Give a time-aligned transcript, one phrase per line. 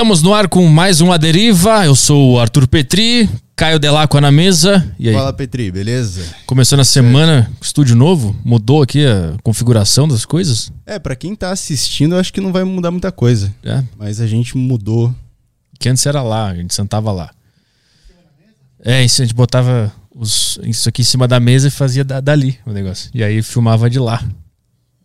[0.00, 1.84] Estamos no ar com mais um A Deriva.
[1.84, 4.90] Eu sou o Arthur Petri, Caio Delacqua na mesa.
[4.98, 5.14] E aí?
[5.14, 6.24] Fala, Petri, beleza?
[6.46, 10.72] Começando a semana, estúdio novo, mudou aqui a configuração das coisas?
[10.86, 13.54] É, pra quem tá assistindo, eu acho que não vai mudar muita coisa.
[13.62, 13.84] É.
[13.98, 15.14] Mas a gente mudou.
[15.78, 17.30] Que antes era lá, a gente sentava lá.
[18.82, 22.20] É, isso a gente botava os- isso aqui em cima da mesa e fazia da-
[22.22, 23.10] dali o negócio.
[23.12, 24.24] E aí filmava de lá.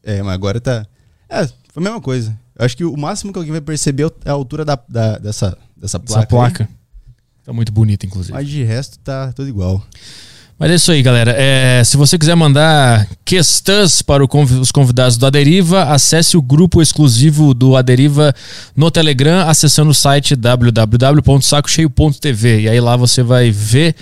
[0.02, 0.86] É, mas agora tá.
[1.30, 2.34] É, foi a mesma coisa.
[2.58, 5.58] Eu acho que o máximo que alguém vai perceber é a altura da, da- dessa,
[5.76, 6.20] dessa placa.
[6.22, 6.70] Essa placa.
[7.44, 8.36] Tá muito bonita, inclusive.
[8.38, 8.44] aí.
[8.44, 9.84] Mas de resto tá tudo igual.
[10.58, 11.36] Mas é isso aí, galera.
[11.38, 16.42] É, se você quiser mandar questões para o convi- os convidados do Aderiva, acesse o
[16.42, 18.34] grupo exclusivo do Aderiva
[18.74, 22.62] no Telegram, acessando o site www.sacocheio.tv.
[22.62, 23.96] E aí lá você vai ver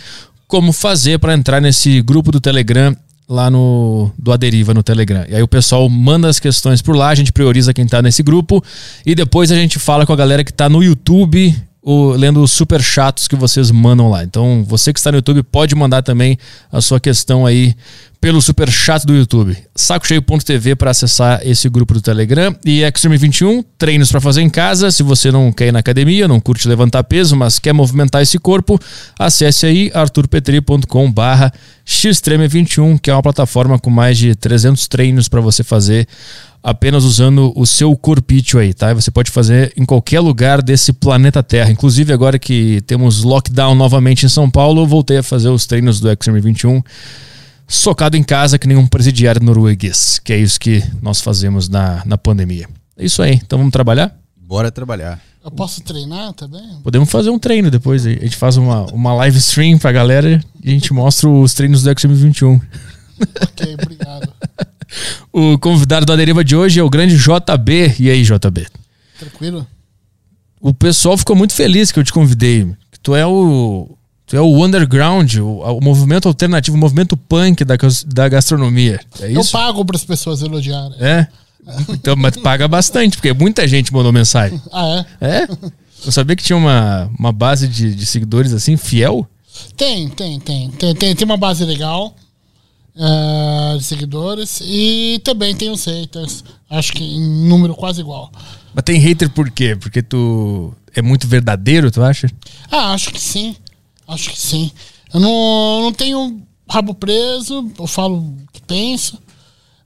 [0.48, 2.95] como fazer para entrar nesse grupo do Telegram
[3.27, 5.26] lá no do Aderiva no Telegram.
[5.30, 8.22] E aí o pessoal manda as questões por lá, a gente prioriza quem tá nesse
[8.22, 8.63] grupo
[9.05, 12.52] e depois a gente fala com a galera que tá no YouTube o- lendo os
[12.52, 14.23] super chatos que vocês mandam lá.
[14.23, 16.38] Então, você que está no YouTube pode mandar também
[16.71, 17.76] a sua questão aí
[18.24, 19.54] pelo super chat do YouTube.
[19.76, 24.90] Sacocheio.tv para acessar esse grupo do Telegram e Extreme 21, treinos para fazer em casa.
[24.91, 28.40] Se você não quer ir na academia, não curte levantar peso, mas quer movimentar esse
[28.40, 28.80] corpo,
[29.20, 31.52] acesse aí arturpetri.com/barra
[31.85, 36.08] xtreme21, que é uma plataforma com mais de 300 treinos para você fazer
[36.63, 38.93] apenas usando o seu corpício aí, tá?
[38.93, 41.71] Você pode fazer em qualquer lugar desse planeta Terra.
[41.71, 46.10] Inclusive, agora que temos lockdown novamente em São Paulo, voltei a fazer os treinos do
[46.10, 46.82] Extreme 21
[47.76, 52.04] socado em casa que nem um presidiário norueguês, que é isso que nós fazemos na,
[52.05, 52.68] na pandemia.
[52.98, 53.34] É isso aí.
[53.35, 54.15] Então vamos trabalhar?
[54.35, 55.20] Bora trabalhar.
[55.43, 56.80] Eu posso treinar também?
[56.84, 58.05] Podemos fazer um treino depois.
[58.05, 58.18] aí.
[58.18, 61.84] A gente faz uma, uma live stream pra galera e a gente mostra os treinos
[61.84, 62.62] do Extreme 21.
[63.41, 64.34] Ok, obrigado.
[65.31, 67.96] O convidado da deriva de hoje é o grande JB.
[68.00, 68.68] E aí, JB?
[69.18, 69.66] Tranquilo?
[70.63, 72.74] o pessoal ficou muito feliz que eu te convidei.
[73.02, 73.97] Tu é o.
[74.34, 77.75] Tu é o underground, o, o movimento alternativo, o movimento punk da,
[78.07, 79.00] da gastronomia.
[79.22, 79.52] É Eu isso?
[79.52, 80.97] pago para as pessoas elogiarem.
[81.00, 81.28] É?
[81.90, 84.59] Então, mas paga bastante, porque muita gente mandou mensagem.
[84.74, 85.44] Ah, é?
[85.44, 85.47] É?
[86.03, 89.28] Eu sabia que tinha uma, uma base de, de seguidores assim, fiel.
[89.78, 90.72] Tem, tem, tem.
[90.72, 92.16] Tem, tem, tem uma base legal
[92.97, 96.44] eh, de seguidores e também tem os haters.
[96.68, 98.31] Acho que em número quase igual.
[98.74, 99.75] Mas tem hater por quê?
[99.75, 102.28] Porque tu é muito verdadeiro, tu acha?
[102.72, 103.56] Ah, acho que sim.
[104.08, 104.72] Acho que sim.
[105.14, 109.18] Eu não, não tenho rabo preso, eu falo o que penso.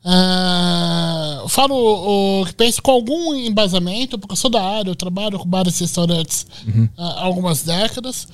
[0.03, 4.95] Ah, eu falo o que penso com algum embasamento, porque eu sou da área, eu
[4.95, 6.47] trabalho com vários restaurantes
[6.97, 8.28] há algumas décadas.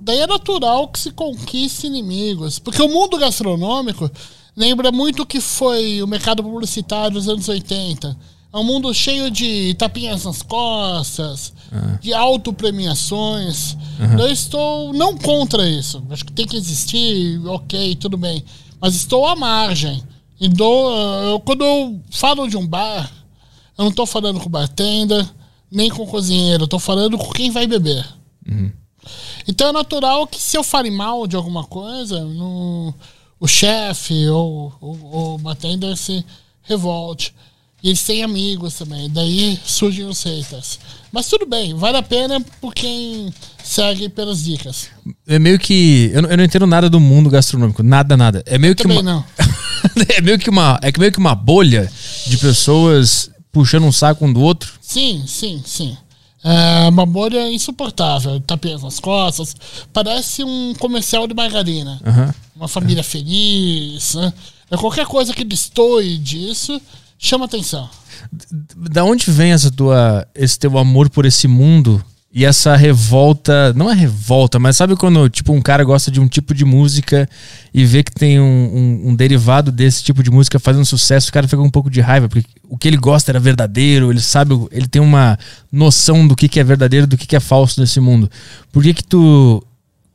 [0.00, 2.58] Daí é natural que se conquiste inimigos.
[2.58, 4.10] Porque o mundo gastronômico
[4.56, 8.16] lembra muito o que foi o mercado publicitário dos anos 80.
[8.52, 11.52] É um mundo cheio de tapinhas nas costas,
[12.00, 13.76] de autopremiações.
[14.18, 16.02] Eu estou não contra isso.
[16.10, 18.42] Acho que tem que existir, ok, tudo bem.
[18.80, 20.02] Mas estou à margem.
[20.40, 20.90] E dou,
[21.24, 23.10] eu, quando eu falo de um bar,
[23.76, 25.28] eu não estou falando com o bartender,
[25.70, 26.64] nem com o cozinheiro.
[26.64, 28.06] Estou falando com quem vai beber.
[29.46, 32.94] Então é natural que se eu fale mal de alguma coisa, no,
[33.38, 36.24] o chefe ou, ou, ou o bartender se
[36.62, 37.34] revolte.
[37.82, 39.08] E eles têm amigos também.
[39.08, 40.80] Daí surgem os haters.
[41.12, 44.88] Mas tudo bem, vale a pena por quem segue pelas dicas.
[45.26, 46.10] É meio que.
[46.12, 47.82] Eu não, eu não entendo nada do mundo gastronômico.
[47.82, 48.42] Nada, nada.
[48.46, 49.12] É meio que Também uma.
[49.12, 49.24] não.
[50.16, 50.78] é meio que uma.
[50.82, 51.90] É que meio que uma bolha
[52.26, 54.72] de pessoas puxando um saco um do outro.
[54.80, 55.96] Sim, sim, sim.
[56.42, 58.40] É uma bolha insuportável.
[58.40, 59.54] Tapinhas nas costas.
[59.92, 62.00] Parece um comercial de margarina.
[62.04, 62.34] Aham.
[62.56, 64.14] Uma família feliz.
[64.14, 64.32] Né?
[64.70, 66.80] É Qualquer coisa que destoie disso
[67.18, 67.88] chama atenção.
[68.90, 72.02] Da onde vem essa tua, esse teu amor por esse mundo
[72.32, 73.72] e essa revolta?
[73.74, 77.28] Não é revolta, mas sabe quando tipo um cara gosta de um tipo de música
[77.72, 81.32] e vê que tem um, um- um derivado desse tipo de música fazendo sucesso, o
[81.32, 84.20] cara fica com um pouco de raiva porque o que ele gosta era verdadeiro, ele
[84.20, 85.38] sabe, ele tem uma
[85.72, 88.30] noção do que, que é verdadeiro, do que, que é falso nesse mundo.
[88.70, 89.64] Por que que tu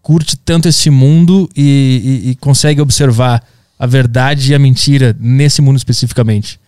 [0.01, 3.41] curte tanto esse mundo e, e- e consegue observar
[3.79, 6.59] a verdade e a mentira nesse mundo especificamente?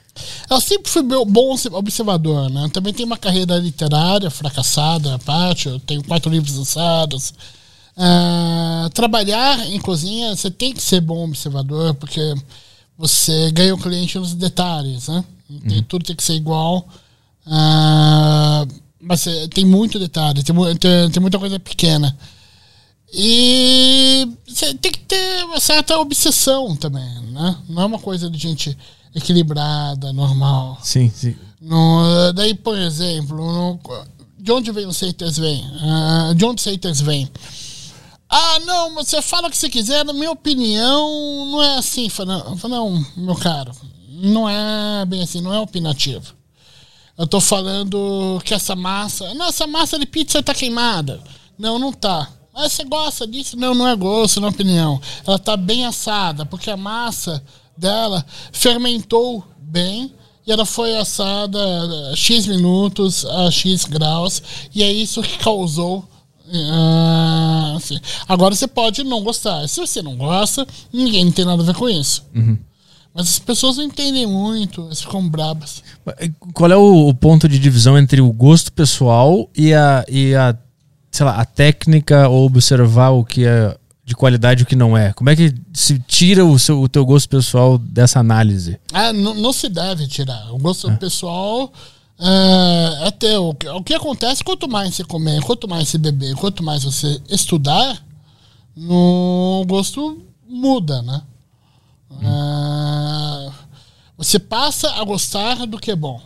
[0.50, 2.70] Eu sempre fui bom observador, né?
[2.72, 7.34] Também tenho uma carreira literária fracassada à parte, eu tenho quatro livros lançados.
[7.98, 12.34] Ah, trabalhar em cozinha, você tem que ser bom observador, porque
[12.98, 15.24] você ganha o cliente nos detalhes, né?
[15.68, 16.88] Tem- Tudo tem que ser igual.
[17.46, 18.66] Ah,
[19.00, 22.18] mas eh, tem muito detalhe, tem, tem, tem muita coisa pequena.
[23.14, 27.56] E você tem que ter uma certa obsessão também, né?
[27.70, 28.78] Não é uma coisa de gente
[29.16, 30.78] equilibrada, normal.
[30.84, 31.36] Sim, sim.
[31.62, 33.80] No, daí, por exemplo, no-
[34.38, 35.66] de onde vem os haters vem?
[35.82, 37.28] Ah, de onde os haters vêm?
[38.30, 42.08] Ah, não, você fala o que você quiser, na minha opinião, não é assim.
[42.26, 43.72] Não, não, meu caro,
[44.10, 46.34] não é bem assim, não é opinativo.
[47.18, 49.34] Eu tô falando que essa massa.
[49.36, 51.22] Não, essa massa de pizza tá queimada.
[51.58, 52.30] Não, não tá.
[52.54, 53.56] Mas você gosta disso?
[53.58, 55.00] Não, não é gosto, não é opinião.
[55.26, 57.42] Ela tá bem assada, porque a massa
[57.78, 60.14] dela fermentou bem
[60.46, 61.60] e ela foi assada
[62.16, 64.44] X minutos a X graus,
[64.74, 66.06] e é isso que causou.
[66.48, 68.00] Uh, assim.
[68.28, 69.68] Agora você pode não gostar.
[69.68, 72.24] Se você não gosta, ninguém tem nada a ver com isso.
[72.36, 72.58] Uhum.
[73.16, 75.82] Mas as pessoas não entendem muito, elas ficam brabas.
[76.54, 80.56] Qual é o, o, ponto de divisão entre o gosto pessoal e a, e a,
[81.10, 83.76] sei lá, a técnica ou observar o que é
[84.06, 85.12] de qualidade o que não é?
[85.14, 88.80] Como é que se tira o, seu, o teu gosto pessoal dessa análise?
[88.94, 90.54] Ah, não, não se deve tirar.
[90.54, 90.96] O gosto é.
[90.96, 91.74] pessoal
[92.20, 93.58] é, é teu.
[93.74, 98.06] O que acontece quanto mais você comer, quanto mais você beber, quanto mais você estudar,
[98.76, 101.24] no gosto muda, né?
[102.12, 102.20] Hum.
[102.22, 103.52] É,
[104.18, 106.22] você passa a gostar do que é bom.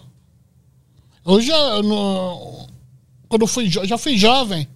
[1.26, 2.68] Eu já, no,
[3.30, 4.68] quando eu fui, já fui jovem,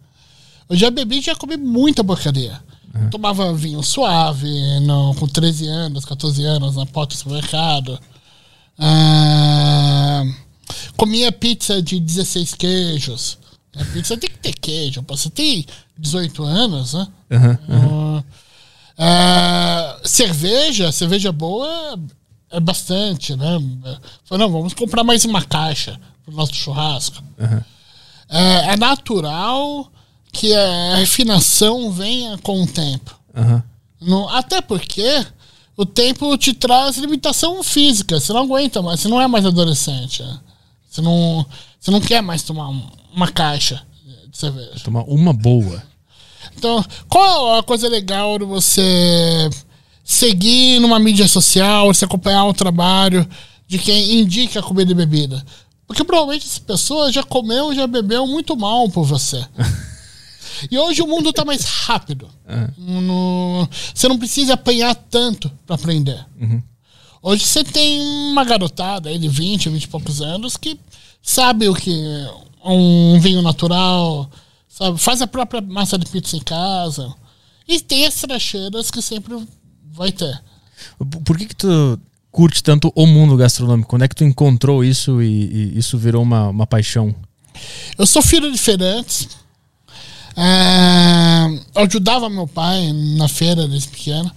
[0.69, 2.61] eu já bebi e já comi muita porcaria.
[2.93, 3.09] Uhum.
[3.09, 7.99] Tomava vinho suave, no, com 13 anos, 14 anos, na porta do supermercado.
[8.77, 10.23] Ah,
[10.95, 13.37] comia pizza de 16 queijos.
[13.75, 15.03] A pizza tem que ter queijo.
[15.07, 15.65] Você tem
[15.97, 17.07] 18 anos, né?
[17.31, 18.23] Uhum, uhum.
[18.97, 21.99] Ah, cerveja, cerveja boa
[22.51, 23.59] é bastante, né?
[24.23, 27.23] Falei, não, vamos comprar mais uma caixa pro nosso churrasco.
[28.29, 29.91] É, é natural
[30.33, 33.17] que a refinação venha com o tempo.
[33.37, 33.61] Uhum.
[34.01, 35.25] No, até porque
[35.77, 38.19] o tempo te traz limitação física.
[38.19, 40.23] Você não aguenta mais, você não é mais adolescente.
[40.23, 40.39] Né?
[40.89, 41.45] Você não,
[41.79, 42.67] você não quer mais tomar
[43.13, 43.85] uma caixa
[44.27, 44.83] de cerveja.
[44.83, 45.81] Tomar uma boa.
[46.57, 49.49] Então, qual a coisa legal de você
[50.03, 53.27] seguir numa mídia social, você acompanhar o trabalho
[53.67, 55.45] de quem indica comida e bebida?
[55.85, 59.45] Porque provavelmente essa pessoa já comeu, já bebeu muito mal por você.
[60.69, 62.29] E hoje o mundo está mais rápido.
[62.77, 63.01] Uhum.
[63.01, 66.25] No, você não precisa apanhar tanto para aprender.
[66.39, 66.61] Uhum.
[67.21, 70.77] Hoje você tem uma garotada aí de 20, 20 e poucos anos que
[71.21, 71.91] sabe o que
[72.63, 74.29] é um vinho natural,
[74.67, 74.97] sabe?
[74.99, 77.13] faz a própria massa de pizza em casa.
[77.67, 79.41] E tem as trecheiras que sempre
[79.91, 80.41] vai ter.
[81.23, 83.89] Por que, que tu curte tanto o mundo gastronômico?
[83.89, 87.15] Quando é que tu encontrou isso e, e isso virou uma, uma paixão?
[87.97, 89.29] Eu sou filho de feirantes.
[90.35, 94.31] É, ajudava meu pai na feira desde pequeno.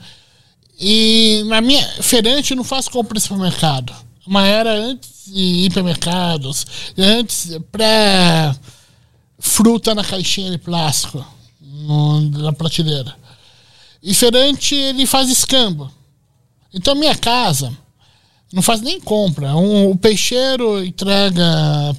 [0.79, 3.95] E na minha feirante eu não faço compra em supermercado.
[4.27, 6.67] Uma era antes de hipermercados,
[6.99, 8.55] antes pré
[9.39, 11.25] fruta na caixinha de plástico
[11.61, 13.17] no, na prateleira.
[14.03, 15.91] E feirante ele faz escambo.
[16.75, 17.73] Então minha casa
[18.53, 19.57] não faz nem compra.
[19.57, 21.45] Um, o peixeiro entrega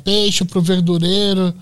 [0.03, 1.53] peixe pro verdureiro,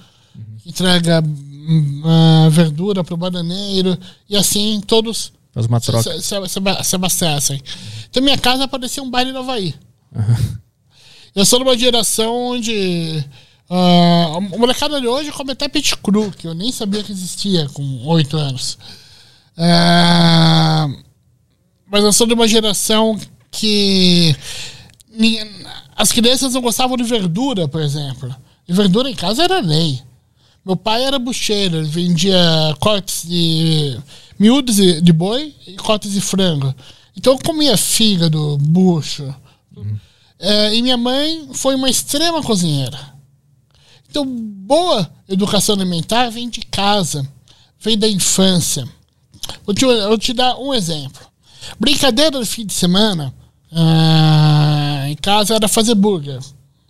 [0.66, 1.24] entrega
[1.68, 3.98] uh, verdura para o bananeiro,
[4.30, 6.04] e assim todos Faz uma troca.
[6.04, 7.64] Se, se, se, se abastecem.
[8.10, 9.74] Então minha casa parecia um baile no Havaí.
[10.14, 10.58] Uhum.
[11.34, 13.24] Eu sou de uma geração onde.
[13.70, 17.68] Uh, a molecada de hoje come até peixe cru, que eu nem sabia que existia
[17.70, 18.78] com oito anos.
[19.58, 21.04] Uh,
[21.90, 23.18] mas eu sou de uma geração
[23.50, 24.36] que.
[25.96, 28.36] As crianças não gostavam de verdura, por exemplo.
[28.68, 30.02] E verdura em casa era lei.
[30.66, 32.40] Meu pai era bucheiro, ele vendia
[32.80, 34.00] cortes de
[34.40, 36.74] miúdos de boi e cortes de frango.
[37.16, 39.34] Então eu comia fígado, bucho.
[39.76, 39.98] Uhum.
[40.40, 43.14] É, e minha mãe foi uma extrema cozinheira.
[44.10, 47.28] Então, boa educação alimentar vem de casa,
[47.80, 48.88] vem da infância.
[49.66, 51.22] Vou te, vou te dar um exemplo.
[51.80, 53.34] Brincadeira do fim de semana
[53.72, 56.40] ah, em casa era fazer burger.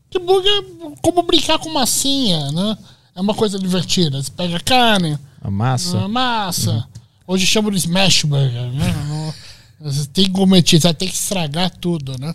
[0.10, 0.64] Que burger,
[1.02, 2.78] como brincar com massinha, né?
[3.16, 4.22] É uma coisa divertida.
[4.22, 6.00] Você pega carne, a massa.
[6.00, 6.72] A massa.
[6.72, 6.84] Uhum.
[7.28, 9.34] Hoje chamam de smash burger, né?
[9.80, 12.34] Você tem que você tem que estragar tudo, né?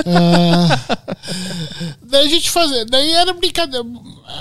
[0.00, 0.96] uh,
[2.06, 2.84] daí a gente fazia.
[2.84, 3.84] Daí era brincadeira.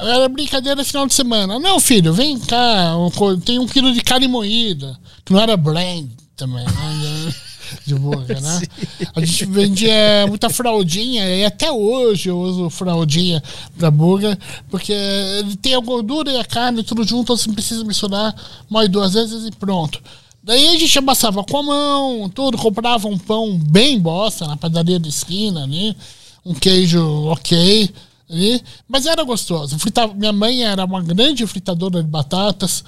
[0.04, 1.58] Era brincadeira final de semana.
[1.60, 2.94] Não, filho, vem cá.
[3.46, 4.98] Tem um quilo de carne moída.
[5.24, 7.34] Que não era blend também, né?
[7.86, 8.62] De boca, né?
[9.16, 13.42] A gente vendia muita fraldinha e até hoje eu uso fraldinha
[13.78, 14.38] pra burger,
[14.70, 18.36] porque ele tem a gordura e a carne tudo junto, você precisa misturar
[18.70, 20.02] mais duas vezes e pronto.
[20.44, 25.00] Daí a gente amassava com a mão, tudo, comprava um pão bem bosta na padaria
[25.00, 25.96] da esquina ali,
[26.46, 27.90] um queijo ok,
[28.30, 29.80] ali, mas era gostoso.
[29.80, 32.84] Fritava, minha mãe era uma grande fritadora de batatas,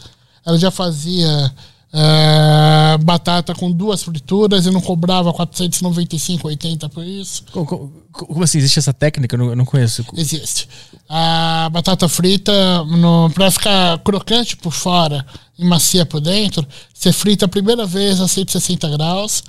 [0.45, 1.53] ela já fazia
[1.93, 7.43] é, batata com duas frituras e não cobrava 495,80 por isso.
[7.51, 8.57] Como, como, assim?
[8.57, 9.35] Existe essa técnica?
[9.35, 10.05] Eu não, eu não conheço.
[10.15, 10.67] Existe.
[11.07, 15.25] A batata frita, no, pra ficar crocante por fora
[15.57, 19.43] e macia por dentro, você frita a primeira vez a 160 graus,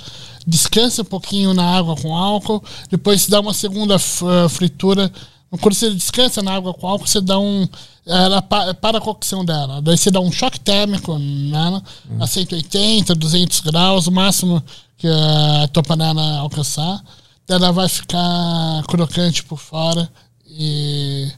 [0.46, 5.10] descansa um pouquinho na água com álcool, depois dá uma segunda fritura
[5.60, 7.68] quando você descansa na água com álcool, você dá um.
[8.06, 9.82] Ela para a cocção dela.
[9.82, 12.22] Daí você dá um choque térmico nela, hum.
[12.22, 14.62] a 180, 200 graus, o máximo
[14.96, 17.02] que a tua panela alcançar.
[17.48, 20.08] Daí ela vai ficar crocante por fora
[20.46, 21.28] e,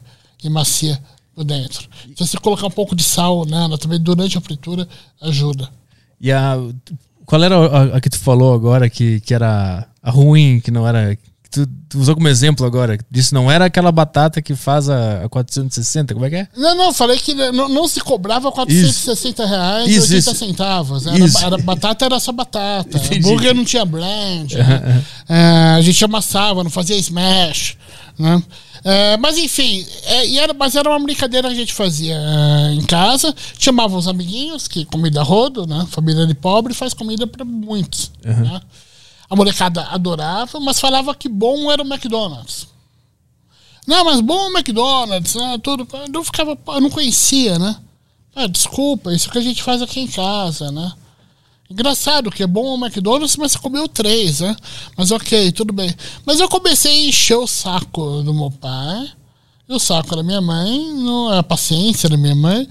[0.43, 1.01] e macia
[1.33, 1.89] por dentro.
[2.15, 4.87] Se você colocar um pouco de sal nela também durante a fritura,
[5.21, 5.69] ajuda.
[6.21, 6.55] E a.
[7.25, 10.87] Qual era a, a que tu falou agora que, que era a ruim, que não
[10.87, 11.17] era
[11.51, 12.97] Tu, tu, usou como exemplo agora.
[13.09, 16.47] Disse não era aquela batata que faz a, a 460, como é que é?
[16.55, 19.51] Não, não, falei que não, não se cobrava 460 isso.
[19.51, 20.35] reais e 80 isso.
[20.35, 21.07] centavos.
[21.07, 22.97] Era, era, batata era só batata.
[22.97, 23.21] Entendi.
[23.21, 24.55] Burger não tinha blend.
[24.55, 25.03] Né?
[25.27, 27.77] É, a gente amassava, não fazia smash.
[28.17, 28.43] Né?
[28.83, 32.83] É, mas enfim, é, era, mas era uma brincadeira que a gente fazia é, em
[32.83, 33.33] casa.
[33.57, 35.87] Chamava os amiguinhos, que comida rodo, né?
[35.89, 38.11] Família de pobre faz comida para muitos.
[38.23, 38.41] Uhum.
[38.41, 38.61] Né?
[39.29, 42.67] A molecada adorava, mas falava que bom era o McDonald's.
[43.85, 45.57] Não, mas bom o McDonald's, né?
[45.63, 45.87] Tudo.
[46.13, 47.75] Eu ficava, eu não conhecia, né?
[48.35, 50.91] Ah, desculpa, isso que a gente faz aqui em casa, né?
[51.69, 54.55] Engraçado que é bom o McDonald's, mas você comeu três, né?
[54.97, 55.93] Mas ok, tudo bem.
[56.25, 59.11] Mas eu comecei a encher o saco do meu pai,
[59.67, 60.95] e o saco da minha mãe,
[61.37, 62.67] a paciência da minha mãe,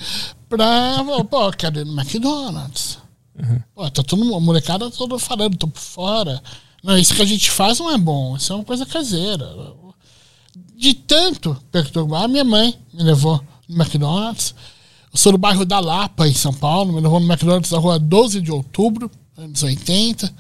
[0.49, 1.05] pra.
[1.31, 2.99] Pô, quero ir no McDonald's.
[3.38, 3.62] Uhum.
[3.75, 6.42] Pô, tá todo, a molecada toda falando, tô por fora.
[6.83, 9.49] Não, isso que a gente faz não é bom, isso é uma coisa caseira.
[10.76, 14.54] De tanto perturbar, minha mãe me levou no McDonald's.
[15.12, 17.99] Eu sou do bairro da Lapa, em São Paulo, me levou no McDonald's da rua
[17.99, 20.33] 12 de outubro, anos 80.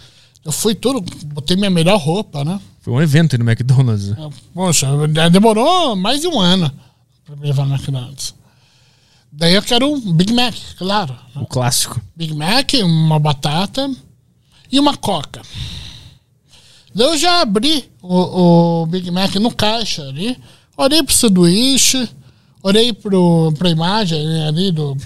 [0.44, 2.60] Eu fui tudo, botei minha melhor roupa, né?
[2.80, 4.14] Foi um evento no McDonald's.
[4.54, 4.86] Poxa,
[5.30, 6.70] demorou mais de um ano
[7.24, 8.34] pra me levar no McDonald's.
[9.30, 11.16] Daí eu quero um Big Mac, claro.
[11.36, 12.00] O clássico.
[12.16, 13.90] Big Mac, uma batata
[14.70, 15.42] e uma coca.
[16.94, 20.36] Daí eu já abri o, o Big Mac no caixa ali,
[20.76, 22.08] olhei pro sanduíche,
[22.62, 24.96] olhei pro, pra imagem ali do.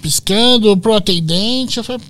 [0.00, 1.78] piscando, pro atendente.
[1.78, 2.06] Eu falei,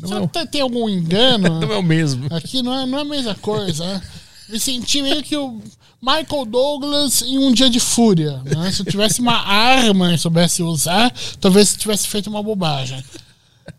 [0.00, 0.46] não é...
[0.46, 1.60] tem algum engano?
[1.60, 2.26] não é o mesmo.
[2.30, 4.02] Aqui não é, não é a mesma coisa, né?
[4.48, 5.60] Me senti meio que o
[6.06, 8.40] Michael Douglas em um dia de fúria.
[8.44, 8.70] Né?
[8.70, 13.02] Se eu tivesse uma arma e soubesse usar, talvez eu tivesse feito uma bobagem.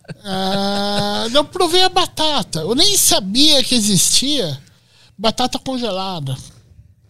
[0.10, 2.60] Uh, eu provei a batata.
[2.60, 4.60] Eu nem sabia que existia
[5.18, 6.36] batata congelada.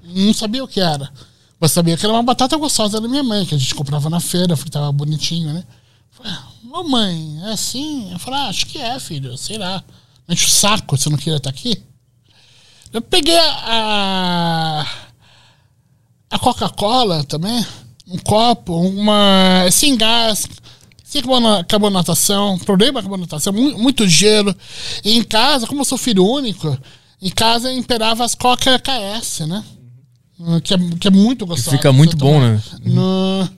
[0.04, 1.12] Não sabia o que era.
[1.60, 4.20] Mas sabia que era uma batata gostosa da minha mãe, que a gente comprava na
[4.20, 5.64] feira, fritava bonitinho, né?
[6.12, 6.32] Falei,
[6.72, 8.12] ô mãe, é assim?
[8.12, 9.84] Eu falei, ah, acho que é, filho, sei lá.
[10.30, 11.82] Enche o saco, você não queria estar aqui?
[12.94, 15.07] Eu peguei a, a
[16.38, 17.66] Coca-Cola também,
[18.08, 19.66] um copo, uma.
[19.72, 20.46] sem gás,
[21.04, 21.22] sem
[21.68, 24.56] carbonatação, problema com carbonatação, muito, gelo.
[25.04, 26.78] E em casa, como eu sou filho único,
[27.22, 29.64] em casa imperava as Coca KS, né?
[30.64, 31.76] Que é, que é muito gostoso.
[31.76, 32.62] fica muito bom, né?
[32.84, 33.50] No,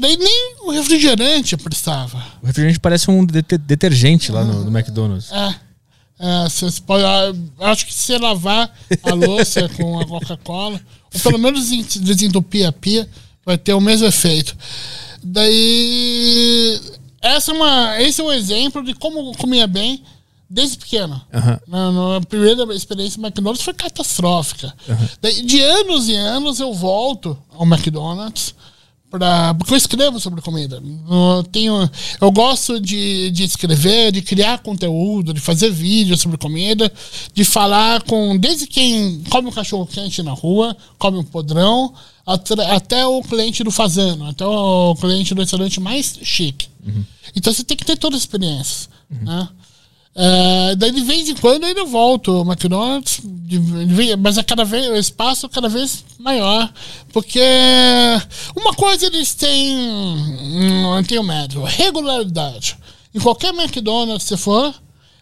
[0.00, 2.22] daí nem o refrigerante prestava.
[2.42, 5.32] O refrigerante parece um detergente lá no, no McDonald's.
[5.32, 5.68] É.
[6.20, 6.46] É,
[6.84, 8.68] pode, ah, acho que se lavar
[9.04, 10.80] a louça com a Coca-Cola,
[11.14, 13.08] ou pelo menos desentupir a pia,
[13.44, 14.56] vai ter o mesmo efeito.
[15.22, 16.80] Daí,
[17.20, 20.02] essa é uma, esse é um exemplo de como comia bem
[20.48, 21.20] desde pequeno.
[21.32, 22.12] Uhum.
[22.12, 24.74] Na, primeira experiência McDonald's foi catastrófica.
[24.88, 25.08] Uhum.
[25.20, 28.54] Daí, de anos e anos eu volto ao McDonald's
[29.10, 30.82] Pra, porque eu escrevo sobre comida.
[31.10, 36.92] Eu, tenho, eu gosto de, de escrever, de criar conteúdo, de fazer vídeos sobre comida,
[37.32, 41.94] de falar com desde quem come um cachorro quente na rua, come um podrão,
[42.26, 46.68] até, o cliente do fazano, até o cliente do restaurante mais chique.
[46.86, 47.02] Uhum.
[47.34, 48.90] Então você tem que ter todas as experiências.
[49.10, 49.24] Uhum.
[49.24, 49.48] Né?
[50.14, 54.42] Uh, daí de vez em quando eu ainda volto ao McDonald's, de, de, mas é
[54.42, 56.72] cada vez, o espaço é cada vez maior.
[57.12, 57.40] Porque
[58.56, 59.76] uma coisa eles têm.
[60.82, 62.76] Não tenho medo, regularidade.
[63.14, 64.74] Em qualquer McDonald's que você for,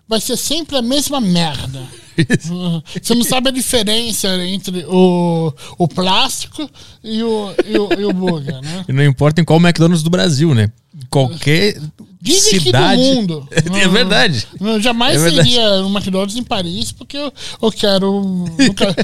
[0.08, 1.82] vai ser sempre a mesma merda.
[3.02, 6.68] Você não sabe a diferença entre o, o plástico
[7.04, 8.86] e o, e o, e o burger, né?
[8.88, 10.72] E não importa em qual McDonald's do Brasil, né?
[11.06, 11.80] Qualquer
[12.20, 13.00] Dizem cidade.
[13.02, 13.48] que do mundo.
[13.54, 14.46] É verdade.
[14.60, 15.48] Eu jamais É verdade.
[15.48, 17.32] iria no McDonald's em Paris porque eu,
[17.62, 18.22] eu quero
[18.58, 18.94] nunca,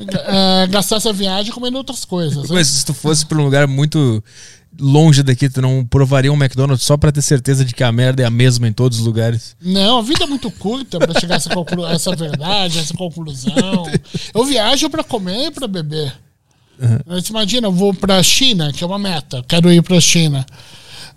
[0.00, 2.48] eh, gastar essa viagem comendo outras coisas.
[2.48, 2.54] né?
[2.56, 4.22] Mas se tu fosse pra um lugar muito
[4.78, 8.22] longe daqui, tu não provaria um McDonald's só pra ter certeza de que a merda
[8.22, 9.56] é a mesma em todos os lugares?
[9.60, 12.94] Não, a vida é muito curta pra chegar a essa, a essa verdade, a essa
[12.94, 13.84] conclusão.
[14.32, 16.12] Eu viajo pra comer e pra beber.
[17.04, 20.46] Mas imagina, eu vou pra China, que é uma meta, quero ir pra China.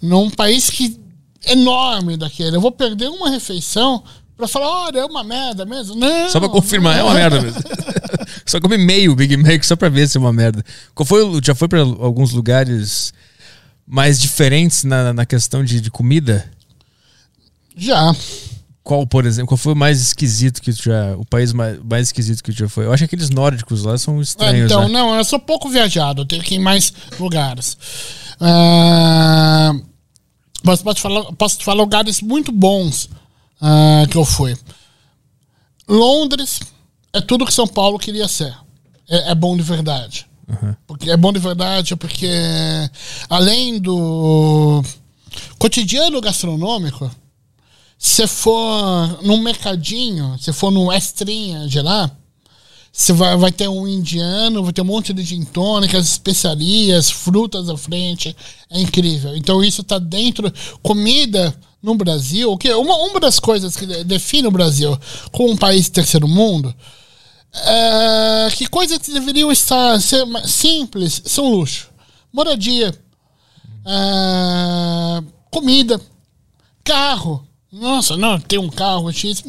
[0.04, 1.00] Num país que
[1.48, 2.58] enorme daquele.
[2.58, 4.04] Eu vou perder uma refeição
[4.36, 5.96] pra falar, olha, é uma merda mesmo.
[5.96, 7.62] Não, Só pra confirmar, é uma merda mesmo.
[8.46, 10.62] só come meio Big Mac só pra ver se é uma merda.
[10.94, 13.14] Qual foi, o- já foi pra alguns lugares
[13.88, 16.52] mais diferentes na, na questão de, de comida?
[17.78, 18.14] Já.
[18.84, 21.16] Qual, por exemplo, qual foi o mais esquisito que tu já.
[21.16, 22.86] O país mais, mais esquisito que tu já foi?
[22.86, 24.66] Eu acho que aqueles nórdicos lá são estranhos.
[24.70, 24.94] então, né?
[24.94, 27.78] não, eu sou pouco viajado, eu tenho que ir em mais lugares.
[28.42, 29.74] Ah,
[30.64, 33.10] mas posso te falar, posso te falar lugares muito bons
[33.62, 34.58] ah, que eu fui.
[35.88, 36.62] Londres
[37.12, 38.56] é tudo que São Paulo queria ser.
[39.10, 40.26] É, é bom de verdade.
[40.86, 42.30] Porque é bom de verdade porque
[43.30, 44.84] além do
[45.58, 47.10] cotidiano gastronômico,
[47.98, 52.12] se for num mercadinho, se for no Estrinha de lá,
[52.96, 57.68] você vai, vai ter um indiano, vai ter um monte de gin tônicas, especiarias, frutas
[57.68, 58.36] à frente.
[58.70, 59.36] É incrível.
[59.36, 60.54] Então isso está dentro.
[60.84, 64.96] Comida no Brasil, que uma, uma das coisas que de- define o Brasil
[65.32, 66.74] como um país terceiro mundo
[67.52, 71.90] é que coisas que deveriam estar ser simples são luxo.
[72.32, 72.94] Moradia,
[73.86, 76.00] é, comida,
[76.84, 77.44] carro.
[77.72, 79.44] Nossa, não, tem um carro X.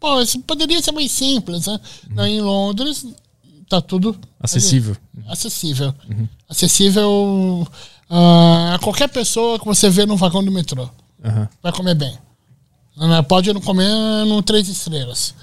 [0.00, 1.80] Pô, isso poderia ser mais simples, né?
[2.10, 3.06] Não, Em Londres
[3.68, 4.96] tá tudo Acessível.
[5.28, 5.94] acessível.
[6.48, 7.68] Acessível
[8.08, 10.88] ah, a qualquer pessoa que você vê no vagão do metrô.
[11.24, 11.48] Aham.
[11.62, 12.16] Vai comer bem.
[13.00, 13.88] Ela pode não comer
[14.26, 15.34] no três estrelas,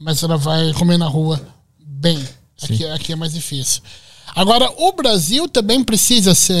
[0.00, 1.40] mas ela vai comer na rua
[1.78, 2.18] bem.
[2.62, 3.82] Aqui, aqui é mais difícil.
[4.34, 6.56] Agora, o Brasil também precisa ser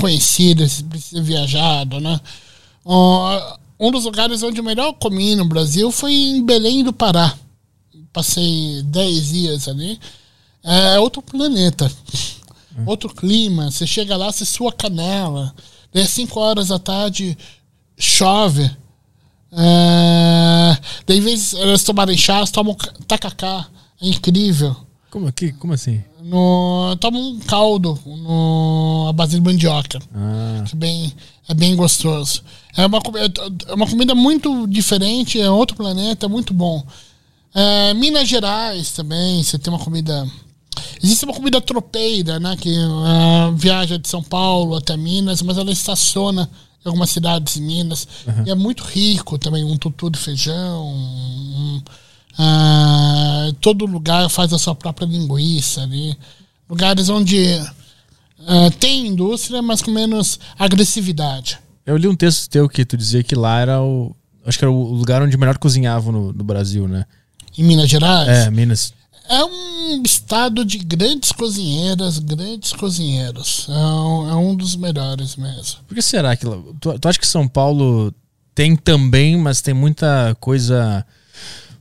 [0.00, 2.18] conhecido, precisa ser viajado, né?
[2.84, 7.34] Ó, um dos lugares onde eu melhor comi no Brasil foi em Belém do Pará.
[8.12, 9.98] Passei 10 dias ali.
[10.62, 11.90] É outro planeta.
[12.86, 13.70] Outro clima.
[13.70, 15.54] Você chega lá, você sua canela.
[15.92, 17.36] Daí às 5 horas da tarde
[17.98, 18.70] chove.
[19.54, 23.66] É, daí, em vez elas tomarem chá, elas tomam ca- tacacá.
[24.00, 24.74] É incrível.
[25.10, 26.02] Como, que, como assim?
[26.22, 29.98] No, toma um caldo no, a base de mandioca.
[30.14, 31.12] Ah, Que bem,
[31.48, 32.42] é bem gostoso.
[32.76, 32.98] É uma,
[33.68, 36.84] é uma comida muito diferente, é outro planeta, é muito bom.
[37.54, 40.26] É, Minas Gerais também, você tem uma comida.
[41.02, 42.56] Existe uma comida tropeira, né?
[42.56, 42.74] Que
[43.04, 46.48] ah, viaja de São Paulo até Minas, mas ela estaciona
[46.84, 48.08] em algumas cidades de Minas.
[48.46, 50.86] E é muito rico também, um tutu de feijão.
[50.86, 51.82] um-
[52.38, 56.16] ah, todo lugar faz a sua própria linguiça ali.
[56.70, 57.38] Lugares onde
[58.46, 61.58] ah, tem indústria, mas com menos agressividade.
[61.86, 64.14] eu li um texto teu que tu dizia que lá era o.
[64.44, 67.04] Acho que era o lugar onde melhor cozinhavam no, no Brasil, né?
[67.56, 68.92] Em Minas Gerais, É, Minas.
[69.28, 73.66] é um estado de grandes cozinheiras, grandes cozinheiros.
[73.68, 75.78] É um, é um dos melhores mesmo.
[75.86, 76.44] Por que será que.
[76.80, 78.12] Tu, tu acha que São Paulo
[78.54, 81.06] tem também, mas tem muita coisa.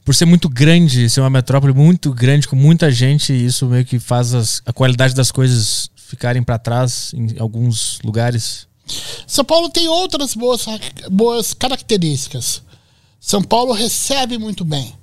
[0.06, 3.97] Por ser muito grande, ser uma metrópole muito grande, com muita gente, isso meio que
[4.00, 8.67] faz as- a qualidade das coisas ficarem pra trás em alguns lugares.
[9.26, 10.65] São Paulo tem outras boas,
[11.10, 12.62] boas características.
[13.17, 14.93] São Paulo recebe muito bem.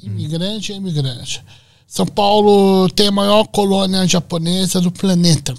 [0.00, 1.42] Imigrante é imigrante.
[1.86, 5.52] São Paulo tem a maior colônia japonesa do planeta.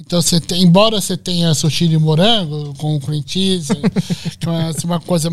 [0.00, 3.74] Então, você tem, embora você tenha sushi de morango com cream cheese,
[4.38, 5.28] que é uma- uma coisa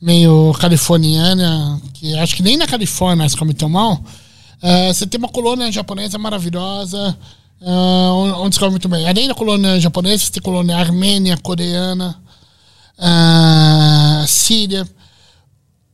[0.00, 4.00] meio californiana, que acho que nem na Califórnia se come tão mal,
[4.62, 7.18] eh, você tem uma colônia japonesa maravilhosa,
[7.60, 7.68] eh,
[8.38, 9.08] onde se come muito bem.
[9.08, 12.20] Além da colônia japonesa, tem colônia armênia, coreana,
[12.98, 14.88] ah, síria.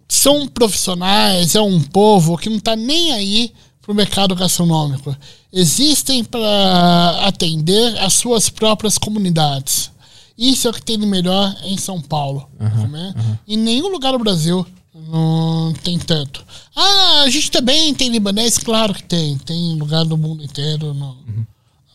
[0.09, 5.17] São profissionais, é um povo que não está nem aí para o mercado gastronômico.
[5.53, 9.91] Existem para atender as suas próprias comunidades.
[10.37, 12.49] Isso é o que tem de melhor em São Paulo.
[12.89, 13.15] né?
[13.47, 16.45] Em nenhum lugar do Brasil não tem tanto.
[16.77, 18.59] Ah, a gente também tem libanês?
[18.59, 19.37] Claro que tem.
[19.39, 21.17] Tem lugar do mundo inteiro, no,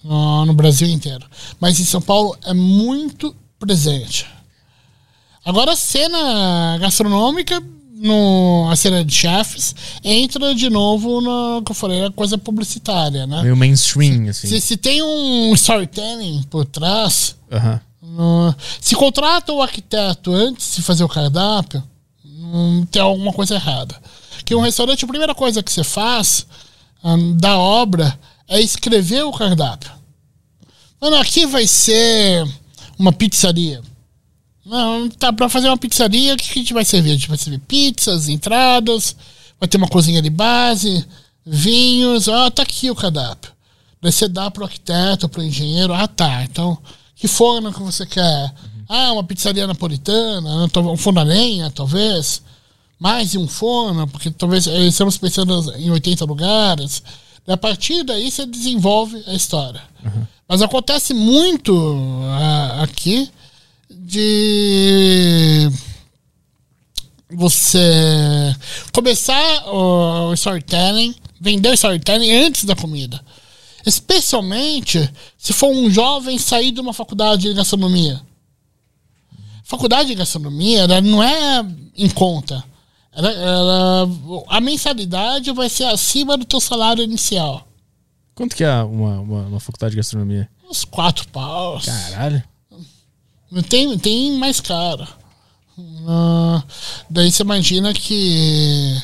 [0.08, 1.26] no, no Brasil inteiro.
[1.60, 4.26] Mas em São Paulo é muito presente.
[5.44, 7.62] Agora a cena gastronômica,
[7.94, 13.26] no, a cena de chefes, entra de novo no que eu falei, a coisa publicitária,
[13.26, 13.42] né?
[13.42, 14.48] Meio mainstream, assim.
[14.48, 17.36] Se, se tem um storytelling por trás,
[18.02, 21.82] no- se contrata o arquiteto antes de fazer o cardápio,
[22.26, 23.96] hum, tem alguma coisa errada.
[24.46, 26.46] Que um restaurante, a primeira coisa que você faz
[27.04, 28.18] hum, da obra
[28.48, 29.92] é escrever o cardápio.
[31.00, 32.48] Mano, aqui vai ser
[32.98, 33.82] uma pizzaria.
[34.66, 37.12] Não, tá pra fazer uma pizzaria, o que a gente vai servir?
[37.12, 39.16] A gente vai servir pizzas, entradas,
[39.60, 41.06] vai ter uma cozinha de base,
[41.46, 43.52] vinhos, ah, tá aqui o cardápio.
[44.02, 46.78] Daí você dá pro arquiteto, pro engenheiro, ah tá, então,
[47.16, 48.54] que forno que você quer?
[48.90, 52.42] Ah, uma pizzaria napolitana, um forno a lenha, talvez.
[53.00, 57.04] Mais de um forno, porque talvez eh, estamos pensando em 80 lugares.
[57.48, 59.82] E a partir daí você desenvolve a história.
[60.04, 60.26] Uhum.
[60.48, 63.30] Mas acontece muito uh, aqui
[63.90, 65.70] de
[67.30, 68.56] você
[68.94, 73.22] começar o storytelling, vender o storytelling antes da comida.
[73.86, 78.22] Especialmente se for um jovem sair de uma faculdade de gastronomia.
[79.66, 81.66] Faculdade de gastronomia ela não é
[81.98, 82.64] em conta.
[83.12, 84.10] Ela, ela,
[84.48, 87.67] a mensalidade vai ser acima do teu salário inicial.
[88.38, 90.48] Quanto que é uma, uma, uma faculdade de gastronomia?
[90.70, 91.86] Uns quatro paus.
[91.86, 92.44] Caralho.
[93.68, 95.08] Tem, tem mais caro.
[95.76, 96.62] Uh,
[97.10, 98.96] daí você imagina que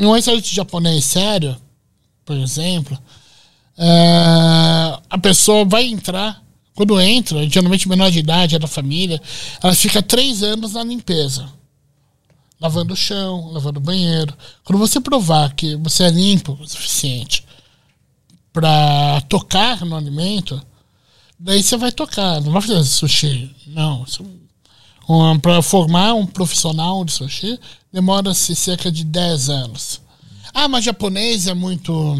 [0.00, 1.56] um restaurante japonês sério,
[2.24, 2.98] por exemplo,
[3.78, 6.42] uh, a pessoa vai entrar,
[6.74, 9.22] quando entra, geralmente menor de idade, é da família,
[9.62, 11.48] ela fica três anos na limpeza.
[12.60, 14.36] Lavando o chão, lavando o banheiro.
[14.64, 17.45] Quando você provar que você é limpo o suficiente
[18.56, 20.58] para tocar no alimento,
[21.38, 22.40] daí você vai tocar.
[22.40, 23.54] Não vai fazer sushi.
[23.66, 24.06] Não.
[25.06, 27.60] Um, para formar um profissional de sushi,
[27.92, 30.00] demora-se cerca de 10 anos.
[30.54, 32.18] Ah, mas japonês é muito.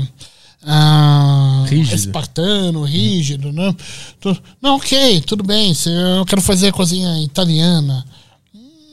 [0.62, 1.94] Ah, rígido.
[1.94, 3.74] espartano, rígido, né?
[4.60, 5.72] Não, ok, tudo bem.
[5.72, 8.04] Se eu quero fazer cozinha italiana,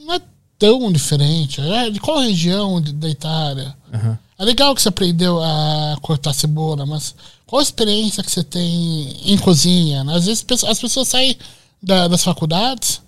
[0.05, 0.21] não é
[0.57, 1.59] tão diferente.
[1.59, 3.75] É de qual região da Itália?
[3.91, 4.17] Uhum.
[4.43, 9.31] É legal que você aprendeu a cortar cebola, mas qual a experiência que você tem
[9.31, 10.03] em cozinha?
[10.09, 11.37] Às vezes as pessoas saem
[11.81, 13.01] da, das faculdades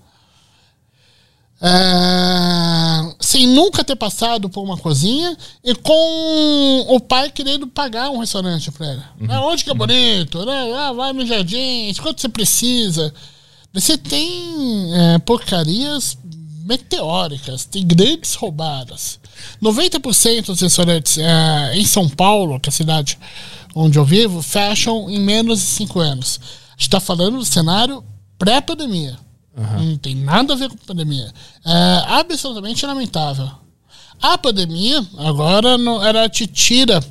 [1.61, 8.19] é, sem nunca ter passado por uma cozinha e com o pai querendo pagar um
[8.19, 9.01] restaurante para ele.
[9.19, 9.27] Uhum.
[9.29, 10.45] Ah, onde que é bonito?
[10.45, 10.73] Né?
[10.73, 13.13] Ah, vai no jardim, quanto você precisa.
[13.73, 16.17] Você tem é, porcarias
[16.63, 19.19] meteóricas, tem grandes roubadas.
[19.61, 23.17] 90% dos restaurantes é, em São Paulo, que é a cidade
[23.73, 26.39] onde eu vivo, fecham em menos de 5 anos.
[26.69, 28.03] A gente está falando do cenário
[28.37, 29.17] pré-pandemia.
[29.57, 29.89] Uhum.
[29.91, 31.31] Não tem nada a ver com pandemia.
[31.65, 33.49] É absolutamente lamentável.
[34.21, 37.03] A pandemia, agora, não, ela te tira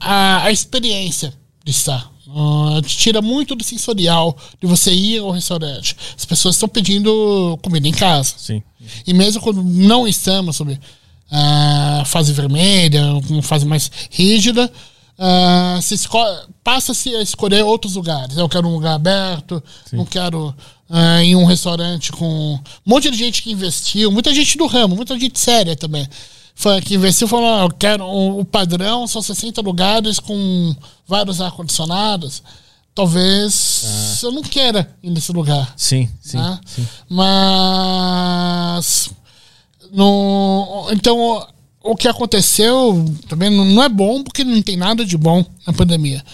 [0.00, 1.32] a, a experiência
[1.64, 2.10] de estar.
[2.26, 5.96] Uh, te tira muito do sensorial de você ir ao restaurante.
[6.16, 8.34] As pessoas estão pedindo comida em casa.
[8.36, 8.62] Sim.
[9.06, 10.78] E mesmo quando não estamos sobre
[11.30, 14.70] a fase vermelha, uma fase mais rígida,
[15.18, 15.96] uh, se
[16.64, 18.36] passa-se a escolher outros lugares.
[18.36, 19.96] Eu quero um lugar aberto, Sim.
[19.96, 20.54] não quero
[20.88, 24.96] uh, em um restaurante com um monte de gente que investiu, muita gente do ramo,
[24.96, 26.06] muita gente séria também.
[26.54, 30.74] Foi, que investiu falou: ah, eu quero o, o padrão são 60 lugares com
[31.06, 32.42] vários ar-condicionados
[32.98, 34.26] talvez ah.
[34.26, 35.72] eu não queira ir nesse lugar.
[35.76, 36.36] Sim, sim.
[36.36, 36.58] Né?
[36.66, 36.84] sim.
[37.08, 39.08] Mas
[39.92, 41.46] no, então
[41.82, 46.24] o que aconteceu também não é bom porque não tem nada de bom na pandemia.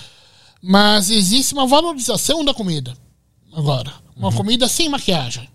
[0.63, 2.97] Mas existe uma valorização da comida
[3.53, 3.93] agora.
[4.17, 4.35] Uma uhum.
[4.35, 5.49] comida sem maquiagem.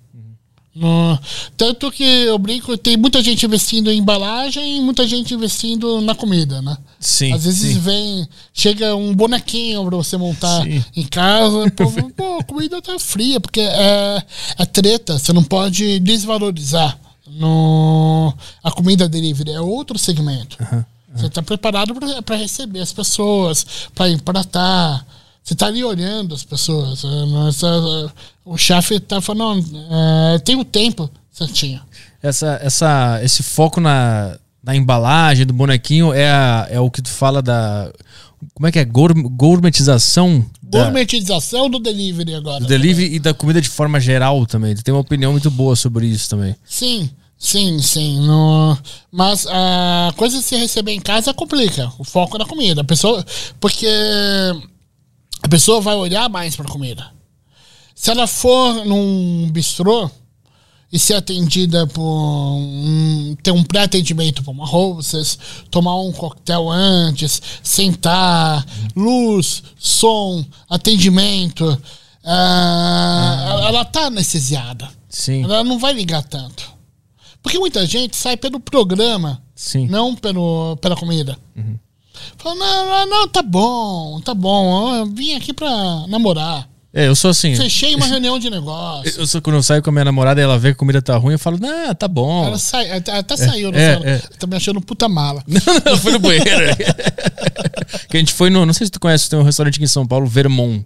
[1.57, 6.15] Tanto que eu brinco, tem muita gente investindo em embalagem e muita gente investindo na
[6.15, 6.77] comida, né?
[6.99, 7.33] Sim.
[7.33, 7.79] Às vezes sim.
[7.79, 10.83] vem, chega um bonequinho pra você montar sim.
[10.95, 14.23] em casa, pô, pô, a comida tá fria, porque é,
[14.57, 16.97] é treta, você não pode desvalorizar
[17.39, 20.57] no, a comida delivery, é outro segmento.
[20.59, 20.83] Uhum.
[21.15, 25.05] Você está preparado para receber as pessoas, para empratar.
[25.43, 27.03] Você está ali olhando as pessoas.
[27.03, 28.11] Né?
[28.45, 29.65] o chefe está falando,
[30.35, 31.81] é, tem o tempo certinho.
[32.21, 37.09] Essa, essa, esse foco na, na embalagem do bonequinho é, a, é o que tu
[37.09, 37.91] fala da.
[38.53, 38.85] Como é que é?
[38.85, 40.45] gourmetização?
[40.63, 42.59] Gourmetização da, do delivery agora.
[42.59, 43.15] Do delivery também.
[43.15, 44.75] e da comida de forma geral também.
[44.75, 46.55] Tu tem uma opinião muito boa sobre isso também.
[46.65, 47.09] Sim.
[47.39, 48.19] Sim, sim.
[48.19, 48.77] No...
[49.09, 51.89] Mas a coisa de se receber em casa complica.
[51.97, 52.81] O foco na comida.
[52.81, 53.25] A pessoa.
[53.61, 53.87] Porque
[55.41, 57.09] a pessoa vai olhar mais para a comida.
[57.95, 60.09] Se ela for num bistrô
[60.91, 65.37] e ser atendida por um, ter um pré-atendimento por uma hostess,
[65.69, 71.79] tomar um coquetel antes, sentar, luz, som, atendimento,
[72.25, 74.89] ah, ela- ela tá anestesiada.
[75.07, 76.71] Sim, Ela não vai ligar tanto.
[77.41, 79.87] Porque muita gente sai pelo programa, sim.
[79.87, 81.37] não pelo, pela comida.
[81.55, 81.77] Uhum.
[82.37, 84.95] Fala, não, não, não, tá bom, tá bom.
[84.95, 86.69] Eu vim aqui pra namorar.
[86.91, 87.55] É, eu sou assim.
[87.55, 89.21] Fechei uma reunião de negócio.
[89.21, 91.15] Eu quando eu saio com a minha namorada e ela vê que a comida tá
[91.17, 92.47] ruim, eu falo, não, tá bom.
[92.47, 94.15] Ela sai, até, até saiu, é, né?
[94.15, 94.17] é.
[94.39, 95.43] Tá me achando puta mala.
[95.47, 96.75] Não, não, foi no banheiro.
[98.09, 98.65] que a gente foi no.
[98.65, 100.85] Não sei se tu conhece, tem um restaurante aqui em São Paulo, Vermont.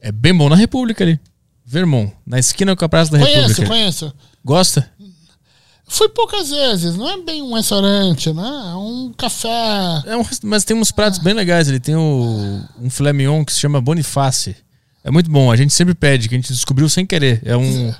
[0.00, 1.20] É bem bom na República ali.
[1.66, 3.68] Vermont, na esquina com a Praça da Conheço, República.
[3.68, 4.14] conheço.
[4.42, 4.90] Gosta?
[5.88, 8.70] Fui poucas vezes, não é bem um restaurante, né?
[8.72, 9.48] É um café.
[10.06, 11.66] É um mas tem uns pratos bem legais.
[11.68, 14.54] Ele tem o, um filé mignon que se chama Boniface.
[15.02, 15.50] É muito bom.
[15.50, 17.40] A gente sempre pede, que a gente descobriu sem querer.
[17.44, 17.92] É um.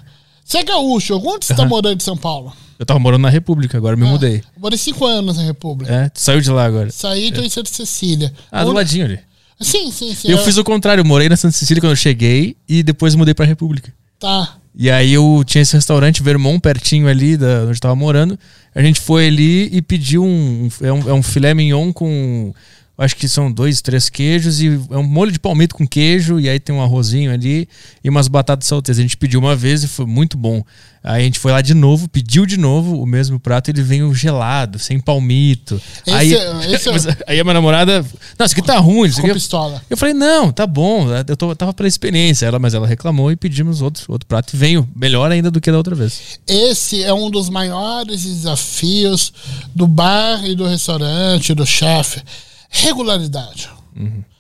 [0.45, 2.53] Você é gaúcho, onde você tá morando em São Paulo?
[2.79, 4.37] Eu tava morando na República, agora me mudei.
[4.55, 5.93] Eu morei cinco anos na República.
[5.93, 6.91] É, tu saiu de lá agora.
[6.91, 8.33] Saí e tô em Santa Cecília.
[8.53, 9.19] Ah, do ladinho ali.
[9.61, 10.29] Sim, sim, sim.
[10.29, 13.15] Eu é- fiz o contrário, eu morei na Santa Cecília quando eu cheguei e depois
[13.15, 13.93] mudei pra República.
[14.19, 14.57] Tá.
[14.81, 18.39] E aí eu tinha esse restaurante Vermont pertinho ali da onde eu tava morando.
[18.73, 22.55] A gente foi ali e pediu um, é um, é um filé mignon com
[22.99, 26.49] acho que são dois, três queijos e é um molho de palmito com queijo e
[26.49, 27.69] aí tem um arrozinho ali
[28.03, 28.99] e umas batatas salteiras.
[28.99, 30.65] A gente pediu uma vez e foi muito bom.
[31.01, 34.13] Aí a gente foi lá de novo, pediu de novo o mesmo prato, ele veio
[34.13, 35.81] gelado, sem palmito.
[36.05, 36.93] Esse aí, é- esse é-
[37.29, 38.05] aí a minha namorada,
[38.37, 39.81] não, isso aqui tá ruim, isso aqui é pistola.
[39.89, 42.47] eu falei, não, tá bom, eu tô- tava pela experiência.
[42.47, 44.55] Ela, mas ela reclamou e pedimos outro, outro prato.
[44.55, 46.41] E veio melhor ainda do que da outra vez.
[46.49, 49.33] Esse é um dos maiores desafios
[49.75, 52.21] do bar e do restaurante, do chefe.
[52.69, 53.69] Regularidade.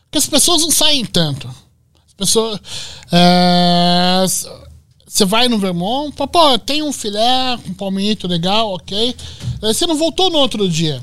[0.04, 1.48] Porque as pessoas não saem tanto.
[2.06, 2.60] As pessoas.
[3.12, 4.48] é, s-
[5.06, 9.14] Você vai no Vermont, pô, tem um filé com palmito legal, ok.
[9.60, 11.02] Você não voltou no outro dia.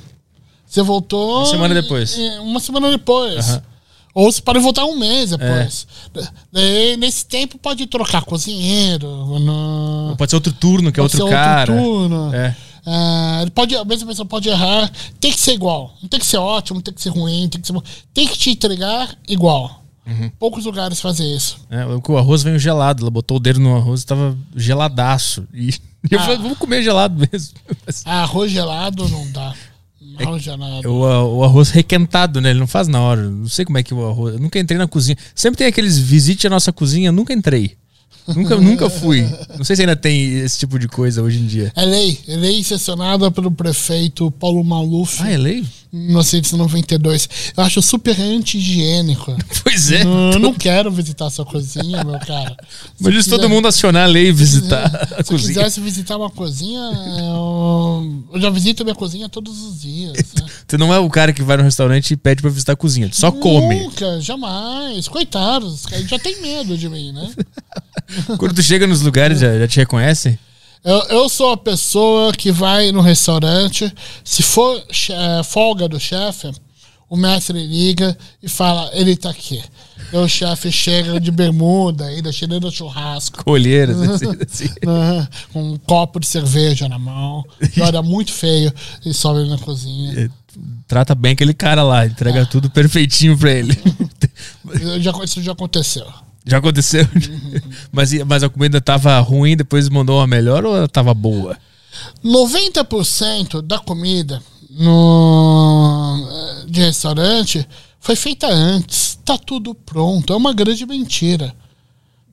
[0.65, 1.37] Você voltou.
[1.39, 2.17] Uma semana depois.
[2.17, 3.49] e- Uma semana depois.
[3.49, 3.63] Aham.
[4.13, 5.85] Ou você pode voltar um mês depois.
[6.49, 9.07] Daí, nesse tempo pode trocar cozinheiro.
[9.39, 10.15] No...
[10.17, 11.75] Pode ser outro turno, que é Pode outro ser cara.
[11.75, 12.33] turno.
[12.33, 12.55] É.
[12.85, 14.91] Ah, ele pode, a mesma pessoa pode errar.
[15.19, 15.95] Tem que ser igual.
[16.01, 17.81] Não tem que ser ótimo, não tem que ser ruim, tem que ser bom.
[18.13, 19.83] Tem que te entregar igual.
[20.05, 20.29] Uhum.
[20.37, 21.57] Poucos lugares fazem isso.
[21.69, 23.01] É, o o arroz veio gelado.
[23.03, 25.47] Ela botou o dedo no arroz e tava geladaço.
[25.53, 25.69] E
[26.11, 26.23] eu Ah.
[26.23, 27.55] falei, vamos comer gelado mesmo.
[28.05, 29.53] Ah, arroz gelado não dá.
[30.19, 30.87] Arroz gelado.
[30.93, 32.51] O, a- o arroz requentado, né?
[32.51, 33.21] Ele não faz na hora.
[33.29, 34.35] Não sei como é que o arroz.
[34.35, 35.17] Eu nunca entrei na cozinha.
[35.33, 37.75] Sempre tem aqueles visite a nossa cozinha, eu nunca entrei.
[38.27, 39.21] Nunca, nunca fui.
[39.55, 41.71] Não sei se ainda tem esse tipo de coisa hoje em dia.
[41.75, 42.19] É lei.
[42.27, 45.63] É lei sancionada pelo prefeito Paulo Maluf Ah, é lei?
[45.93, 47.29] em 1992.
[47.55, 49.35] Eu acho super anti-higiênico.
[49.63, 50.03] Pois é.
[50.03, 52.55] Não, eu não quero visitar sua cozinha, meu cara.
[52.95, 54.85] Se Imagina se todo quiser- mundo acionar a lei e visitar
[55.17, 55.53] a Se cozinha.
[55.53, 56.79] quisesse visitar uma cozinha,
[57.19, 60.13] eu, eu já visito minha cozinha todos os dias.
[60.39, 60.44] né?
[60.67, 63.07] Tu não é o cara que vai no restaurante e pede pra visitar a cozinha.
[63.07, 63.75] Tu só come.
[63.75, 65.07] Nunca, jamais.
[65.07, 67.31] Coitados, já tem medo de mim, né?
[68.37, 70.39] Quando tu chega nos lugares, já, já te reconhecem?
[70.83, 73.91] Eu, eu sou a pessoa que vai no restaurante,
[74.23, 76.51] se for eh, folga do chefe,
[77.09, 79.63] o mestre liga e fala, ele tá aqui.
[80.13, 83.43] E o chefe chega de bermuda, ainda cheirando churrasco.
[83.43, 84.25] Colheiras, assim.
[84.47, 84.69] assim.
[84.85, 87.43] né, com um copo de cerveja na mão,
[87.75, 88.71] e olha muito feio
[89.03, 90.29] e sobe na cozinha.
[90.87, 93.77] Trata bem aquele cara lá, entrega tudo perfeitinho pra ele.
[94.99, 96.05] Já, isso já aconteceu.
[96.45, 97.07] Já aconteceu?
[97.91, 101.57] mas, e- mas a comida tava ruim, depois mandou uma melhor ou ela tava boa?
[102.23, 106.27] 90% da comida no,
[106.67, 107.67] de restaurante
[107.99, 109.17] foi feita antes.
[109.25, 110.33] Tá tudo pronto.
[110.33, 111.55] É uma grande mentira.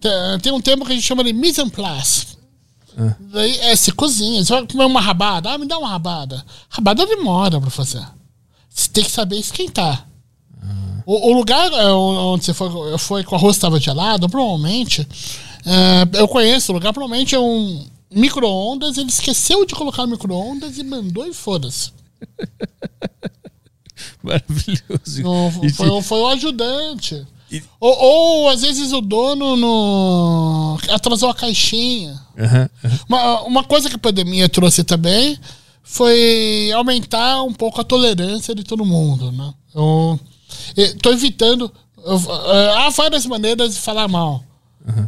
[0.01, 0.11] Tem,
[0.43, 2.27] tem um termo que a gente chama de mise en place.
[3.33, 4.45] Daí é se cozinha.
[4.45, 5.51] Você vai comer uma rabada.
[5.51, 6.45] Ah, me dá uma rabada.
[6.69, 8.07] Rabada demora pra fazer.
[8.69, 10.07] Você tem que saber esquentar.
[11.05, 15.07] O, o lugar é, onde você foi, foi com o arroz estava gelado, provavelmente.
[15.67, 18.99] é, eu conheço o lugar, provavelmente é um micro-ondas.
[18.99, 21.91] Ele esqueceu de colocar micro-ondas e mandou e foda-se.
[24.23, 25.23] Maravilhoso.
[25.23, 27.27] Não, foi, foi o ajudante.
[27.53, 32.19] E- Ou, ou, às vezes o dono no, atrasou a caixinha.
[32.39, 32.99] Aham, aham.
[33.09, 35.39] Uma, uma coisa que a pandemia trouxe também
[35.83, 39.53] foi aumentar um pouco a tolerância de todo mundo, né?
[39.75, 40.19] Eu
[40.77, 41.71] estou evitando.
[42.05, 44.43] eu- eh, há várias maneiras de falar mal.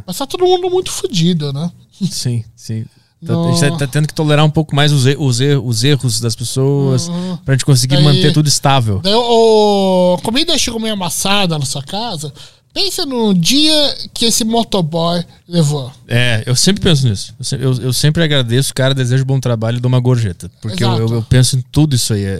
[0.05, 1.69] Mas tá todo mundo muito fodido, né?
[2.11, 2.85] Sim, sim.
[3.33, 3.49] Não.
[3.49, 5.83] A gente tá, tá tendo que tolerar um pouco mais os, e- os, e- os
[5.83, 7.37] erros das pessoas Uhum.
[7.37, 8.99] pra gente conseguir Daí- manter tudo estável.
[9.03, 12.33] Daí, o, comida chegou meio amassada na sua casa.
[12.73, 15.89] Pensa no dia que esse motoboy levou.
[16.07, 17.33] É, eu sempre penso nisso.
[17.53, 20.51] Eu, eu, eu sempre agradeço o cara, desejo bom trabalho e dou uma gorjeta.
[20.61, 22.23] Porque eu, eu, eu penso em tudo isso aí.
[22.23, 22.33] é- é-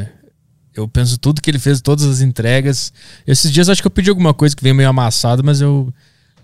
[0.00, 0.08] é.
[0.74, 2.90] Eu penso tudo que ele fez, todas as entregas.
[3.26, 5.92] Esses dias acho que eu pedi alguma coisa que veio meio amassado, mas eu,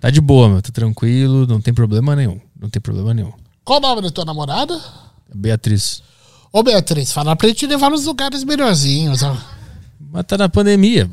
[0.00, 0.62] Tá de boa, meu.
[0.62, 2.38] Tá tranquilo, não tem problema nenhum.
[2.61, 3.32] Não tem problema nenhum.
[3.68, 4.81] Qual o nome da tua namorada?
[5.35, 6.02] Beatriz.
[6.50, 9.22] Ô, Beatriz, fala pra gente levar nos lugares melhorzinhos.
[9.22, 9.37] ó.
[10.11, 11.07] Mas tá na pandemia.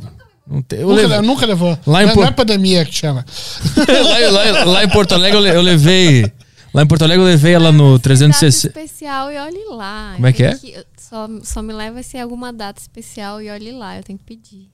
[0.48, 1.78] Não tem, eu Nunca, levei- nunca levou.
[1.86, 3.26] Lá em não, Por- não é pandemia que chama.
[4.32, 6.32] lá, lá- lá em Porto Alegre eu, le- eu levei.
[6.74, 8.68] Lá em Porto Alegre eu levei ela no Data 360.
[8.80, 10.14] especial e olhe lá.
[10.16, 10.58] Como é que é?
[10.64, 14.18] Eu- Só, só me leva se é alguma data especial e olhe lá, eu tenho
[14.18, 14.70] que pedir.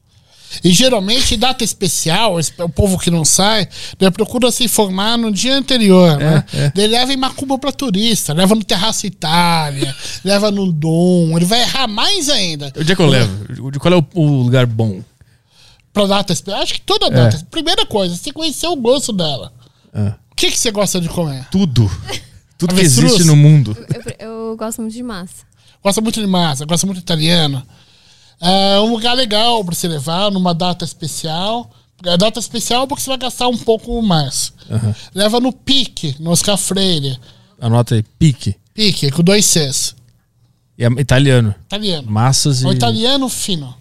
[0.63, 3.67] E geralmente, data especial, o povo que não sai,
[3.99, 6.43] né, procura se informar no dia anterior, né?
[6.53, 6.71] é.
[6.75, 11.61] Ele leva em Macumba pra turista, leva no Terraço Itália, leva no Dom, ele vai
[11.61, 12.71] errar mais ainda.
[12.77, 13.79] Onde é que eu levo?
[13.79, 15.01] Qual é o, o lugar bom?
[15.93, 17.45] Pra data especial, acho que toda data.
[17.51, 19.51] Primeira coisa, você conhecer o gosto dela.
[19.93, 21.45] Ah, O que, que você gosta de comer?
[21.51, 21.89] tudo.
[22.57, 23.75] Tudo que existe no mundo.
[24.19, 25.49] Eu, eu gosto muito de massa.
[25.83, 27.63] Gosta muito de massa, gosta muito de italiano.
[28.41, 31.69] É um lugar legal pra você levar numa data especial.
[32.03, 34.51] É data especial porque você vai gastar um pouco mais.
[35.13, 37.19] Leva no Pique, no Oscar Freire.
[37.59, 38.55] Anota aí, pique.
[38.73, 39.95] Pique, com dois Cs.
[40.75, 41.53] E é italiano.
[41.67, 42.09] Italiano.
[42.09, 42.65] Massas e.
[42.65, 43.75] Um italiano fino.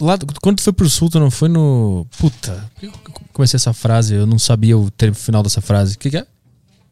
[0.00, 2.06] Lá, quando tu foi pro sul, tu não foi no.
[2.18, 2.90] Puta, eu
[3.32, 4.14] comecei essa frase?
[4.14, 5.96] Eu não sabia o termo final dessa frase.
[5.96, 6.26] O que, que é?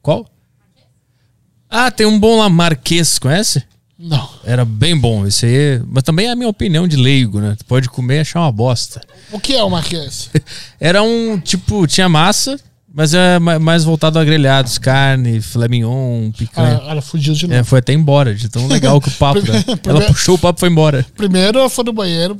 [0.02, 0.26] Qual?
[1.70, 3.64] Ah, tem um bom lá, Marquês, conhece?
[3.98, 4.30] Não.
[4.44, 5.26] Era bem bom.
[5.26, 5.82] Esse aí.
[5.86, 7.56] Mas também é a minha opinião de leigo, né?
[7.58, 9.00] Tu pode comer e achar uma bosta.
[9.32, 10.30] O que é o Marquês?
[10.78, 12.58] Era um tipo, tinha massa,
[12.98, 16.78] mas é ma- mais voltado a grelhados, carne, filé mignon, picanha.
[16.80, 17.60] Ela, ela fugiu de novo.
[17.60, 19.40] É, foi até embora, de tão legal que o papo.
[19.40, 19.62] né?
[19.66, 21.06] Ela Primeiro- puxou o papo e foi embora.
[21.16, 22.36] Primeiro eu fui no banheiro,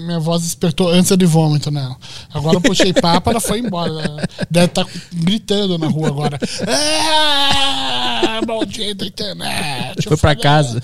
[0.00, 1.96] minha voz despertou antes de vômito nela.
[2.34, 3.92] Agora eu puxei papo, ela foi embora.
[3.92, 6.38] Ela Deve estar gritando na rua agora.
[6.66, 10.02] Ah, maldita internet.
[10.08, 10.82] Foi pra casa.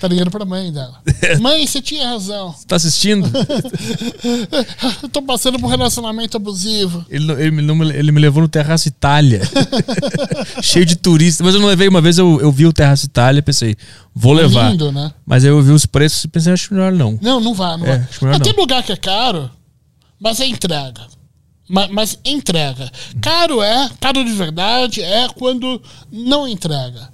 [0.00, 1.00] Tá ligando pra mãe dela.
[1.40, 2.54] Mãe, você tinha razão.
[2.66, 3.30] Tá assistindo?
[5.12, 7.04] Tô passando por um relacionamento abusivo.
[7.08, 9.40] Ele, não- ele, não ele me levou no Terraço Itália.
[10.62, 11.44] Cheio de turistas.
[11.44, 13.76] Mas eu não levei uma vez, eu, eu vi o Terraço Itália e pensei,
[14.14, 14.70] vou levar.
[14.70, 15.12] Lindo, né?
[15.24, 17.18] Mas aí eu vi os preços e pensei, acho melhor não.
[17.22, 18.06] Não, não vá, não É, vá.
[18.28, 18.60] Mas tem não.
[18.60, 19.50] lugar que é caro,
[20.20, 21.02] mas é entrega.
[21.68, 22.88] Ma- Mas, entrega.
[23.20, 25.82] Caro é, caro de verdade é quando
[26.12, 27.08] não entrega.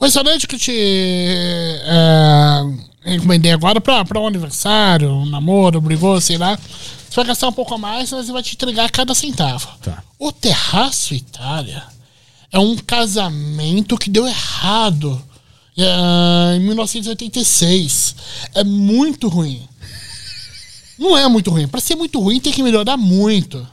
[0.00, 2.62] O restaurante que eu te é,
[3.14, 6.56] encomendei agora pra um aniversário, um namoro, um brigou, sei lá.
[6.56, 9.68] Você vai gastar um pouco a mais, mas ele vai te entregar cada centavo.
[9.82, 10.02] Tá.
[10.18, 11.84] O Terraço Itália
[12.50, 15.22] é um casamento que deu errado
[15.76, 18.16] é, em 1986.
[18.54, 19.68] É muito ruim.
[20.98, 21.68] Não é muito ruim.
[21.68, 23.68] Pra ser muito ruim, tem que melhorar muito.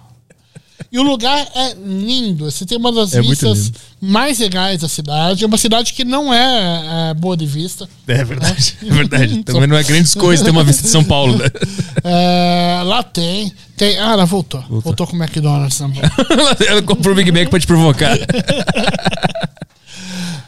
[0.91, 2.49] E o lugar é lindo.
[2.49, 5.43] Você tem uma das É vistas mais legais da cidade.
[5.43, 7.89] É uma cidade que não é, é, boa de vista.
[8.07, 9.43] É verdade, é verdade.
[9.45, 11.45] Também não é grandes coisas ter uma vista de São Paulo, né?
[12.03, 13.97] É, lá tem, tem.
[13.99, 14.63] Ah, ela voltou.
[14.69, 15.99] Voltou, com o McDonald's também.
[16.65, 18.15] Ela comprou o Big Mac pra te provocar.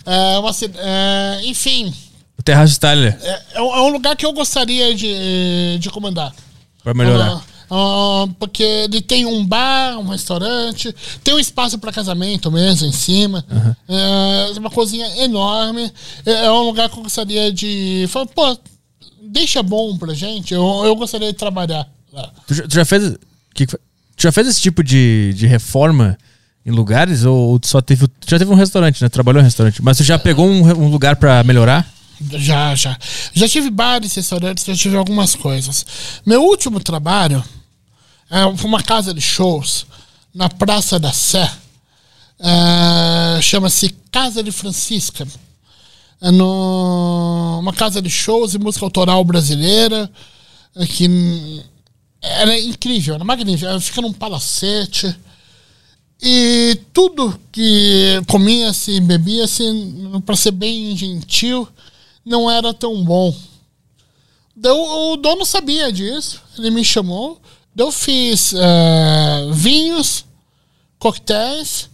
[0.05, 1.93] É uma, é, enfim,
[2.37, 6.33] O Terraço Itália, é, é um é um lugar que eu gostaria de, de comandar.
[6.83, 7.33] pra melhorar.
[7.33, 12.87] Ah, ah, porque ele tem um bar, um restaurante, tem um espaço para casamento mesmo
[12.87, 13.45] em cima.
[13.87, 15.91] É uma cozinha enorme.
[16.25, 18.05] É, é um lugar que eu gostaria de.
[18.09, 18.57] Falar, pô,
[19.21, 20.53] deixa bom pra gente.
[20.53, 22.31] Eu, eu gostaria de trabalhar lá.
[22.47, 23.15] Tu, já- tu já fez.
[23.53, 23.77] que tu
[24.17, 26.17] já fez esse tipo de, de reforma
[26.65, 27.23] em lugares?
[27.25, 28.07] Ou, só teve.
[28.27, 29.09] Já teve um restaurante, né?
[29.09, 29.81] Trabalhou em restaurante.
[29.83, 31.87] Mas tu já pegou um, um lugar pra melhorar?
[32.33, 32.97] Já, já.
[33.33, 35.85] Já tive bares, restaurantes, já tive algumas coisas.
[36.25, 37.41] Meu último trabalho
[38.63, 39.85] uma casa de shows
[40.33, 41.49] na Praça da Sé.
[42.39, 45.27] É, Chama-se Casa de Francisca.
[46.21, 50.09] É no, uma casa de shows e música autoral brasileira.
[50.75, 51.63] é, Que
[52.21, 53.69] era incrível, era magnífica.
[53.69, 55.15] Ela fica num palacete.
[56.21, 59.63] E tudo que comia-se, bebia-se,
[60.25, 61.67] para ser bem gentil,
[62.25, 63.33] não era tão bom.
[64.61, 67.41] O dono sabia disso, ele me chamou.
[67.79, 70.25] Eu fiz eh, vinhos,
[70.97, 71.89] coquetéis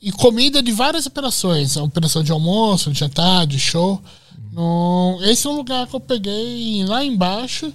[0.00, 1.76] e comida de várias operações.
[1.76, 4.02] A operação de almoço, de jantar, de show.
[4.52, 7.72] No, esse é um lugar que eu peguei lá embaixo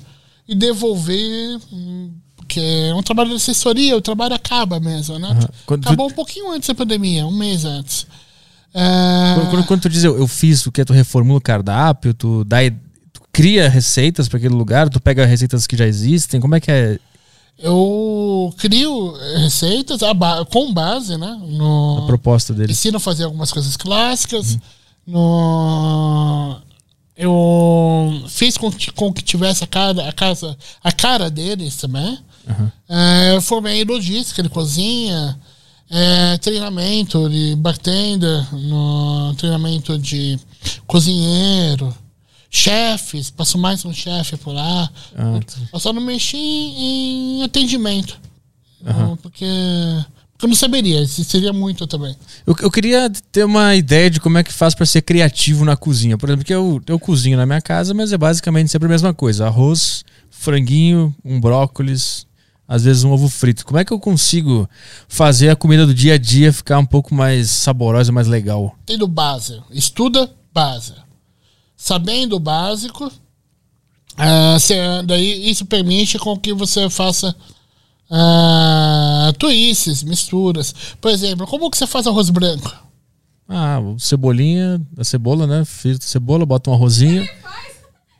[0.47, 1.57] e devolvi.
[2.35, 5.35] Porque é um trabalho de assessoria, o trabalho acaba mesmo, né?
[5.41, 5.49] Tu-
[5.87, 8.05] Acabou um pouquinho antes da pandemia, um mês antes.
[8.73, 10.85] É, Quando, quando- quando tu diz eu, eu fiz o que?
[10.85, 12.57] Tu reformula o cardápio, tu, dá,
[13.11, 16.69] tu cria receitas pra aquele lugar, tu pega receitas que já existem, como é que
[16.71, 16.99] é
[17.59, 21.27] Eu crio receitas a ba- com base, né?
[21.27, 22.71] a No, proposta dele?
[22.71, 24.57] ensino a fazer algumas coisas clássicas.
[25.07, 26.57] No,
[27.15, 32.19] eu fiz com que, com que tivesse a cara, a casa, a cara deles também.
[32.87, 35.37] É, formei em logística de cozinha,
[35.89, 40.39] é, treinamento de bartender, no treinamento de
[40.85, 41.93] cozinheiro,
[42.49, 44.89] chefes, passo mais um chefe por lá.
[45.15, 45.39] Ah,
[45.73, 48.19] Eu só não mexi em, em atendimento.
[49.21, 49.45] Porque,
[50.31, 52.15] porque eu não saberia, seria muito também.
[52.45, 55.75] Eu, eu queria ter uma ideia de como é que faz pra ser criativo na
[55.75, 56.17] cozinha.
[56.17, 59.13] Por exemplo, que eu, eu cozinho na minha casa, mas é basicamente sempre a mesma
[59.13, 62.27] coisa: arroz, franguinho, um brócolis,
[62.67, 63.65] às vezes um ovo frito.
[63.65, 64.69] Como é que eu consigo
[65.07, 68.77] fazer a comida do dia a dia ficar um pouco mais saborosa, mais legal?
[68.85, 70.93] Tem do base, estuda base.
[71.77, 73.09] Sabendo o básico,
[74.17, 74.75] ah, cê-
[75.05, 77.35] daí isso permite com que você faça
[78.09, 80.73] ah, twists, misturas.
[80.99, 82.73] Por exemplo, como que você faz arroz branco?
[83.47, 85.63] Ah, cebolinha, a cebola, né?
[85.65, 87.27] Fiz cebola, bota um arrozinho.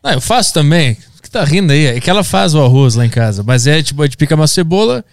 [0.03, 0.97] Ah, eu faço também.
[1.18, 1.86] O que tá rindo aí?
[1.88, 3.43] É que ela faz o arroz lá em casa.
[3.43, 5.03] Mas é tipo, a gente pica uma cebola,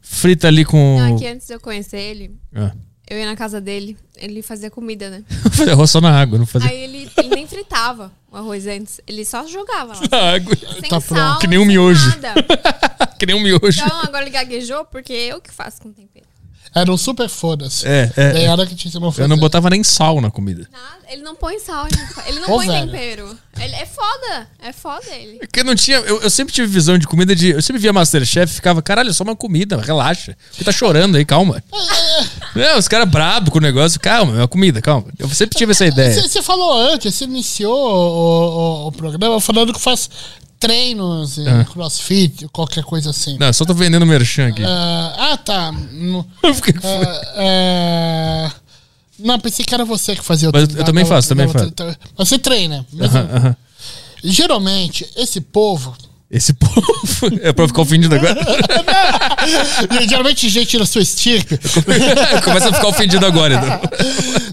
[0.00, 0.98] frita ali com.
[0.98, 2.72] Não, é que antes de eu conhecer ele, Ah.
[3.08, 5.24] Eu ia na casa dele, ele fazia comida, né?
[5.52, 9.00] Fazer arroz só na água, não fazer Aí ele, ele nem fritava o arroz antes,
[9.06, 10.00] ele só jogava lá.
[10.12, 10.54] na água.
[10.56, 11.40] Sem Tá sal, pronto.
[11.40, 12.10] Que nem um miojo.
[13.18, 13.82] que nem um miojo.
[13.82, 16.27] Então agora ele gaguejou porque eu que faço com tempero.
[16.74, 17.86] Era um super foda-se.
[17.88, 18.46] É, é, Daí é.
[18.46, 19.22] era que te ensinou a fazer.
[19.24, 20.68] Eu não botava nem sal na comida.
[20.70, 22.86] Nada, ele não põe sal, ele não, ele não Ô, põe velho.
[22.92, 23.38] tempero.
[23.58, 25.38] Ele é foda, é foda ele.
[25.38, 25.96] Porque eu não tinha.
[25.96, 27.48] Eu, eu sempre tive visão de comida de.
[27.50, 30.36] Eu sempre via Masterchef e ficava, caralho, é só uma comida, relaxa.
[30.52, 31.62] Você tá chorando aí, calma.
[32.54, 35.06] É, os caras brabos com o negócio, calma, é uma comida, calma.
[35.18, 36.20] Eu sempre tive essa ideia.
[36.22, 40.08] Você falou antes, você iniciou o, o- o programa falando que faz
[40.58, 41.64] treinos, Ah.
[41.64, 43.36] crossfit, qualquer coisa assim.
[43.38, 44.62] Não, só tô vendendo merchan aqui.
[44.64, 45.72] Ah, ah, tá.
[45.72, 48.50] No- Eu fiquei- ah, é,
[49.18, 50.84] Não, pensei que era você que fazia o Mas eu treino.
[50.86, 51.98] também Da- faço, da- também da- faço.
[52.16, 52.86] Mas você treina.
[52.92, 53.16] mesmo.
[53.18, 53.56] Aham, aham.
[54.22, 55.94] Geralmente, esse povo.
[56.30, 56.82] Esse povo.
[57.42, 58.36] É pra ficar ofendido agora?
[60.08, 61.58] geralmente, gente da sua estirpe.
[62.44, 63.54] Começa a ficar ofendido agora.
[63.54, 63.80] Então.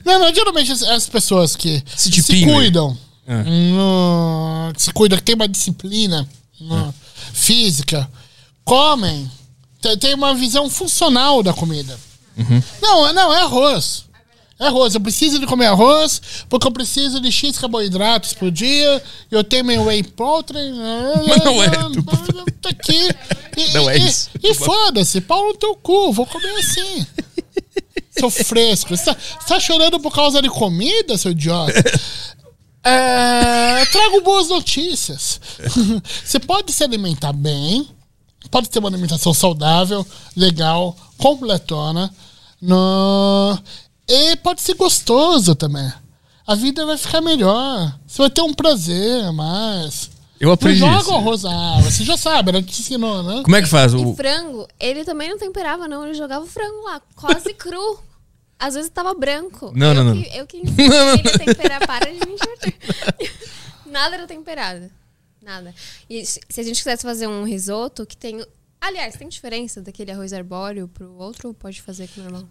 [0.06, 2.96] Não, não, geralmente as, as pessoas que Se se, pinga.
[3.28, 6.28] No- que se cuidam, que tem uma disciplina
[6.60, 6.94] no-
[7.34, 8.10] física,
[8.64, 9.30] comem,
[10.00, 11.98] tem, uma visão funcional da comida.
[12.38, 12.62] Uhum.
[12.82, 14.06] Não, é- não, é arroz.
[14.60, 14.96] É arroz.
[14.96, 19.04] Eu preciso de comer arroz porque eu preciso de X carboidratos por dia.
[19.30, 20.74] Eu tenho meu whey protein.
[21.28, 21.68] Mas não é.
[22.62, 23.10] Tá aqui.
[23.58, 24.30] E, Não é e- isso.
[24.42, 26.14] E, foda-se, pau no teu cu.
[26.14, 27.06] Vou comer assim.
[28.18, 28.96] Seu fresco.
[28.96, 31.74] Você tá, você tá chorando por causa de comida, seu idiota?
[32.86, 35.42] É, trago boas notícias.
[36.24, 37.90] Você pode se alimentar bem,
[38.52, 40.06] pode ter uma alimentação saudável,
[40.38, 42.14] legal, completona,
[42.62, 43.58] no...
[44.08, 45.92] e pode ser gostoso também.
[46.46, 47.92] A vida vai ficar melhor.
[48.06, 50.12] Você vai ter um prazer a mais.
[50.40, 51.12] Eu Não aprendi joga isso.
[51.12, 51.90] o arroz na água.
[51.90, 53.42] Você já sabe, ela te ensinou, né?
[53.44, 53.94] Como é que faz?
[53.94, 54.16] E O...
[54.16, 56.06] frango, ele também não temperava, não.
[56.06, 58.00] Ele jogava o frango lá, quase cru.
[58.58, 59.72] Às vezes tava branco.
[59.76, 60.22] Não, eu não, não.
[60.22, 61.88] Que, eu que ensinei ele a temperar.
[61.88, 62.20] Para de.
[63.86, 64.90] Nada era temperado.
[65.42, 65.74] Nada.
[66.10, 68.44] E se a gente quisesse fazer um risoto que tem...
[68.82, 72.50] Aliás, tem diferença daquele arroz arbóreo pro outro ou pode fazer com o normal?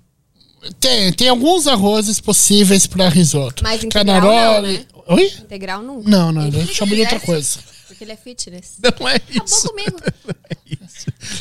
[0.80, 3.62] Tem, tem alguns arrozes possíveis para risoto.
[3.62, 4.66] Mas integral Canaroli.
[4.68, 4.86] não, né?
[5.08, 5.26] Oi?
[5.26, 6.08] Integral nunca.
[6.08, 7.58] Não, não, que chamo de outra coisa.
[7.94, 8.74] Porque ele é fitness.
[9.00, 9.68] Não é Acabou isso.
[9.68, 9.96] comigo.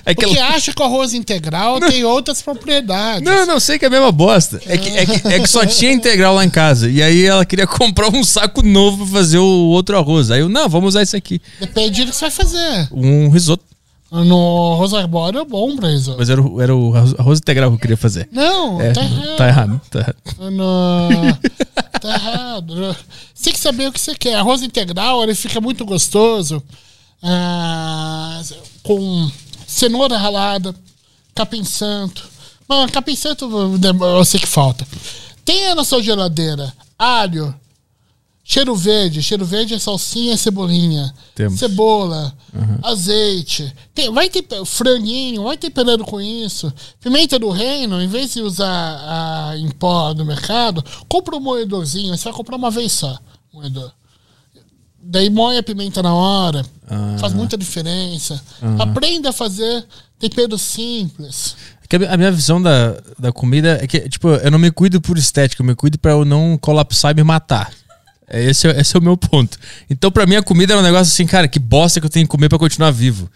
[0.05, 0.49] É que Porque ela...
[0.55, 3.21] acha que o arroz integral tem outras propriedades.
[3.23, 4.59] Não, não sei que é a mesma bosta.
[4.65, 6.89] É que, é, que, é que só tinha integral lá em casa.
[6.89, 10.31] E aí ela queria comprar um saco novo pra fazer o outro arroz.
[10.31, 11.41] Aí eu, não, vamos usar esse aqui.
[11.59, 12.87] Depende do que você vai fazer.
[12.91, 13.63] Um risoto.
[14.11, 16.17] No arroz arbóreo é bom pra risoto.
[16.19, 18.27] Mas era o, era o arroz integral que eu queria fazer.
[18.31, 19.35] Não, É, tá errado.
[19.37, 19.81] tá errado.
[19.89, 20.51] Tá errado.
[20.51, 21.09] No...
[22.07, 22.95] tá errado.
[23.33, 24.35] Você tem que saber o que você quer.
[24.35, 26.63] Arroz integral, ele fica muito gostoso.
[27.21, 28.41] ah,
[28.83, 29.31] com
[29.65, 30.75] cenoura ralada,
[31.33, 32.27] capim santo.
[32.67, 33.49] Mano, capim santo
[34.01, 34.85] eu sei que falta.
[35.45, 37.53] Tenha na sua geladeira alho,
[38.43, 39.23] cheiro verde.
[39.23, 41.13] Cheiro verde é salsinha cebolinha.
[41.33, 41.59] Temos.
[41.59, 42.35] Cebola,
[42.81, 43.73] azeite.
[43.93, 46.71] Tem, vai ter franguinho, vai temperando com isso.
[46.99, 52.15] Pimenta do reino, em vez de usar a, em pó do mercado, compra um moedorzinho.
[52.15, 53.17] Você vai comprar uma vez só,
[53.53, 53.91] moedor.
[55.05, 56.65] Daí moe a pimenta na hora.
[57.19, 58.41] Faz muita diferença.
[58.79, 59.85] Aprenda a fazer
[60.19, 61.55] tempero simples.
[61.89, 64.71] É a mi- a minha visão da, da comida é que, tipo, eu não me
[64.71, 67.71] cuido por estética, eu me cuido pra eu não colapsar e me matar.
[68.33, 69.57] É, Esse, é- esse é o meu ponto.
[69.89, 72.25] Então, pra mim, a comida é um negócio assim, cara, que bosta que eu tenho
[72.25, 73.29] que comer pra continuar vivo.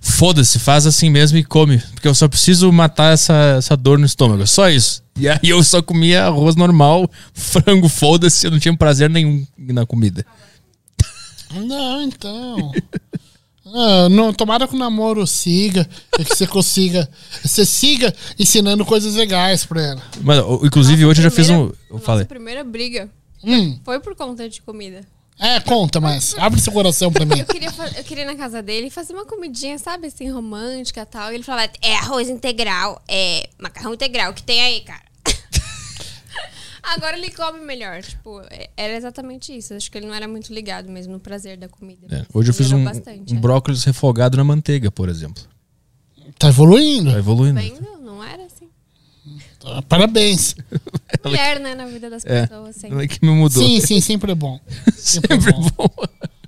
[0.00, 1.78] Foda-se, faz assim mesmo e come.
[1.94, 4.42] Porque eu só preciso matar essa, essa dor no estômago.
[4.42, 5.02] é Só isso.
[5.16, 9.86] E aí eu só comia arroz normal, frango, foda-se, eu não tinha prazer nenhum na
[9.86, 10.26] comida.
[11.54, 12.72] Não, então.
[13.76, 15.88] Ah, não, tomara que o namoro siga,
[16.20, 17.08] e que você consiga.
[17.42, 20.02] Você siga ensinando coisas legais pra ela.
[20.20, 21.62] Mas, inclusive, hoje eu já fiz um.
[21.64, 22.24] Eu Nossa falei.
[22.24, 23.08] primeira briga
[23.44, 25.00] Hum, foi por conta de comida.
[25.38, 27.38] é, conta, mas abre seu coração pra mim.
[27.40, 27.68] Eu queria,
[27.98, 31.32] eu queria ir na casa dele e fazer uma comidinha, sabe, assim, romântica e tal.
[31.32, 35.02] E ele falava, é arroz integral, é macarrão integral, que tem aí, cara?
[36.82, 38.02] Agora ele come melhor.
[38.02, 39.74] Tipo, é- era exatamente isso.
[39.74, 42.06] Acho que ele não era muito ligado mesmo no prazer da comida.
[42.14, 43.40] É, hoje eu fiz um, bastante, um é.
[43.40, 45.42] brócolis refogado na manteiga, por exemplo.
[46.38, 47.10] Tá evoluindo.
[47.12, 47.60] Tá evoluindo.
[47.60, 47.66] Tá,
[49.88, 50.54] Parabéns.
[51.24, 52.46] Mulher, né, na vida das É.
[52.46, 52.76] pessoas.
[52.76, 52.88] Assim.
[52.90, 53.62] Ela é que me mudou.
[53.62, 54.58] Sim, sim, sempre é bom.
[54.96, 55.70] Sempre, Sempre é bom.
[55.76, 55.90] bom.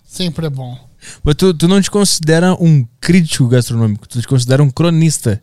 [0.05, 0.79] Sempre é bom.
[1.23, 5.41] Mas tu, tu não te considera um crítico gastronômico, tu te considera um cronista.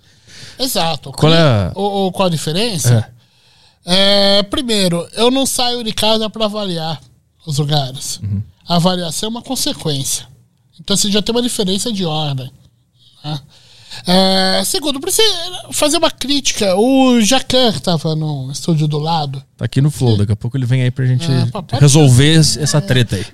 [0.59, 1.11] Exato.
[1.11, 3.07] Qual é a- o, o- qual a diferença?
[3.85, 7.01] É, primeiro, eu não saio de casa para avaliar
[7.45, 8.19] os lugares.
[8.67, 10.27] A avaliação é uma consequência.
[10.79, 12.51] Então você já tem uma diferença de ordem.
[13.23, 13.39] né?
[14.05, 15.27] É, segundo, precisa
[15.71, 16.75] fazer uma crítica.
[16.75, 20.65] O Jacan, estava no estúdio do lado, Tá aqui no Flow, daqui a pouco ele
[20.65, 23.25] vem aí pra gente pode- resolver essa treta aí.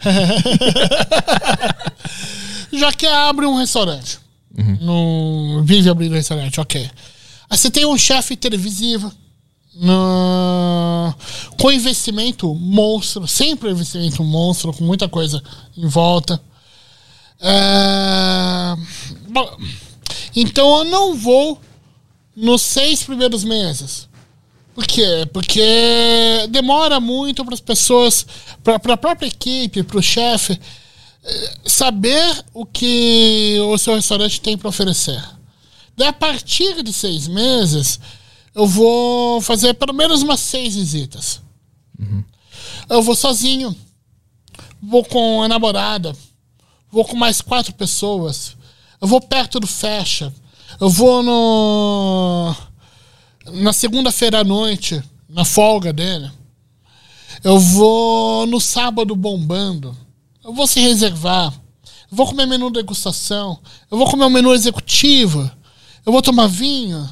[2.97, 4.20] que abre um restaurante.
[4.82, 6.89] No, vive abrindo um restaurante, ok.
[7.49, 9.12] Aí você tem um chefe televisivo
[9.74, 11.14] no,
[11.57, 15.41] com investimento monstro, sempre investimento monstro, com muita coisa
[15.78, 16.41] em volta.
[17.39, 18.76] É,
[19.30, 19.57] bom,
[20.36, 21.59] então eu não vou
[22.36, 24.07] nos seis primeiros meses.
[24.73, 25.27] Por quê?
[25.34, 28.25] Porque demora muito para as pessoas,
[28.63, 30.57] para a própria equipe, para o chefe,
[31.23, 35.21] eh, saber o que o seu restaurante tem para oferecer.
[35.97, 37.99] Daí, a partir de seis meses,
[38.55, 41.41] eu vou fazer pelo menos umas seis visitas.
[42.89, 43.75] Eu vou sozinho,
[44.82, 46.15] vou com a namorada,
[46.89, 48.55] vou com mais quatro pessoas,
[49.01, 50.33] eu vou perto do fecha,
[50.79, 52.55] eu vou no
[53.53, 56.31] na segunda-feira à noite, na folga dele.
[57.43, 59.95] Eu vou no sábado bombando.
[60.43, 61.53] Eu vou se reservar.
[62.11, 63.59] Eu vou comer menu degustação.
[63.89, 65.49] Eu vou comer um menu executivo.
[66.05, 67.07] Eu vou tomar vinho.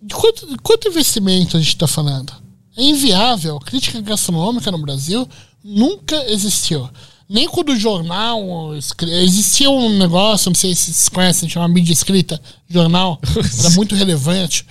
[0.00, 2.32] De quanto, de quanto investimento a gente está falando?
[2.76, 3.56] É inviável.
[3.56, 5.28] A crítica gastronômica no Brasil
[5.64, 6.88] nunca existiu.
[7.28, 8.72] Nem quando o jornal.
[8.74, 13.20] Existia um negócio, não sei se vocês conhecem, chama mídia escrita, jornal.
[13.60, 14.64] Era muito relevante.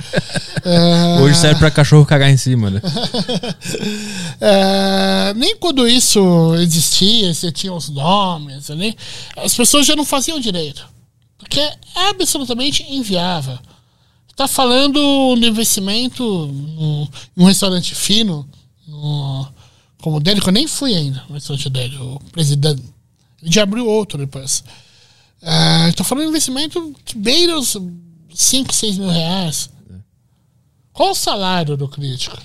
[0.64, 2.82] É, Hoje serve pra cachorro cagar em cima, né?
[4.42, 8.98] é, nem quando isso existia, você tinha os nomes ali,
[9.38, 10.86] as pessoas já não faziam direito.
[11.38, 13.58] Porque é absolutamente inviável.
[14.30, 15.00] Está falando
[15.40, 18.48] de investimento em um restaurante fino,
[18.88, 19.48] no-
[20.08, 22.82] como o dele, que eu nem fui ainda no restaurante dele, o presidente.
[23.42, 24.64] Ele já abriu outro depois.
[25.90, 27.78] Estou falando de investimento que beira os
[28.34, 29.70] 5, 6 mil reais.
[30.94, 32.38] Qual o salário do crítico?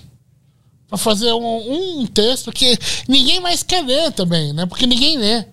[0.89, 2.77] Pra fazer um, um texto que
[3.09, 4.67] ninguém mais quer ler também, né?
[4.67, 5.45] Porque ninguém lê.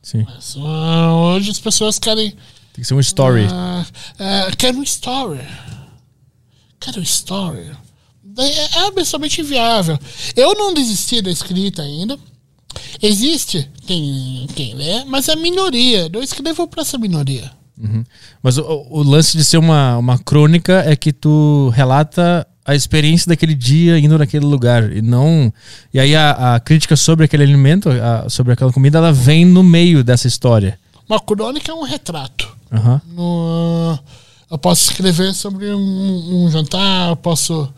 [0.00, 0.24] Sim.
[0.24, 2.30] Mas, ah, hoje as pessoas querem.
[2.30, 3.46] Tem que ser um story.
[3.50, 3.84] ah,
[4.20, 5.40] ah, quero um story.
[6.78, 7.72] Quero um story.
[8.38, 9.98] É absolutamente inviável.
[10.34, 12.18] Eu não desisti da escrita ainda.
[13.02, 16.10] Existe quem, quem lê, mas é minoria.
[16.12, 17.50] Eu escrevo pra essa minoria.
[18.42, 23.28] Mas o, o lance de ser uma, uma crônica é que tu relata a experiência
[23.28, 25.52] daquele dia indo naquele lugar e não
[25.94, 29.62] e aí a, a crítica sobre aquele alimento a- sobre aquela comida ela vem no
[29.62, 30.76] meio dessa história
[31.08, 32.48] Uma crônica é um retrato.
[32.72, 33.00] Aham.
[33.14, 33.96] No,
[34.50, 37.72] eu posso escrever sobre um, um jantar, eu posso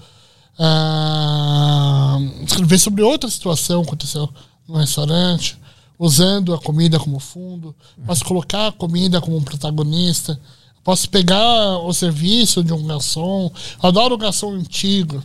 [0.58, 4.28] ah, escrever sobre outra situação que aconteceu
[4.68, 5.56] no restaurante,
[5.98, 7.74] usando a comida como fundo.
[8.06, 10.38] Posso colocar a comida como um protagonista.
[10.84, 13.50] Posso pegar o serviço de um garçom.
[13.82, 15.22] Adoro o garçom antigo,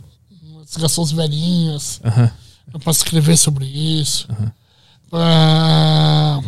[0.64, 2.00] os garçons velhinhos.
[2.04, 2.30] Aham.
[2.72, 4.26] Eu posso escrever sobre isso.
[5.12, 6.40] Ah,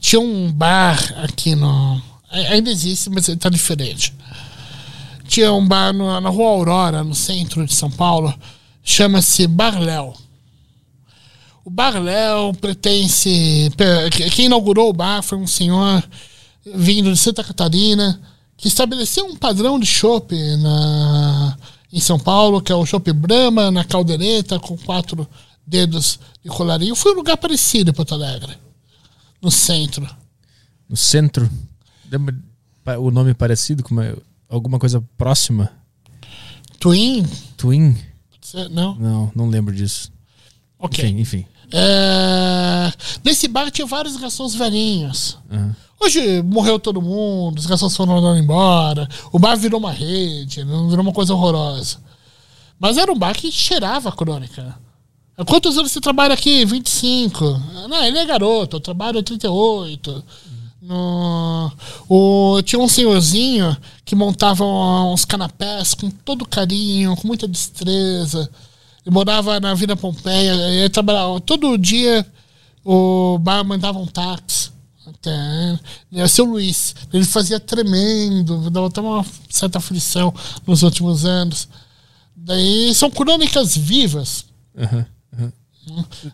[0.00, 2.00] tinha um bar aqui no.
[2.30, 4.14] ai- Ainda existe, mas ele tá diferente.
[5.26, 8.32] Tinha um bar no- na Rua Aurora, no centro de São Paulo,
[8.82, 10.12] chama-se Bar Léo.
[11.64, 13.70] O Bar Léo pertence.
[13.76, 16.02] pe- Quem inaugurou o bar foi um senhor
[16.74, 18.20] vindo de Santa Catarina
[18.56, 21.56] que estabeleceu um padrão de chopp na
[21.92, 25.28] em São Paulo, que é o chopp Brahma na caldeireta com quatro
[25.66, 26.94] dedos de colarinho.
[26.96, 28.58] Foi um lugar parecido em Porto Alegre,
[29.40, 30.06] no centro.
[30.88, 31.48] no centro
[33.00, 34.16] o nome parecido com uma-
[34.54, 35.70] alguma coisa próxima
[36.78, 37.24] Twin?
[37.56, 37.96] Twin
[38.70, 38.94] Não?
[38.96, 40.12] não não lembro disso
[40.78, 41.04] Ok.
[41.04, 42.92] enfim enfim É,
[43.24, 45.38] nesse bar tinha vários garçons velhinhos.
[46.00, 51.00] Hoje morreu todo mundo, os garçons foram andando embora, o bar virou uma rede, virou
[51.00, 51.98] uma coisa horrorosa.
[52.78, 54.76] Mas era um bar que cheirava a crônica.
[55.46, 56.64] Quantos anos você trabalha aqui?
[56.64, 57.44] 25.
[57.88, 60.22] Não, ele é garoto, eu trabalho 38.
[60.82, 61.72] No,
[62.08, 63.74] o, tinha um senhorzinho
[64.04, 68.50] que montava uns canapés com todo carinho, com muita destreza.
[69.04, 72.26] Ele morava na Vila Pompeia, ele trabalhava todo dia.
[72.84, 74.72] O bar mandava um táxi.
[75.06, 75.78] Até,
[76.12, 76.94] é seu Luiz.
[77.12, 80.32] Ele fazia tremendo, dava até uma certa aflição
[80.66, 81.68] nos últimos anos.
[82.34, 84.46] Daí são crônicas vivas.
[84.76, 85.06] Aham.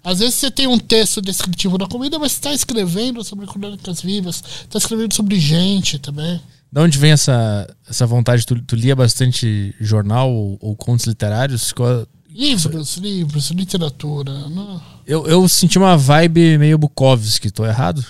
[0.04, 4.42] Às vezes você tem um texto descritivo da comida, mas está escrevendo sobre crônicas vivas,
[4.62, 6.40] está escrevendo sobre gente também.
[6.72, 8.46] Da onde vem essa, essa vontade?
[8.46, 11.72] Tu, tu lia bastante jornal ou, ou contos literários?
[11.72, 14.32] Qual- Livros, livros, literatura.
[14.48, 14.80] Não.
[15.06, 18.04] Eu, eu senti uma vibe meio Bukowski, tô errado?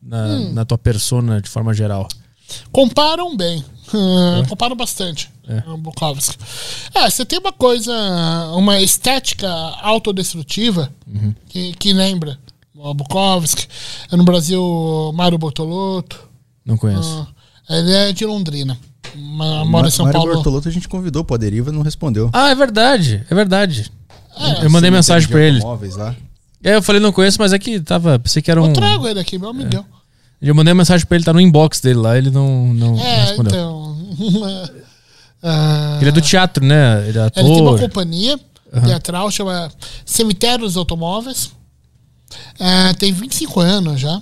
[0.00, 0.52] Na, Hum.
[0.52, 2.06] na tua persona, de forma geral.
[2.70, 3.64] Comparam bem.
[3.92, 5.28] Ah, Comparam bastante.
[5.48, 5.64] É.
[5.66, 6.36] ah, Bukowski.
[6.94, 7.92] É, você tem uma coisa,
[8.54, 9.48] uma estética
[9.82, 10.92] autodestrutiva
[11.48, 12.38] que, que lembra
[12.72, 13.66] o Bukowski.
[14.12, 16.28] No Brasil, Mário Bortolotto.
[16.64, 17.26] Não conheço.
[17.28, 17.35] Ah,
[17.68, 18.78] ele é de Londrina.
[19.14, 20.34] Ma- Mora em São Mário Paulo.
[20.34, 22.28] Bortolotto a gente convidou pro Aderiva não respondeu.
[22.32, 23.90] Ah, é verdade, é verdade.
[24.38, 25.60] É, eu mandei mensagem pra ele.
[25.96, 26.14] lá.
[26.62, 28.18] É, eu falei, não conheço, mas é que tava.
[28.18, 28.66] Pensei que era um.
[28.66, 29.84] Eu trago ele aqui, meu amigão.
[30.42, 33.00] Eu mandei uma mensagem pra ele, tá no inbox dele lá, ele não, não, não
[33.02, 33.52] É, respondeu.
[33.52, 34.70] então.
[35.42, 37.06] Ah, Ele é do teatro, né?
[37.08, 37.80] Ele é Ele tem uma ator.
[37.80, 38.40] companhia
[38.84, 39.70] teatral, chama
[40.04, 41.52] Cemitérios Automóveis.
[42.58, 44.20] É, tem 25 anos já.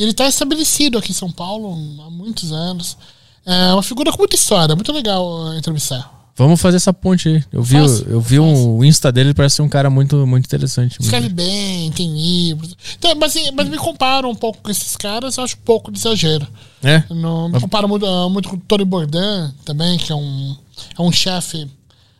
[0.00, 1.74] E ele está estabelecido aqui em São Paulo
[2.06, 2.96] há muitos anos.
[3.44, 6.30] É uma figura com muita história, muito legal uh, entrevistar.
[6.34, 7.44] Vamos fazer essa ponte aí.
[7.52, 10.26] Eu vi, Faz, eu vi um, o Insta dele, ele parece ser um cara muito,
[10.26, 10.96] muito interessante.
[10.98, 12.74] Escreve bem, tem livros.
[12.98, 15.98] Então, mas, mas me compara um pouco com esses caras, eu acho um pouco de
[15.98, 16.46] exagero.
[16.82, 17.04] É?
[17.10, 20.56] Não, me comparo muito, ah, muito com o Tony Bourdain também, que é um,
[20.98, 21.68] é um chefe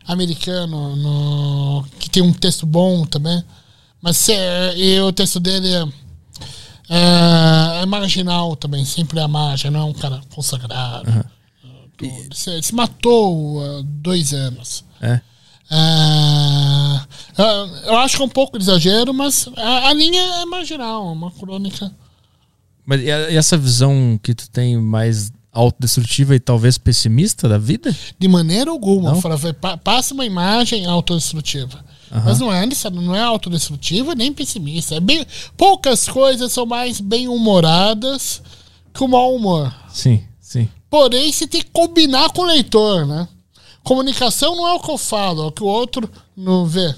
[0.05, 3.43] americano no- que tem um texto bom também.
[3.99, 4.33] Mas se-
[4.75, 5.83] e o texto dele é,
[6.91, 11.25] é, é marginal também, sempre é a margem, não é um cara consagrado.
[11.95, 12.11] Tudo.
[12.11, 14.83] Ele se, se matou há dois anos.
[15.01, 15.21] É.
[15.69, 20.45] Ah, ah, eu acho que é um pouco de exagero, mas a, a linha é
[20.45, 21.89] marginal, é uma crônica.
[22.85, 27.95] Mas e, essa visão que tu tem mais autodestrutiva e talvez pessimista da vida?
[28.19, 29.15] De maneira alguma.
[29.15, 29.37] Fala,
[29.81, 31.85] Passa uma imagem autodestrutiva.
[32.11, 34.95] Mas não é, não é autodestrutiva nem pessimista.
[34.95, 38.41] É bem, poucas coisas são mais bem-humoradas
[38.93, 39.73] que o mau humor.
[39.89, 40.67] Sim, sim.
[40.89, 43.27] Porém, você tem que combinar com o leitor, né?
[43.83, 46.93] Comunicação não é o que eu falo, é o que o outro não vê.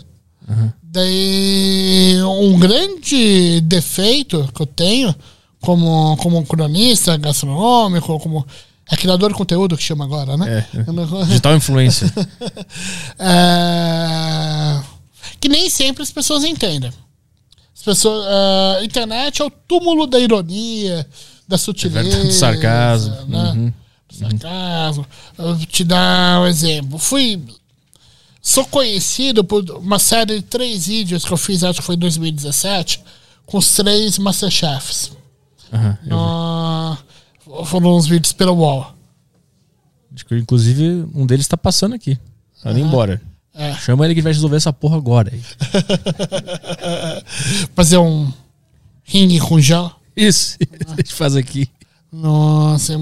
[0.81, 5.15] Daí, um grande defeito que eu tenho
[5.61, 8.45] como, como cronista gastronômico, como
[8.91, 10.67] é criador de conteúdo que chama agora, né?
[10.75, 10.83] É.
[11.25, 12.11] Digital influencer.
[13.17, 14.81] é,
[15.39, 16.91] que nem sempre as pessoas entendem.
[17.75, 21.07] As pessoas, a internet é o túmulo da ironia,
[21.47, 23.15] da sutileza, verdade, do sarcasmo.
[23.27, 23.51] né?
[23.51, 23.73] Uhum.
[24.07, 25.07] Do sarcasmo.
[25.37, 26.97] Eu vou te dar um exemplo.
[26.99, 27.41] Fui
[28.43, 31.99] sou conhecido por uma série de três vídeos que eu fiz, acho que foi em
[31.99, 33.01] 2017,
[33.45, 35.11] com os três Masterchefs.
[35.71, 36.09] Vi.
[36.11, 36.97] Ah,
[37.65, 38.93] foram uns vídeos UOL.
[40.13, 42.19] Acho que, inclusive, um deles tá passando aqui.
[42.61, 43.21] Tá indo embora.
[43.55, 43.75] É.
[43.75, 45.31] Chama ele que vai resolver essa porra agora.
[47.75, 48.31] Fazer um
[49.03, 49.91] ringue com gel.
[50.15, 51.69] Isso, a gente faz aqui.
[52.11, 52.93] Nossa,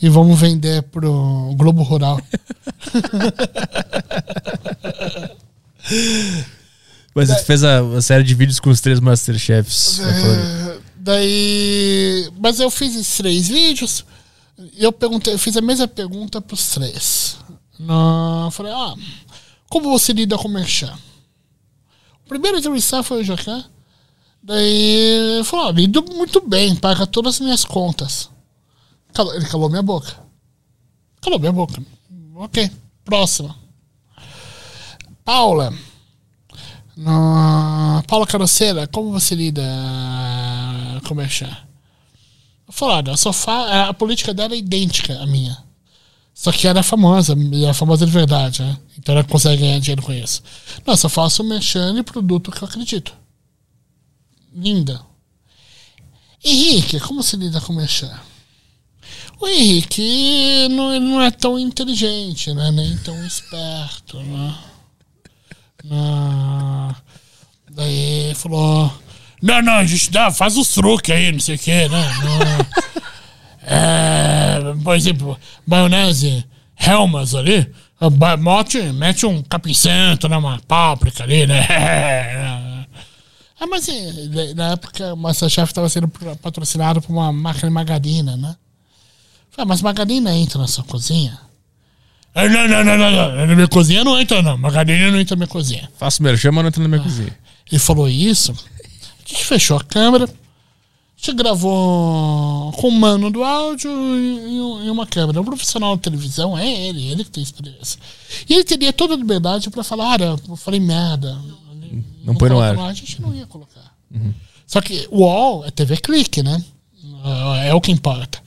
[0.00, 2.20] e vamos vender pro Globo Rural.
[7.14, 10.00] Mas você fez a, a série de vídeos com os três Masterchefs.
[10.00, 12.30] É, daí.
[12.38, 14.04] Mas eu fiz esses três vídeos.
[14.58, 17.38] E eu perguntei, eu fiz a mesma pergunta pros três.
[17.80, 18.94] Eu falei, ah,
[19.70, 20.92] como você lida com o merchan?
[22.26, 23.64] O primeiro a entrevistar foi o Jacan.
[24.42, 28.28] Daí ele falou, ah, lido muito bem, paga todas as minhas contas.
[29.14, 30.18] Calou- ele calou minha boca.
[31.20, 31.82] Calou minha boca.
[32.34, 32.70] Ok,
[33.04, 33.56] próxima.
[35.24, 35.72] Paula.
[36.96, 38.02] No...
[38.06, 39.62] Paula Caroceira, como você lida
[41.06, 41.54] com o merchan?
[42.66, 43.88] Eu falei, olha, eu só fa...
[43.88, 45.56] a política dela é idêntica à minha.
[46.34, 48.78] Só que ela é famosa, e é famosa de verdade, né?
[48.98, 50.42] Então ela consegue ganhar dinheiro com isso.
[50.86, 53.12] Não, eu só faço merchan e produto que eu acredito.
[54.54, 55.00] Linda.
[56.42, 58.18] Henrique, como se lida com merchan?
[59.38, 62.70] O Henrique não, não é tão inteligente, né?
[62.70, 64.54] Nem tão esperto, né?
[65.84, 66.96] Na...
[67.70, 68.92] Daí falou.
[69.42, 72.12] Não, não, a gente dá, faz os truques aí, não sei o que, né?
[72.22, 72.90] Não-
[73.62, 74.29] É,
[74.82, 76.44] por exemplo, maionese
[76.76, 77.70] Helmas ali,
[78.40, 80.36] mote, mete um capim santo, né?
[80.36, 81.66] Uma páprica ali, né?
[83.62, 86.08] Ah, mas eh, na época o Masterchef estava sendo
[86.40, 88.56] patrocinado por uma marca de margarina, né?
[89.50, 91.38] Falei, mas margarina entra na sua cozinha?
[92.34, 93.46] Ah, Não, não, não, não, não.
[93.46, 94.56] Na minha cozinha não entra, não.
[94.56, 95.90] Margarina não entra na minha cozinha.
[95.98, 97.36] Faço merchan, mas não entra na minha cozinha.
[97.70, 98.52] Ele falou isso.
[98.52, 100.26] A gente fechou a câmera.
[101.22, 104.56] Gente gravou com o mano do áudio e,
[104.86, 105.38] e- uma câmera.
[105.40, 108.00] Um profissional de televisão é ele, ele que tem experiência.
[108.48, 111.38] E ele teria toda a liberdade pra falar: olha, eu falei merda.
[112.24, 112.78] Não põe no ar.
[112.88, 113.94] A gente não ia colocar.
[114.66, 116.62] Só que o UOL é TV Clique, né?
[117.62, 118.40] É é o que importa.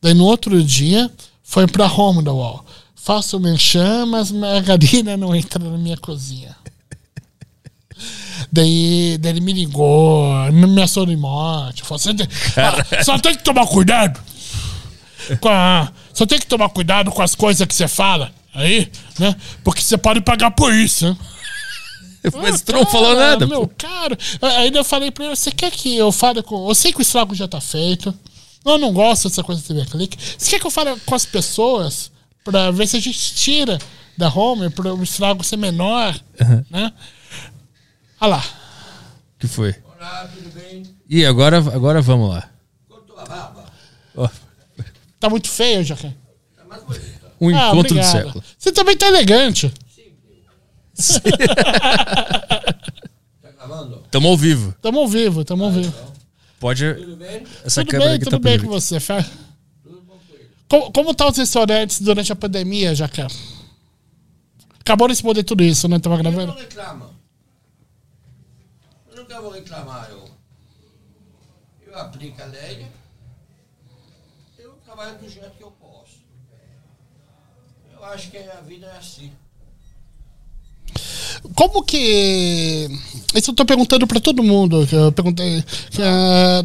[0.00, 1.10] Daí no outro dia
[1.42, 2.64] foi pra home da UOL.
[2.94, 6.54] Faço merchan, mas margarina não entra na minha cozinha.
[8.50, 11.82] Daí, daí ele me ligou, me ameaçou de morte.
[11.82, 14.20] Falou, "Você tem- Ah, só tem que tomar cuidado.
[15.40, 19.34] Com a- só tem que tomar cuidado com as coisas que você fala aí, né?
[19.62, 21.16] Porque você pode pagar por isso, né?
[22.42, 23.46] Mas tu não falou nada.
[23.46, 23.74] Meu, pô.
[23.78, 24.16] cara.
[24.58, 26.68] Aí eu falei pra ele: você quer que eu fale com.
[26.68, 28.12] Eu sei que o estrago já tá feito.
[28.64, 30.16] Eu não gosto dessa coisa de TV Clique.
[30.38, 32.12] Você quer que eu fale com as pessoas
[32.44, 33.78] pra ver se a gente tira
[34.16, 36.14] da home pra o estrago ser menor?
[36.70, 36.92] Né?
[38.22, 38.44] Olha lá.
[39.36, 39.74] que foi?
[39.98, 40.84] Olá, tudo bem?
[41.08, 42.48] E agora, agora vamos lá.
[42.88, 43.64] Cortou a barba?
[44.14, 44.28] Ó,
[45.18, 46.14] Tá muito feio, Jacan.
[46.56, 47.32] Tá mais bonita.
[47.40, 48.12] um Ah, encontro do obrigado.
[48.12, 48.44] século.
[48.56, 49.74] Você também tá elegante.
[53.42, 54.04] Tá gravando?
[54.08, 54.72] Tamo ao vivo.
[54.80, 55.92] Tamo ao vivo, tamo ao vivo.
[56.60, 56.94] Pode.
[56.94, 57.42] Tudo bem?
[57.64, 59.24] Essa tudo bem, aqui tudo tá bem com você, Fé?
[60.68, 63.26] Como, como tá os restaurantes durante a pandemia, Jacan?
[64.78, 65.98] Acabou de responder tudo isso, né?
[65.98, 66.54] Tava Eu gravando?
[66.54, 67.11] não
[69.32, 69.36] reclamo.
[69.36, 70.10] Eu vou reclamar.
[70.10, 70.28] Eu,
[71.86, 72.86] eu aplico a lei.
[74.58, 76.22] Eu trabalho do jeito que eu posso.
[77.92, 79.32] Eu acho que a vida é assim.
[81.56, 82.88] Como que.
[83.34, 84.86] Isso eu tô perguntando pra todo mundo.
[84.86, 85.62] que Eu perguntei.
[85.90, 86.62] que, ah,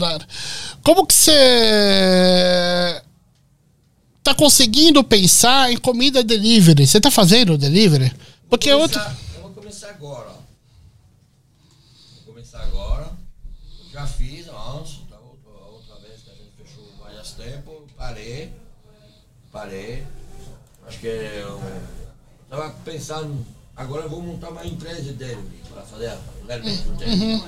[0.84, 3.02] Como que você.
[4.24, 6.86] Tá conseguindo pensar em comida delivery?
[6.86, 8.12] Você tá fazendo delivery?
[8.50, 9.00] Porque é outro.
[9.00, 10.30] começar- Eu vou começar agora.
[10.30, 10.34] ó.
[12.26, 13.10] Vou começar agora.
[13.94, 18.54] Já fiz antes, da outra, a outra vez que a gente fechou vários tempos, parei.
[19.68, 20.04] Parei.
[20.88, 21.62] Acho que eu
[22.46, 23.46] estava pensando,
[23.76, 26.14] agora eu vou montar uma empresa dele para fazer
[26.48, 27.44] o alimento dele.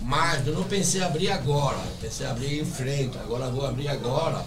[0.00, 3.66] Mas eu não pensei em abrir agora, pensei em abrir em frente, agora eu vou
[3.66, 4.44] abrir agora.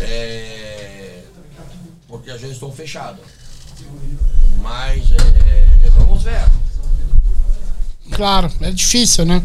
[0.00, 1.22] É,
[2.08, 3.20] porque as gente estão fechadas.
[4.62, 6.40] Mas é, vamos ver.
[8.12, 9.44] Claro, é difícil, né?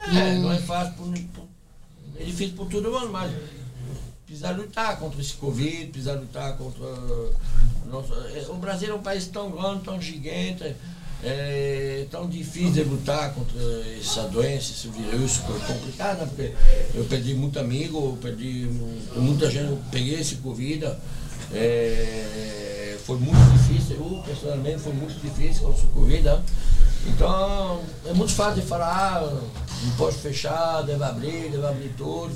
[0.00, 1.44] É, não é fácil por, por-
[2.18, 3.30] é difícil por todo mundo, mas
[4.34, 6.84] precisa lutar contra esse Covid, precisa lutar contra.
[7.90, 10.74] Nossa, é, o Brasil é um país tão grande, tão gigante,
[11.22, 13.56] é tão difícil de lutar contra
[14.00, 16.26] essa doença, esse vírus é complicado, né?
[16.26, 16.52] porque
[16.98, 20.86] eu perdi muito amigo, perdi mu- muita gente, eu peguei esse Covid.
[21.52, 26.22] é, foi muito difícil, eu pessoalmente foi muito difícil com esse Covid.
[26.22, 26.42] né?
[27.06, 29.40] Então, é muito fácil de falar, ah,
[29.82, 32.34] não pode fechar, deve abrir, deve abrir tudo.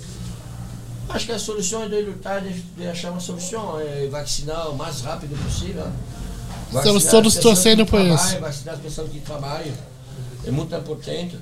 [1.08, 4.76] Acho que a solução é de lutar, de, de achar uma solução, é vacinar o
[4.76, 5.86] mais rápido possível.
[6.70, 8.38] Vacinar Estamos todos torcendo por isso.
[8.38, 9.74] Vacinar as pessoas que trabalham.
[10.46, 11.38] É muito importante.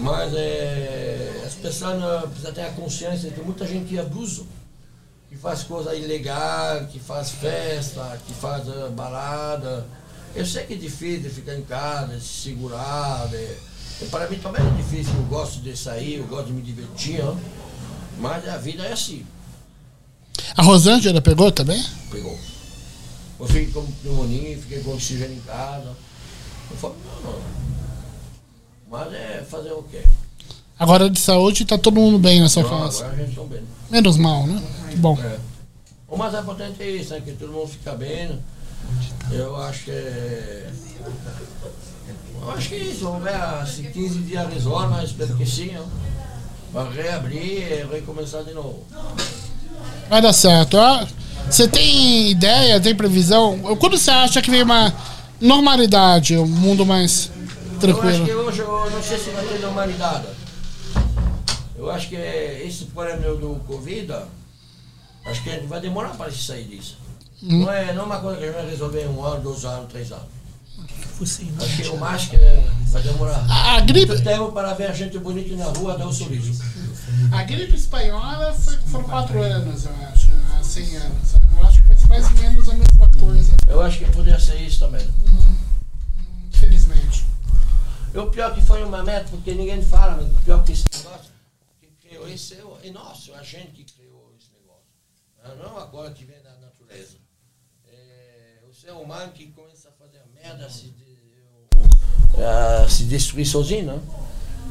[0.00, 4.44] Mas é, as pessoas precisam ter a consciência que muita gente que abusa,
[5.28, 9.86] que faz coisa ilegal, que faz festa, que faz eh, balada.
[10.34, 13.28] Eu sei que é difícil ficar em casa, de se segurar.
[13.28, 13.36] De...
[14.02, 17.20] e Para mim também é difícil, eu gosto de sair, eu gosto de me divertir,
[17.22, 17.34] ó.
[18.18, 19.24] Mas a vida é assim.
[20.56, 21.82] A Rosângela pegou também?
[22.10, 22.38] Pegou.
[23.38, 25.94] Eu fiquei com pneumonia, fiquei com oxigênio em casa.
[26.70, 27.40] Eu falei, não, não.
[28.90, 30.02] Mas é fazer o quê?
[30.78, 33.04] Agora de saúde tá todo mundo bem na sua Não, casa.
[33.06, 33.62] agora a gente está bem.
[33.90, 34.62] Menos mal, né?
[34.90, 35.18] Que bom.
[35.18, 35.38] É.
[36.08, 37.20] O mais importante é isso, né?
[37.20, 38.38] Que todo mundo fica bem.
[39.30, 40.70] Eu acho que é.
[42.40, 43.04] Eu acho que é isso.
[43.04, 45.70] Vamos ver se 15 dias resolve, mas espero que sim.
[45.76, 45.82] ó.
[46.76, 48.84] Para reabrir e recomeçar de novo.
[50.10, 50.76] Vai dar certo.
[51.50, 53.58] Você tem ideia, tem previsão?
[53.80, 54.92] Quando você acha que vem uma
[55.40, 57.30] normalidade, um mundo mais
[57.82, 58.40] Eu acho que tranquilo?
[58.42, 60.26] hoje eu não sei se vai ter normalidade.
[61.78, 64.12] Eu acho que esse problema do Covid,
[65.24, 66.98] acho que vai demorar para se sair disso.
[67.40, 69.64] Não, é, não é uma coisa que a gente vai resolver em um ano, dois
[69.64, 70.35] anos, três anos.
[71.24, 74.92] Acho que o mais que vai demorar A, a gripe, muito tempo para ver a
[74.92, 76.62] gente bonita na rua dar o sorriso.
[77.32, 80.28] a gripe espanhola foi, foram quatro anos, eu acho.
[80.58, 81.34] Há 100 anos.
[81.56, 84.38] Eu acho que vai ser mais ou menos a mesma coisa, Eu acho que poderia
[84.38, 85.06] ser isso também.
[86.48, 87.24] infelizmente.
[88.14, 90.84] E o pior que foi uma meta, porque ninguém fala, mas o pior que esse
[90.96, 91.30] negócio
[91.80, 94.84] que criou isso é, é nosso, é a gente que criou esse negócio.
[95.44, 97.16] Ah, Não agora que vem da natureza.
[97.88, 100.94] É, o ser humano que começa a fazer merda, a se,
[102.88, 104.00] se destruir sozinho, né?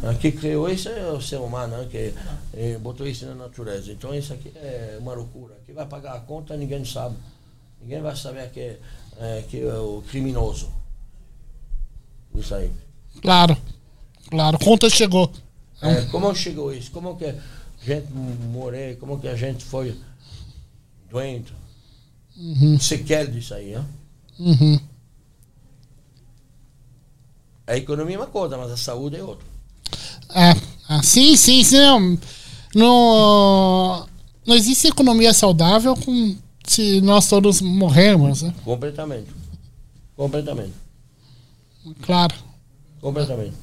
[0.03, 1.87] Ah, Que criou isso é o ser humano, né?
[1.89, 2.13] que
[2.53, 3.91] eh, botou isso na natureza.
[3.91, 5.55] Então isso aqui é uma loucura.
[5.65, 7.15] Quem vai pagar a conta ninguém sabe.
[7.81, 8.79] Ninguém vai saber que é,
[9.17, 10.69] eh, que é o criminoso.
[12.35, 12.71] Isso aí.
[13.21, 13.57] Claro,
[14.29, 14.59] claro.
[14.59, 15.31] Conta chegou.
[15.81, 16.91] É, como chegou isso?
[16.91, 17.35] Como que a
[17.81, 18.97] gente morreu?
[18.97, 19.97] Como que a gente foi
[21.09, 21.53] doente?
[22.79, 23.85] Sequela disso aí, né?
[24.37, 24.79] Uhum.
[27.67, 29.45] A economia é uma coisa, mas a saúde é outra.
[30.33, 30.53] É,
[30.87, 31.77] ah, sim, sim, sim.
[31.77, 32.19] Não,
[32.75, 34.07] não,
[34.45, 38.53] não existe economia saudável com, se nós todos morrermos, né?
[38.63, 39.29] Completamente.
[40.15, 40.73] Completamente.
[42.01, 42.35] Claro.
[43.01, 43.55] Completamente.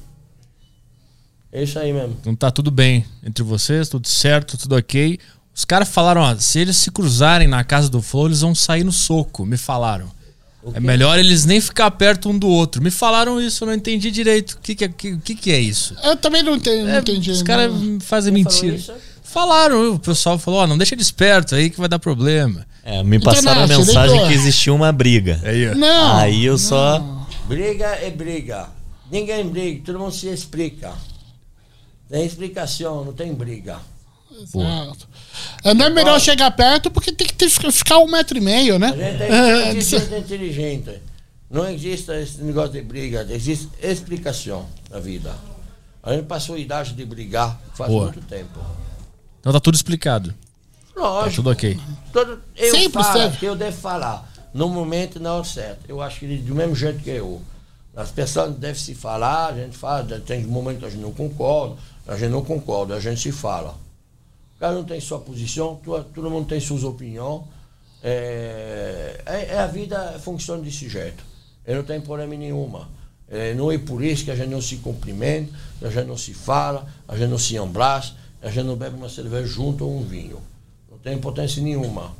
[1.51, 2.17] É isso aí mesmo.
[2.19, 5.19] Então tá tudo bem entre vocês, tudo certo, tudo ok.
[5.55, 8.83] Os caras falaram, ó, se eles se cruzarem na casa do Flow, eles vão sair
[8.83, 10.09] no soco, me falaram.
[10.73, 12.81] É melhor eles nem ficar perto um do outro.
[12.81, 14.51] Me falaram isso, eu não entendi direito.
[14.53, 15.95] O que, que, é- que, que, é isso?
[16.03, 17.31] Eu também não, tenho, não É, entendi.
[17.31, 17.99] os caras não.
[17.99, 18.75] fazem Quem mentira.
[18.75, 18.93] isso?
[19.23, 22.65] Falaram, o pessoal falou, ó, não deixa ele esperto aí que vai dar problema.
[22.83, 25.39] É, me passaram a mensagem que existia uma briga.
[25.43, 25.75] Aí, ó.
[25.75, 26.17] Não.
[26.17, 27.27] Aí eu só.
[27.47, 28.67] Briga é briga.
[29.11, 30.91] Ninguém briga, todo mundo se explica.
[32.09, 33.77] Tem explicação, não tem briga.
[34.41, 35.07] Exato.
[35.63, 38.79] É, Não é melhor chegar perto porque tem que ter, ficar um metro e meio,
[38.79, 38.87] né?
[38.87, 41.01] A gente É, que ser gente inteligente.
[41.49, 45.35] Não existe esse negócio de briga, existe explicação na vida.
[46.01, 48.05] A gente passou a idade de brigar faz Boa.
[48.05, 48.59] muito tempo.
[49.39, 50.33] Então tá tudo explicado.
[50.93, 51.35] Tá Lógico.
[51.35, 51.79] tudo ok.
[52.11, 54.31] Todo, eu Sempre falo que eu devo falar.
[54.53, 55.79] No momento não é certo.
[55.87, 57.41] Eu acho que do mesmo jeito que eu.
[57.95, 61.75] As pessoas devem se falar, a gente fala, tem momentos que a gente não concorda,
[62.07, 63.75] a gente não concorda, a gente se fala.
[64.63, 67.41] Cada um tem sua posição, todo, todo mundo tem suas opiniões.
[68.01, 71.21] É, é- é a vida funciona desse jeito.
[71.65, 72.87] Eu não tenho problema nenhuma.
[73.27, 75.51] É, não é por isso que a gente não se cumprimenta,
[75.81, 79.09] a gente não se fala, a gente não se abraça, a gente não bebe uma
[79.09, 80.41] cerveja junto ou um vinho.
[80.89, 82.15] Não tem importância nenhuma.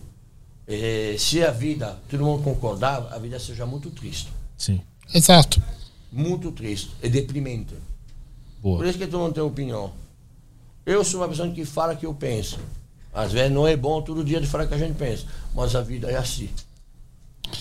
[0.67, 4.27] É, se a vida, todo mundo concordar, a vida seja muito triste.
[4.57, 4.81] Sim.
[5.13, 5.63] Exato.
[6.11, 7.73] Muito triste e deprimente.
[8.61, 8.89] Por Boa.
[8.89, 10.02] isso que todo mundo tem opinião.
[10.85, 12.59] Eu sou uma pessoa que fala que eu penso.
[13.13, 15.81] Às vezes não é bom todo dia de falar que a gente pensa, mas a
[15.81, 16.49] vida é assim.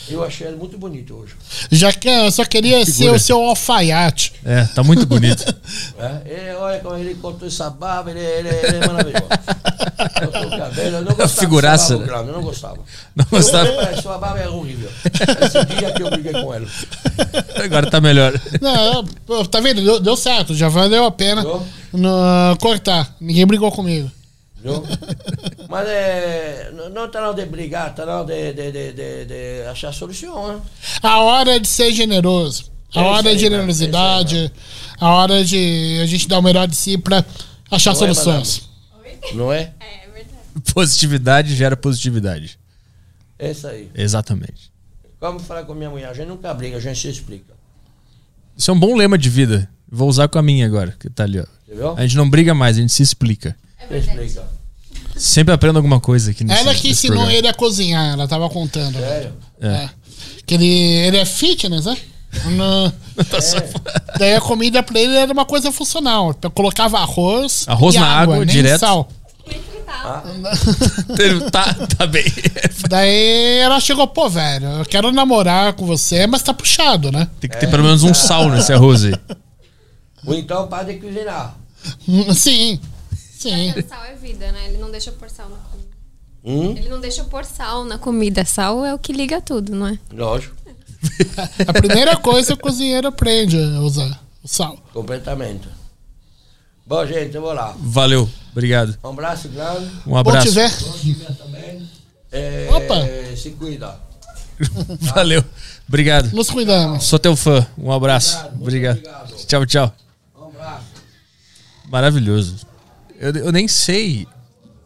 [0.08, 1.34] Eu achei ele muito bonito hoje.
[1.70, 4.32] Já que eu só queria ser o seu alfaiate.
[4.44, 5.44] É, tá muito bonito.
[5.98, 9.24] É, ele, olha como ele cortou essa barba, ele, ele, ele é maravilhoso.
[10.18, 12.12] Cortou o cabelo, eu não gostava Figuraça, barba né?
[12.12, 12.78] grande, eu não gostava.
[13.14, 13.68] Não gostava.
[13.68, 14.90] Eu, sua barba é horrível.
[15.04, 16.66] Esse dia que eu briguei com ele.
[17.62, 18.32] Agora tá melhor.
[18.60, 19.04] Não,
[19.44, 19.82] tá vendo?
[19.82, 21.44] Deu, deu certo, já valeu a pena
[21.92, 23.14] no- cortar.
[23.20, 24.10] Ninguém brigou comigo.
[24.62, 24.82] Viu?
[25.68, 28.92] Mas é, não- não está na hora de brigar, está na hora de, de, de,
[28.92, 30.48] de, de achar solução.
[30.56, 30.60] Né?
[31.02, 32.70] A hora de ser generoso.
[32.94, 33.50] A É hora aí, de né?
[33.50, 34.52] generosidade.
[35.00, 37.24] A hora de a gente dar o melhor de si pra
[37.70, 38.68] achar Não é, soluções.
[39.34, 39.72] Não é?
[39.80, 40.72] É, é verdade.
[40.74, 42.58] Positividade gera positividade.
[43.38, 43.90] É isso aí.
[43.94, 44.70] Exatamente.
[45.18, 47.52] Como falar com minha mulher, a gente nunca briga, a gente se explica.
[48.56, 49.68] Isso é um bom lema de vida.
[49.90, 51.94] Vou usar com a minha agora, que tá ali, ó.
[51.96, 53.56] A gente não briga mais, a gente se explica.
[53.92, 54.44] É explica.
[55.16, 57.38] Sempre aprendo alguma coisa aqui nesse Ela que nesse ensinou programa.
[57.38, 58.98] ele a cozinhar, ela tava contando.
[58.98, 59.32] Sério?
[59.60, 59.88] É.
[60.46, 61.96] Que ele, ele é fitness, né?
[62.46, 62.92] No-
[63.24, 63.38] Tá
[64.18, 66.34] Daí a comida pra ele era uma coisa funcional.
[66.42, 67.64] Eu colocava arroz.
[67.68, 68.80] Arroz e na água, nem direto.
[68.80, 69.08] Sal.
[71.18, 72.24] Ele tá, tá bem.
[72.88, 77.28] Daí ela chegou, pô, velho, eu quero namorar com você, mas tá puxado, né?
[77.40, 79.14] Tem que ter pelo menos um sal nesse arroz aí.
[80.26, 81.54] Ou então para de cozinhar.
[82.34, 82.80] Sim.
[83.42, 83.74] Sim.
[83.88, 84.66] Sal é vida, né?
[84.68, 85.88] Ele não deixa pôr sal na comida.
[86.44, 86.76] Hum?
[86.76, 88.44] Ele não deixa pôr sal na comida.
[88.44, 89.98] Sal é o que liga tudo, não é?
[90.12, 90.54] Lógico,
[91.66, 94.76] A primeira coisa o cozinheiro aprende a usar o sal.
[94.92, 95.68] completamente.
[96.86, 97.74] Bom, gente, eu vou lá.
[97.78, 98.28] Valeu.
[98.52, 98.96] Obrigado.
[99.04, 99.86] Um abraço grande.
[100.06, 100.48] Um Bom abraço.
[100.48, 100.70] te ver.
[100.80, 101.90] Bom te ver também.
[102.30, 103.36] É, Opa.
[103.36, 103.98] Se cuida.
[105.14, 105.44] Valeu.
[105.88, 106.32] Obrigado.
[106.32, 107.04] Nos cuidamos.
[107.04, 107.66] Sou teu fã.
[107.78, 108.36] Um abraço.
[108.36, 108.96] Obrigado, Obrigado.
[108.98, 109.46] obrigado.
[109.46, 109.94] Tchau, tchau.
[110.38, 110.84] Um abraço.
[111.88, 112.71] Maravilhoso.
[113.22, 114.26] Eu, eu nem sei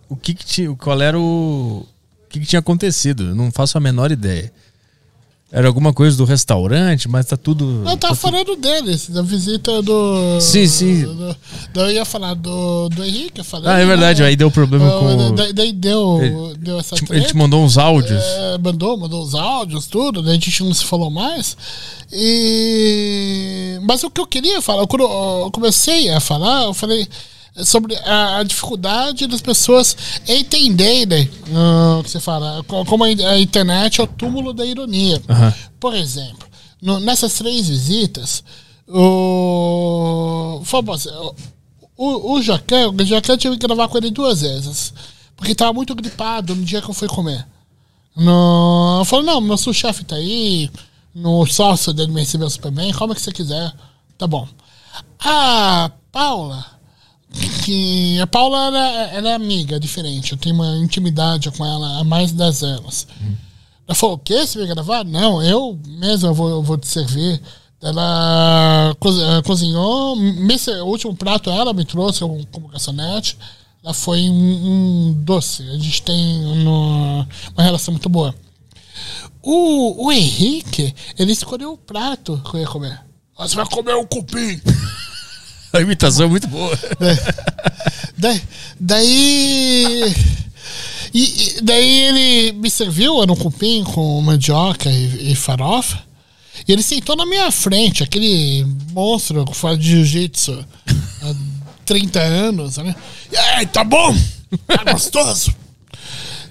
[0.09, 3.29] o que, que tinha, qual era o, o que, que tinha acontecido.
[3.29, 4.53] Eu não faço a menor ideia.
[5.51, 7.83] Era alguma coisa do restaurante, mas tá tudo.
[7.89, 10.41] Eu tava falando deles, da visita do.
[10.41, 11.03] Sim, sim.
[11.05, 11.15] do-
[11.73, 13.71] do- eu ia falar do, do Henrique, eu falei.
[13.71, 14.29] Ah, é verdade, né?
[14.29, 15.35] aí deu problema com.
[15.37, 17.29] Daí, daí deu, deu essa Ele treta.
[17.29, 18.21] te mandou uns áudios.
[18.23, 21.57] É, mandou, mandou os áudios, tudo, daí a gente não se falou mais.
[22.13, 23.79] E...
[23.83, 27.07] Mas o que eu queria falar, quando eu comecei a falar, eu falei
[27.65, 29.97] sobre a, a dificuldade das pessoas
[30.29, 34.65] entenderem ah, o que você fala, co- como a, a internet é o túmulo da
[34.65, 35.21] ironia.
[35.29, 35.55] Aham.
[35.81, 36.47] Por exemplo,
[36.83, 38.43] no- nessas três visitas,
[39.37, 40.61] o.
[40.65, 41.35] Famoso,
[41.97, 44.93] o, o Jacan, o Jacan tive que gravar com ele duas vezes.
[45.37, 47.47] Porque tava muito gripado no dia que eu fui comer.
[48.17, 50.71] No, eu falei, não, meu sous-chefe tá aí,
[51.15, 53.71] no sócio dele me recebeu super bem, como é que você quiser.
[54.17, 54.49] Tá bom.
[55.21, 56.65] A Paula,
[57.65, 58.79] que a Paula ela,
[59.13, 60.33] ela é amiga, diferente.
[60.33, 63.07] Eu tenho uma intimidade com ela há mais de 10 anos.
[63.87, 64.47] Ela falou, o quê?
[64.47, 65.05] Você vai gravar?
[65.05, 67.41] Não, eu mesmo eu vou, eu vou te servir.
[67.83, 73.37] Ela eh, cozinhou, o último prato ela me trouxe como, garçonete.
[73.85, 74.33] Ela foi um,
[75.11, 75.63] um doce.
[75.63, 78.35] A gente tem no- uma relação muito boa.
[79.43, 83.01] O, o Henrique, ele escolheu o prato que eu ia comer.
[83.39, 84.61] Você vai comer um cupim.
[85.77, 86.79] A imitação é muito boa.
[88.19, 88.43] Daí.
[88.81, 90.15] daí
[91.13, 96.03] e, daí ele me serviu, era um cupim com mandioca e, e farofa.
[96.67, 100.65] E ele sentou na minha frente, aquele monstro que faz jiu-jitsu
[101.23, 101.35] há
[101.85, 102.95] 30 anos, né?
[103.31, 104.15] E aí, tá bom?
[104.67, 105.55] Tá gostoso?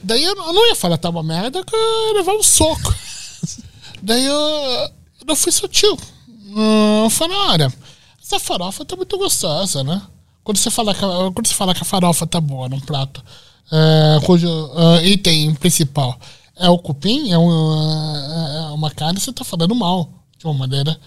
[0.03, 2.93] Daí eu, não ia falar tá uma merda que eu ia levar um soco.
[4.01, 4.89] Daí eu,
[5.27, 5.97] eu fui sutil.
[7.03, 7.73] Eu falei, olha,
[8.25, 10.01] essa farofa tá muito gostosa, né?
[10.43, 13.23] Quando você fala que, a- quando você fala que a farofa tá boa num prato,
[13.71, 16.17] é, cujo é, item principal
[16.57, 20.09] é o cupim, é, um, é uma carne, você tá falando mal,
[20.39, 20.97] de uma maneira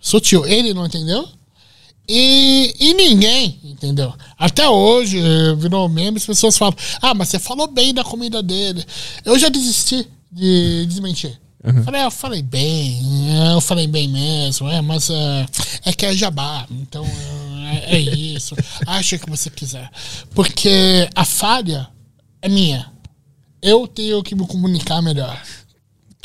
[0.00, 0.46] sutil.
[0.46, 1.28] Ele não entendeu?
[2.08, 4.14] E, e ninguém, entendeu?
[4.38, 8.40] Até hoje, eh, virou meme, as pessoas falam, ah, mas você falou bem da comida
[8.40, 8.84] dele.
[9.24, 11.36] Eu já desisti de desmentir.
[11.84, 13.00] Falei, ah, eu falei bem,
[13.30, 15.46] é, eu falei bem mesmo, é, mas é,
[15.86, 18.54] é que é jabá, então é, é isso.
[18.86, 19.90] Acha que você quiser.
[20.34, 21.88] Porque a falha
[22.40, 22.90] é minha.
[23.60, 25.40] Eu tenho que me comunicar melhor.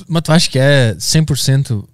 [0.08, 1.86] Mas tu acha que é 100%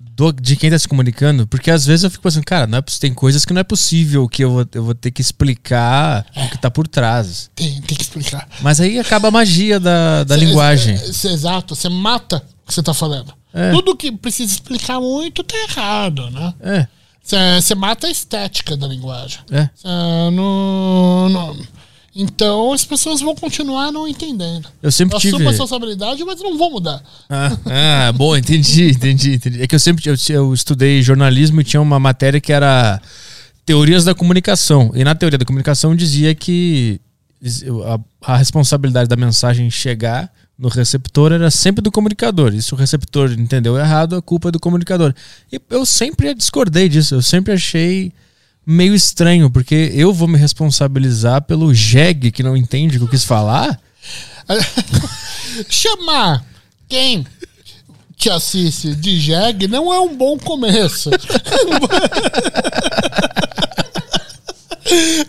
[0.00, 1.46] do, de quem tá se comunicando?
[1.46, 4.26] Porque às vezes eu fico pensando, cara, não é, tem coisas que não é possível
[4.28, 7.50] que eu vou, eu vou ter que explicar o que tá por trás.
[7.54, 8.48] Tem, tem que explicar.
[8.62, 10.96] Mas aí acaba a magia da, da Cê- linguagem.
[10.96, 13.32] cê- cê- exato, você mata o que você tá falando.
[13.54, 13.70] É.
[13.72, 16.54] Tudo que precisa explicar muito tá errado, né?
[16.60, 16.86] É,
[17.60, 19.40] Você mata a estética da linguagem.
[19.50, 19.68] é.
[19.74, 19.88] Cê
[20.32, 21.56] não- não-
[22.18, 24.68] Então as pessoas vão continuar não entendendo.
[24.82, 25.34] Eu sempre Eu tive.
[25.34, 27.02] assumo a responsabilidade, mas não vou mudar.
[27.28, 27.56] Ah,
[28.08, 29.62] ah, bom, entendi, entendi, entendi.
[29.62, 33.00] É que eu sempre eu, eu estudei jornalismo e tinha uma matéria que era
[33.66, 34.92] teorias da comunicação.
[34.94, 37.00] E na teoria da comunicação dizia que
[38.22, 42.54] a, a responsabilidade da mensagem chegar no receptor era sempre do comunicador.
[42.54, 45.14] E se o receptor entendeu errado, a culpa é do comunicador.
[45.52, 47.14] E eu sempre discordei disso.
[47.14, 48.12] Eu sempre achei
[48.64, 53.10] meio estranho, porque eu vou me responsabilizar pelo jegue que não entende o que eu
[53.10, 53.78] quis falar.
[55.68, 56.44] Chamar
[56.88, 57.26] quem
[58.16, 61.10] te assiste de jegue não é um bom começo.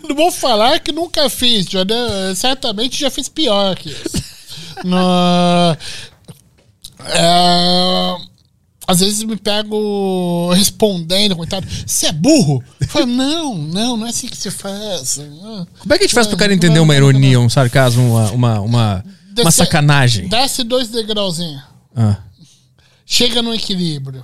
[0.08, 2.32] Não vou falar que nunca fiz, já, né?
[2.36, 4.27] certamente já fiz pior que isso.
[4.84, 5.76] No-
[7.04, 8.16] É,
[8.86, 12.62] às vezes me pego respondendo comentário, você é burro?
[12.80, 15.16] Eu falo, não, não, não é assim que se faz.
[15.78, 18.60] Como é que a gente faz pro cara entender uma ironia, um sarcasmo, uma, uma,
[18.60, 19.04] uma,
[19.40, 20.28] uma sacanagem?
[20.28, 21.62] Desce dois degrauzinhos.
[21.94, 22.16] Ah.
[23.04, 24.22] chega no equilíbrio.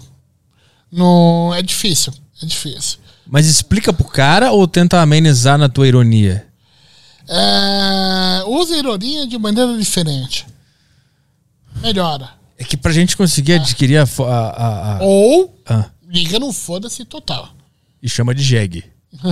[0.91, 2.99] No, é difícil, é difícil.
[3.27, 6.47] Mas explica pro cara ou tenta amenizar na tua ironia?
[7.29, 10.47] É, usa ironia de maneira diferente.
[11.83, 12.31] Melhora.
[12.59, 14.03] É que pra gente conseguir adquirir a.
[14.05, 17.49] a, a- a- Ou ah, liga no foda-se total.
[18.03, 18.85] e chama de jegue.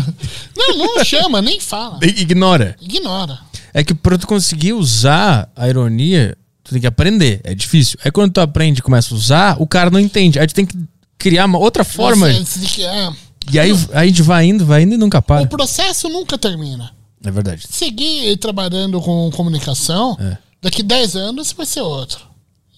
[0.56, 1.98] Não, não chama, nem fala.
[2.02, 2.76] Ignora.
[2.80, 3.38] Ignora.
[3.74, 7.40] É que pra tu conseguir usar a ironia, tu tem que aprender.
[7.42, 7.98] É difícil.
[8.04, 10.38] Aí quando tu aprende e começa a usar, o cara não entende.
[10.38, 10.76] Aí tu tem que
[11.18, 12.32] criar uma outra forma.
[12.32, 13.10] Você- você que- é,
[13.50, 15.42] E aí, aí a gente vai indo, vai indo e nunca para.
[15.42, 16.92] o processo nunca termina.
[17.24, 17.66] É verdade.
[17.70, 20.38] Seguir trabalhando com comunicação, É.
[20.60, 22.26] daqui 10 anos vai ser outro.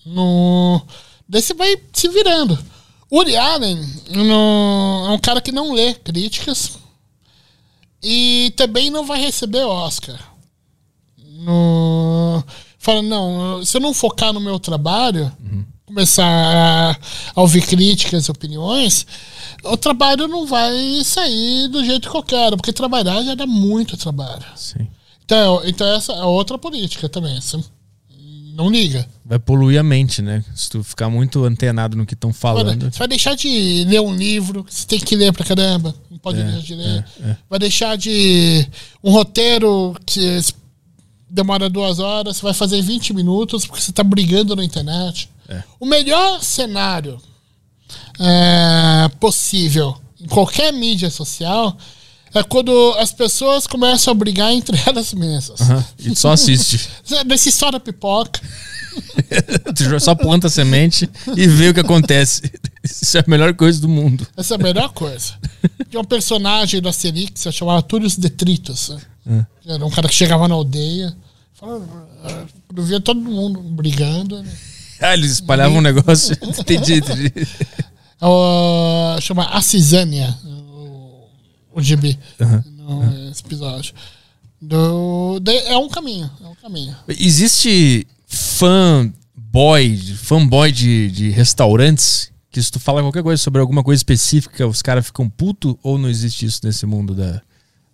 [0.04, 0.82] No,
[1.28, 2.58] daí você vai se virando.
[3.10, 3.76] O Uri Allen
[4.10, 6.72] no- é um cara que não lê críticas
[8.02, 10.18] e também não vai receber Oscar.
[11.18, 12.42] No,
[12.78, 15.30] fala, não, se eu não focar no meu trabalho,
[15.86, 16.96] começar a,
[17.34, 19.06] a ouvir críticas, opiniões,
[19.64, 23.96] o trabalho não vai sair do jeito que eu quero, porque trabalhar já dá muito
[23.96, 24.44] trabalho.
[24.56, 24.86] Sim.
[25.24, 27.40] Então, então essa é outra política também.
[27.40, 27.58] Você
[28.54, 29.08] não liga.
[29.24, 30.44] Vai poluir a mente, né?
[30.54, 32.92] Se tu ficar muito antenado no que estão Olha, falando.
[32.92, 35.94] Você vai deixar de ler um livro, que você tem que ler pra caramba.
[36.10, 37.04] Não pode É, deixar de ler.
[37.24, 37.36] é, é.
[37.48, 38.66] Vai deixar de.
[39.02, 40.40] Um roteiro que
[41.28, 45.28] demora duas horas, você vai fazer em 20 minutos porque você tá brigando na internet.
[45.48, 45.62] É.
[45.80, 47.20] O melhor cenário
[48.18, 51.76] é, possível em qualquer mídia social
[52.34, 55.60] é quando as pessoas começam a brigar entre elas mesmas.
[55.60, 56.88] Aham, E só assiste.
[57.26, 58.40] Nesse história pipoca.
[59.74, 62.42] Tu só planta a semente e vê o que acontece.
[62.82, 64.24] Isso é a melhor coisa do mundo.
[64.36, 65.32] Essa é a melhor coisa.
[65.90, 68.92] Tinha um personagem da Asterix que se chamava Túlios Detritos.
[69.26, 69.46] né?
[69.66, 71.12] Era um cara que chegava na aldeia,
[71.54, 71.84] falava,
[72.24, 72.44] ah,
[72.82, 74.40] via todo mundo brigando.
[74.42, 74.48] né?
[75.00, 76.36] Ah, eles espalhavam um negócio.
[76.40, 77.32] Entendi, entendi.
[78.20, 81.26] Ah, chama A Cisânia, o,
[81.74, 82.18] o GB,
[82.76, 83.94] no, esse episódio.
[84.60, 86.96] Do, de- é um caminho, é um caminho.
[87.08, 93.98] Existe fanboy, fanboy de, de restaurantes que se tu fala qualquer coisa sobre alguma coisa
[93.98, 97.42] específica, os caras ficam puto ou não existe isso nesse mundo da,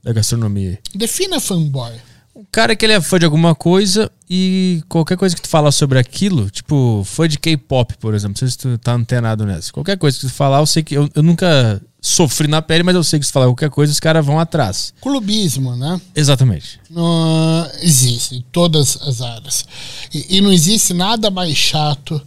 [0.02, 0.78] da gastronomia?
[0.94, 1.92] Defina fanboy.
[2.40, 5.70] O cara que ele é fã de alguma coisa e qualquer coisa que tu falar
[5.72, 9.70] sobre aquilo, tipo, fã de K-pop, por exemplo, não sei se tu tá antenado nessa.
[9.70, 10.94] Qualquer coisa que tu falar, eu sei que.
[10.94, 14.00] Eu, eu nunca sofri na pele, mas eu sei que se falar qualquer coisa, os
[14.00, 14.94] caras vão atrás.
[15.02, 16.00] Clubismo, né?
[16.14, 16.80] Exatamente.
[16.88, 19.66] Não existe em todas as áreas.
[20.12, 22.20] E, e não existe nada mais chato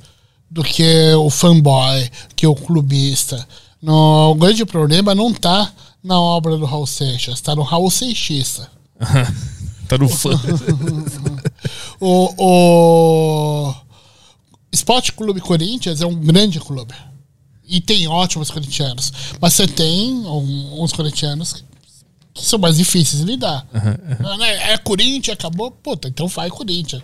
[0.49, 3.47] do que o fanboy, que o clubista.
[3.81, 8.69] No, o grande problema não tá na obra do Raul Seixas, tá no Raul Seixista.
[9.87, 10.31] tá no fã.
[11.99, 12.33] O,
[13.69, 13.75] o
[14.71, 16.93] Esporte Clube Corinthians é um grande clube.
[17.65, 19.11] E tem ótimos corintianos.
[19.39, 21.63] Mas você tem uns corintianos que-
[22.33, 23.65] que são mais difíceis de lidar.
[24.19, 24.73] Não, né?
[24.73, 25.69] É Corinthians, acabou.
[25.71, 27.03] Puta, então vai Corinthians.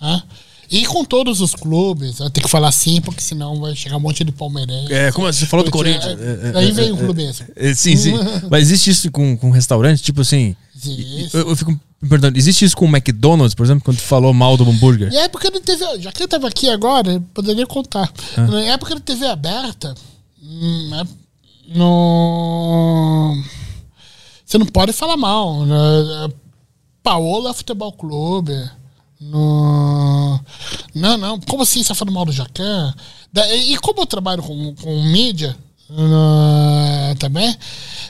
[0.00, 0.22] Né?
[0.70, 2.28] E com todos os clubes, né?
[2.30, 4.92] tem que falar assim, porque senão vai chegar um monte de palmeirense.
[4.92, 6.18] É, como você falou do Corinthians.
[6.20, 7.46] é, É, Daí é, vem é, o clubismo.
[7.74, 8.12] sim, sim.
[8.50, 10.02] Mas existe isso com, com restaurante?
[10.02, 10.56] Tipo assim.
[10.74, 11.36] Existe.
[11.36, 14.34] Eu, eu fico me perguntando, existe isso com o McDonald's, por exemplo, quando tu falou
[14.34, 15.10] mal do hambúrguer?
[15.12, 18.12] E a época da TV, já que eu tava aqui agora, eu poderia contar.
[18.36, 19.94] Na época da TV aberta,
[20.42, 21.26] hum, é-
[21.78, 23.42] no...
[24.44, 25.64] você não pode falar mal.
[25.64, 25.76] Né?
[27.02, 28.52] Paola Futebol Clube.
[29.20, 30.38] No...
[30.94, 31.40] Não, não.
[31.40, 32.94] Como assim você tá falando mal do Jacan?
[33.66, 35.56] E como eu trabalho com, com mídia
[35.90, 37.54] né, também,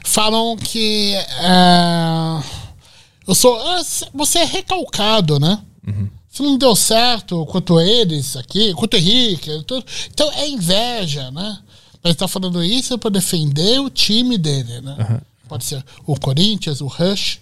[0.05, 2.43] falam que é,
[3.27, 3.57] eu sou.
[3.57, 3.83] ah,
[4.15, 5.59] Você é recalcado, né?
[6.31, 9.85] Se não deu certo quanto eles aqui, quanto o Henrique, tudo.
[10.13, 11.59] então é inveja, né?
[12.03, 15.21] Mas tá falando isso para defender o time dele, né?
[15.49, 17.41] Pode ser o Corinthians, o Rush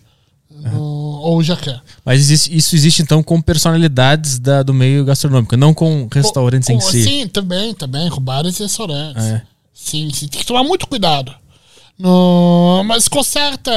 [0.51, 0.94] no-
[1.25, 1.81] ou o Jacan.
[2.05, 6.75] Mas existe- isso existe então com personalidades da- do meio gastronômico, não com restaurantes em
[6.79, 7.03] Com- si.
[7.03, 9.25] Sim, também, também, com bares e restaurantes.
[9.25, 9.43] É.
[9.73, 11.35] Sim, sim, tem que tomar muito cuidado.
[11.99, 13.71] No, mas conserta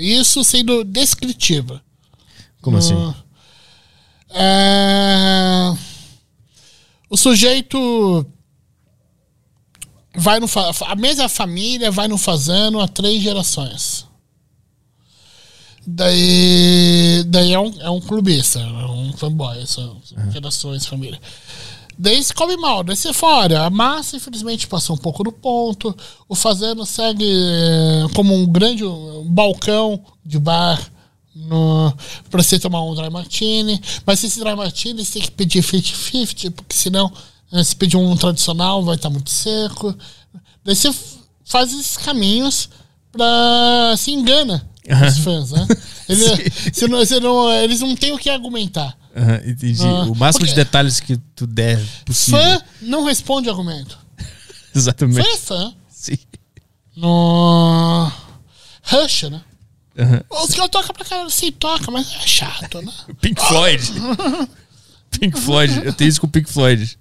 [0.00, 1.80] isso sendo descritiva.
[2.62, 2.94] Como assim?
[2.94, 3.14] No-
[4.30, 5.74] É,
[7.08, 8.26] o sujeito
[10.14, 10.46] vai no
[10.86, 14.06] a mesma família vai no fazendo há três gerações.
[15.90, 21.18] Daí, daí é, um, é um clubista, é um fanboy, são, são gerações, família.
[21.98, 23.64] Daí se come mal, daí você fora.
[23.64, 25.96] A massa, infelizmente, passou um pouco do ponto.
[26.28, 28.84] O fazendo segue eh, como um grande
[29.30, 30.78] balcão de bar
[31.34, 31.90] no,
[32.28, 33.80] pra você tomar um dry martini.
[34.04, 37.10] Mas esse dry martini você tem que pedir 50-50, porque senão,
[37.50, 39.96] eh, se pedir um tradicional, vai estar muito seco.
[40.62, 40.94] Daí você
[41.46, 42.68] faz esses caminhos
[43.10, 44.68] pra se engana
[45.08, 45.66] os fãs, né?
[46.08, 48.96] Ele- você não- você não- eles não têm o que argumentar.
[49.16, 49.82] Aham, entendi.
[49.84, 52.40] Ah, o máximo de porque- detalhes que tu der possível.
[52.40, 53.98] Fã não responde argumento.
[54.18, 55.20] Fã Exatamente.
[55.28, 55.72] é fã.
[55.90, 56.18] Sim.
[56.96, 58.10] No.
[58.82, 59.40] Rush, né?
[59.98, 60.22] Aham.
[60.30, 62.92] Os caras tocam pra caralho, sim, toca, mas é chato, né?
[63.20, 63.92] Pink Floyd.
[65.18, 65.82] Pink Floyd.
[65.84, 66.96] Eu tenho isso com o Pink Floyd.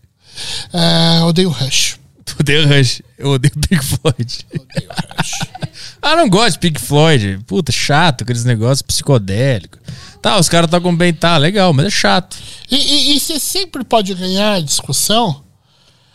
[0.74, 1.98] É, odeio Rush.
[2.28, 3.02] Tu odeia Rush.
[3.18, 4.46] Eu odeio Pink Floyd.
[4.54, 5.32] Odeio Rush.
[6.02, 7.40] Ah, não gosto de Pink Floyd.
[7.48, 9.80] Puta, chato, aqueles negócios psicodélicos.
[10.22, 12.38] Tá, os caras tocam bem, tá, legal, mas é chato.
[12.70, 15.44] E, e- e você sempre pode ganhar discussão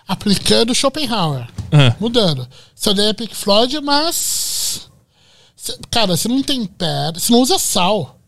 [0.07, 1.47] aplicando Schopenhauer.
[1.73, 1.97] Ah.
[1.99, 2.47] Mudando.
[2.75, 4.89] Você odeia Pink Floyd, mas.
[5.57, 8.19] cê- cara, você não tem pé, você não usa sal.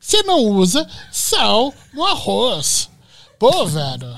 [0.00, 2.88] Você não usa sal no arroz.
[3.38, 4.16] Pô, velho.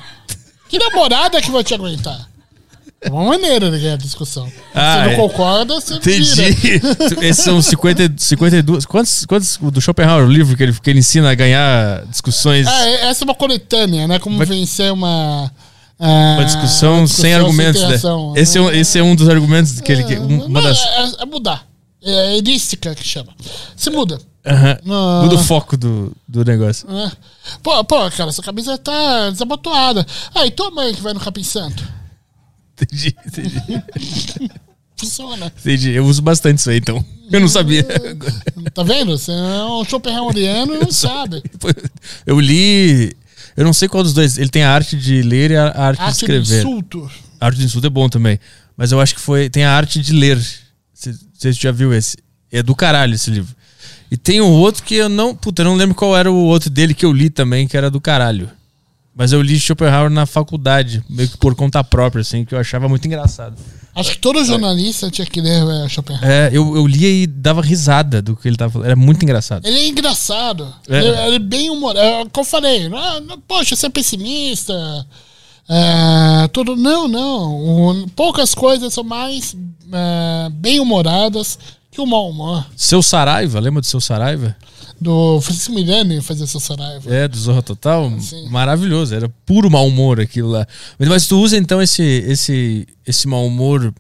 [0.70, 2.28] Que namorada que vai te aguentar?
[3.02, 4.46] É uma maneira de ganhar a discussão.
[4.74, 5.16] Ah, você não é.
[5.16, 6.50] concorda, você Entendi.
[6.52, 6.96] vira.
[7.26, 8.84] Esses são 50, 52.
[8.84, 12.66] Quantos, quantos do Schopenhauer, o livro que ele, que ele ensina a ganhar discussões?
[12.66, 14.18] Ah, é- essa é uma coletânea, né?
[14.18, 15.50] Como Mas- vencer uma...
[15.98, 17.80] ah, Uma discussão, sem argumentos.
[17.80, 17.86] né?
[17.88, 20.18] interação, Esse, é um, esse é um dos argumentos que ele.
[20.18, 20.78] um- uma das.
[20.78, 21.64] é, é mudar.
[22.02, 23.34] É erística que chama.
[23.76, 24.18] Se muda.
[24.46, 24.78] Aham.
[24.84, 25.22] Não.
[25.24, 26.88] Muda o foco do, do negócio.
[26.90, 27.12] É.
[27.62, 30.06] Pô, pô, cara, essa camisa tá desabotoada.
[30.34, 31.86] Ah, e tua mãe que vai no Capim Santo?
[32.80, 33.62] Entendi, entendi.
[34.96, 35.46] Funciona.
[35.46, 35.90] entendi.
[35.90, 37.04] Eu uso bastante isso aí, então.
[37.30, 37.84] Eu não sabia.
[38.74, 39.16] Tá vendo?
[39.16, 41.42] Você é um Schopenhaueriano e não sabe.
[42.26, 43.14] Eu li.
[43.56, 44.36] Eu não sei qual dos dois.
[44.36, 46.58] Ele tem a arte de ler e a arte, de Arte do escrever.
[46.60, 47.10] insulto.
[47.40, 48.38] A arte de insulto é bom também.
[48.76, 49.48] Mas eu acho que foi.
[49.48, 50.38] Tem a arte de ler.
[51.40, 52.18] Você você já viu esse?
[52.52, 53.56] É do caralho esse livro.
[54.10, 55.34] E tem um outro que eu não.
[55.34, 57.90] Puta, eu não lembro qual era o outro dele que eu li também, que era
[57.90, 58.50] do caralho.
[59.14, 62.88] Mas eu li Schopenhauer na faculdade, meio que por conta própria, assim, que eu achava
[62.88, 63.56] muito engraçado.
[63.94, 66.28] Acho que todo jornalista tinha que ler é, Schopenhauer.
[66.28, 68.86] É, eu, eu lia e dava risada do que ele tava falando.
[68.86, 69.66] Era muito engraçado.
[69.66, 70.74] Ele é engraçado.
[70.88, 70.98] É.
[70.98, 72.06] Ele, ele é bem humorado.
[72.06, 72.88] É o que eu falei.
[72.88, 74.74] Não, poxa, você é pessimista.
[75.72, 76.74] É, tudo.
[76.74, 78.08] Não, não.
[78.16, 79.56] Poucas coisas são mais
[79.92, 81.56] é, bem humoradas
[81.92, 82.66] que o mau humor.
[82.76, 84.56] Seu Saraiva, lembra do seu Saraiva?
[85.00, 87.14] Do Francisco Miranda fazer essa Saraiva.
[87.14, 88.10] É, do Zorra Total.
[88.18, 88.48] Sim.
[88.48, 89.14] Maravilhoso.
[89.14, 90.66] Era puro mau humor aquilo lá.
[90.98, 93.94] Mas, tu usa então esse, esse, esse mau humor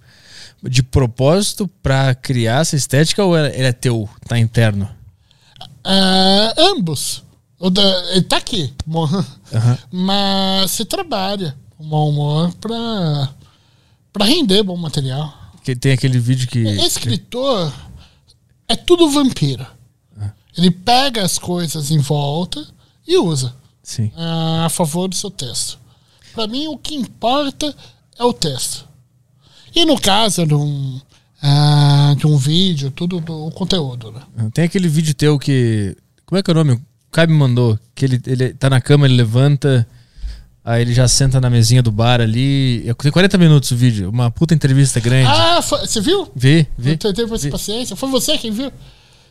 [0.62, 4.08] de propósito pra criar essa estética ou ele é teu?
[4.26, 4.90] Tá interno?
[5.86, 7.22] É, ambos.
[7.68, 8.72] Da- ele tá aqui.
[9.52, 9.78] Aham.
[9.90, 13.34] Mas se trabalha o mau humor pra,
[14.12, 15.34] pra render bom material.
[15.62, 16.58] Que tem aquele vídeo que.
[16.60, 17.72] Escritor
[18.66, 19.66] é tudo vampiro.
[20.56, 22.66] Ele pega as coisas em volta
[23.06, 24.10] e usa Sim.
[24.16, 25.78] ah, a favor do seu texto.
[26.34, 27.74] Pra mim, o que importa
[28.18, 28.84] é o texto.
[29.74, 31.00] E no caso de um,
[31.42, 34.10] ah, de um vídeo, tudo do o conteúdo.
[34.12, 34.50] Né?
[34.52, 35.96] Tem aquele vídeo teu que.
[36.26, 36.80] Como é que é o nome?
[37.10, 37.76] O Kai me mandou.
[37.94, 39.84] Que ele, ele tá na cama, ele levanta.
[40.64, 42.88] Aí ele já senta na mesinha do bar ali.
[42.88, 44.08] É- Tem 40 minutos o vídeo.
[44.08, 45.28] Uma puta entrevista grande.
[45.28, 46.30] Ah, foi- você viu?
[46.36, 46.66] Vê.
[46.78, 47.50] Não teve essa Vi.
[47.50, 47.96] paciência.
[47.96, 48.70] Foi você quem viu?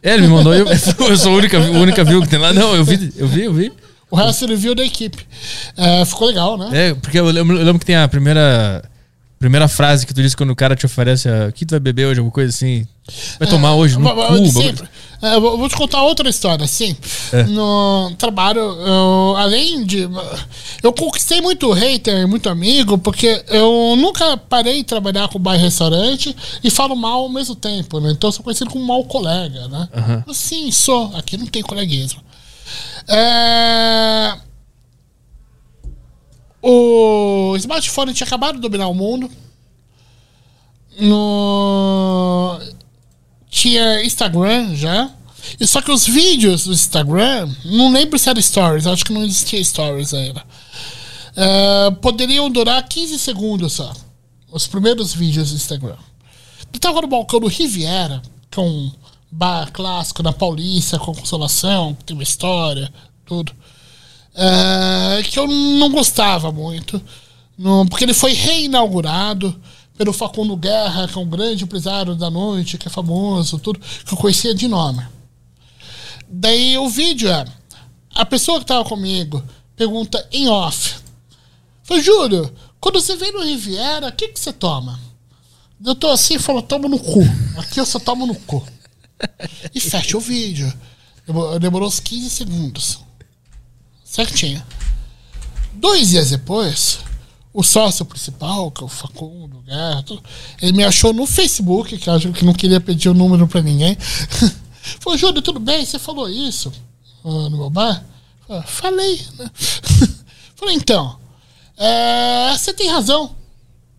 [0.03, 0.53] É, ele me mandou.
[0.53, 0.65] Eu,
[1.07, 2.51] eu sou a única, a única viu que tem lá.
[2.51, 3.71] Não, eu vi, eu vi, eu vi.
[4.11, 5.25] O resto ele viu da equipe.
[5.77, 6.89] Ah, ficou legal, né?
[6.89, 8.83] É, porque eu lembro, eu lembro que tem a primeira.
[9.39, 11.79] Primeira frase que tu disse quando o cara te oferece a, o que tu vai
[11.79, 12.85] beber hoje, alguma coisa assim.
[13.39, 14.87] Vai tomar hoje no cu, sempre.
[15.21, 16.95] É, vou vou te contar outra história, sim.
[17.31, 17.43] É.
[17.43, 20.09] No trabalho, eu, além de.
[20.83, 25.59] Eu conquistei muito hater, muito amigo, porque eu nunca parei de trabalhar com bar e
[25.59, 28.11] restaurante e falo mal ao mesmo tempo, né?
[28.11, 29.87] Então eu sou conhecido como mau colega, né?
[30.33, 31.15] Sim, sou.
[31.15, 32.21] Aqui não tem coleguismo.
[33.07, 34.33] É,
[36.61, 39.29] O smartphone tinha acabado de dominar o mundo.
[40.99, 42.59] No
[43.49, 45.11] tinha Instagram já.
[45.59, 49.23] E só que os vídeos do Instagram, não lembro se era stories, acho que não
[49.23, 50.43] existia stories ainda.
[51.35, 53.93] É, poderiam durar 15 segundos só.
[54.51, 55.97] Os primeiros vídeos do Instagram.
[56.71, 58.21] Eu tava no balcão do Riviera,
[58.51, 58.91] que é um
[59.31, 62.91] bar clássico na Paulista, com consolação, tem uma história,
[63.25, 63.53] tudo.
[64.35, 67.01] É, que eu não gostava muito.
[67.89, 69.59] Porque ele foi reinaugurado
[69.97, 74.13] pelo Facundo Guerra, que é um grande empresário da noite, que é famoso, tudo, que
[74.13, 75.05] eu conhecia de nome.
[76.27, 77.45] Daí o vídeo é.
[78.15, 79.43] A pessoa que tava comigo
[79.75, 80.95] pergunta em off.
[81.83, 84.99] Falei, Júlio, quando você vem no Riviera, o que, que você toma?
[85.83, 87.21] Eu tô assim e falo, tomo no cu.
[87.57, 88.65] Aqui eu só tomo no cu.
[89.73, 90.71] E fecha o vídeo.
[91.59, 92.99] Demorou uns 15 segundos.
[94.09, 94.63] Certinho.
[95.71, 96.97] Dois dias depois,
[97.53, 99.63] o sócio principal, que é o Facundo
[100.03, 100.23] tudo,
[100.59, 103.95] ele me achou no Facebook, que acho que não queria pedir o número pra ninguém.
[104.99, 105.85] Falou, Júlio, tudo bem?
[105.85, 106.73] Você falou isso
[107.23, 108.03] ah, no meu bar?
[108.47, 109.51] Falei, Falei, né?
[110.55, 111.19] Falei, então,
[111.77, 113.35] é, você tem razão.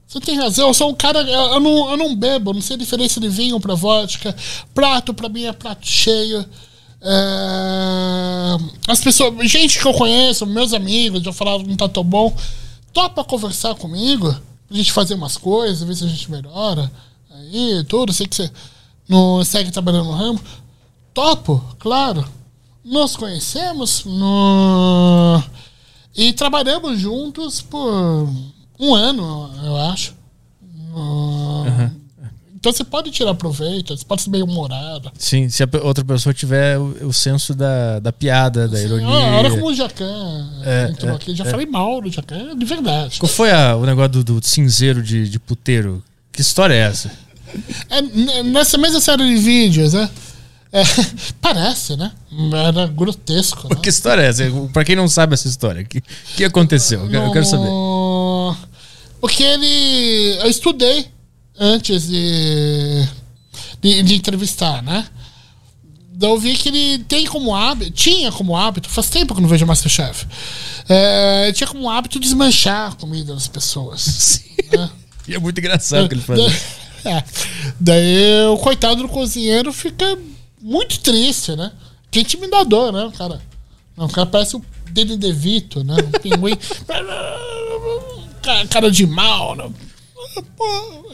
[0.09, 1.21] Você tem razão, eu sou um cara.
[1.21, 4.35] Eu, não, eu não bebo, não sei a diferença de vinho pra vodka.
[4.75, 6.45] Prato pra mim é prato cheio.
[7.03, 8.57] É,
[8.89, 12.35] as pessoas, gente que eu conheço, meus amigos, já falaram que não tá tão bom,
[12.93, 14.35] topa conversar comigo,
[14.69, 16.91] pra gente fazer umas coisas, ver se a gente melhora.
[17.31, 18.51] Aí, tudo, sei que você
[19.09, 20.41] não segue trabalhando no ramo.
[21.15, 22.25] Topo, claro.
[22.85, 25.43] Nos conhecemos no...
[26.17, 28.29] e trabalhamos juntos por
[28.79, 30.15] um ano, eu acho.
[30.93, 32.00] No-
[32.61, 35.11] Então você pode tirar proveito, você pode ser bem humorado.
[35.19, 39.07] Sim, se a outra pessoa tiver o, o senso da, da piada, da ironia.
[39.09, 41.35] Ah, olha como o Jacan É, entrou é, aqui.
[41.35, 43.19] Já falei mal do Jacan, de verdade.
[43.19, 46.05] Qual foi a- o negócio do, do cinzeiro de, de puteiro?
[46.31, 47.11] Que história é essa?
[47.89, 50.11] É, nessa mesma série de vídeos, né?
[50.71, 50.83] É,
[51.41, 52.13] parece, né?
[52.69, 53.69] Era grotesco.
[53.75, 53.81] Né?
[53.83, 54.45] Que história é essa?
[54.71, 56.03] Pra quem não sabe essa história, o que,
[56.37, 57.05] que aconteceu?
[57.05, 57.65] Eu quero, eu quero saber.
[57.65, 58.55] No-
[59.19, 60.39] Porque ele.
[60.43, 61.09] Eu estudei
[61.61, 63.07] antes de,
[63.83, 65.07] de, de entrevistar, né?
[66.21, 69.49] Eu vi que ele tem como hábito, tinha como hábito, faz tempo que eu não
[69.49, 70.27] vejo Masterchef,
[70.89, 74.01] é, tinha como hábito desmanchar a comida das pessoas.
[74.43, 74.45] Sim.
[74.77, 74.91] né?
[75.29, 76.51] E é muito engraçado o que ele fazia.
[77.05, 77.25] É.
[77.79, 80.19] Daí o coitado do cozinheiro fica
[80.61, 81.73] muito triste, né?
[82.11, 83.41] Que intimidador, né, o cara?
[83.97, 85.95] Não, o cara parece o Danny DeVito, né?
[85.95, 86.57] Um pinguim.
[88.43, 89.71] Ca- cara de mal, né?
[90.57, 91.10] Pô.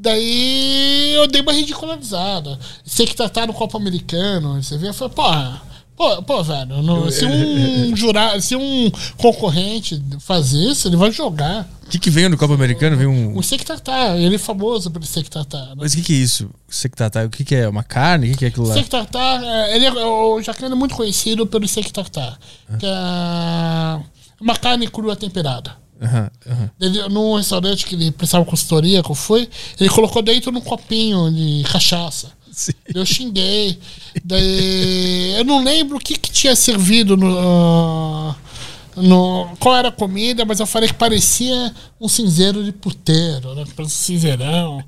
[0.00, 2.58] Daí eu dei uma ridicularizada.
[2.84, 5.62] Sei que tá, tá no Copa Americano, você vê, eu falei, porra.
[5.96, 11.68] Pô, pô, velho, não- se um jurado, se um concorrente faz isso, ele vai jogar.
[11.84, 12.96] O que, que veio no Copa Americano?
[12.96, 13.36] Veio um.
[13.36, 15.58] O Sektatá, ele é famoso pelo Sektatá.
[15.58, 15.74] Né?
[15.76, 16.48] Mas o que, que é isso?
[16.68, 17.24] Sectatá?
[17.24, 17.68] O que, que é?
[17.68, 18.28] Uma carne?
[18.28, 18.74] O que, que é aquilo lá?
[18.74, 22.38] Sektatá, é, ele é, o Jacan é muito conhecido pelo Sektatá,
[22.78, 24.00] que é
[24.40, 25.76] uma carne crua temperada.
[26.00, 26.70] Aham, aham.
[26.80, 29.48] Ele, num restaurante que ele prestava consultoria, que eu fui,
[29.80, 32.32] ele colocou dentro num copinho de cachaça.
[32.52, 32.72] Sim.
[32.92, 33.78] Eu xinguei.
[34.24, 38.36] Daí, eu não lembro o que, que tinha servido no, ah,
[38.96, 39.56] no.
[39.60, 43.64] Qual era a comida, mas eu falei que parecia um cinzeiro de puteiro, né?
[43.76, 44.84] Parecia um cinzeirão.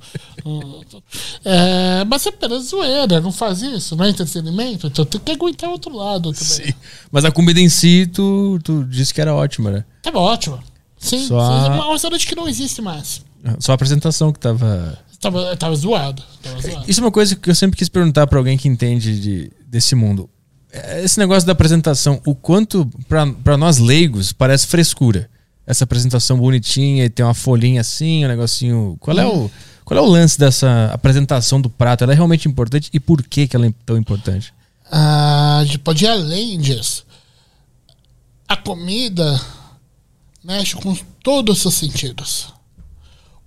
[1.45, 5.69] É, mas é apenas zoeira, não faz isso, não é entretenimento, então tem que aguentar
[5.69, 6.67] o outro lado também.
[6.67, 6.75] Sim.
[7.13, 9.85] Mas a comida em si, tu, tu disse que era ótima, né?
[10.03, 10.59] Tava ótimo.
[11.01, 13.23] Sim, Só sim, a- é um restaurante que não existe mais.
[13.59, 14.97] Só a apresentação que tava.
[15.19, 16.23] Tava, tava zoado.
[16.43, 16.85] Tava zoado.
[16.87, 19.95] Isso é uma coisa que eu sempre quis perguntar pra alguém que entende de, desse
[19.95, 20.29] mundo.
[20.73, 25.29] É, Esse negócio da apresentação, o quanto pra pra nós leigos parece frescura.
[25.67, 28.97] Essa apresentação bonitinha e tem uma folhinha assim, um negocinho.
[29.01, 29.51] Qual é o
[29.85, 32.05] qual é o lance dessa apresentação do prato?
[32.05, 34.53] Ela é realmente importante e por que que ela é tão importante?
[34.91, 37.05] Ah, a gente pode ir além disso.
[38.49, 39.41] A comida
[40.43, 42.49] mexe com todos os sentidos.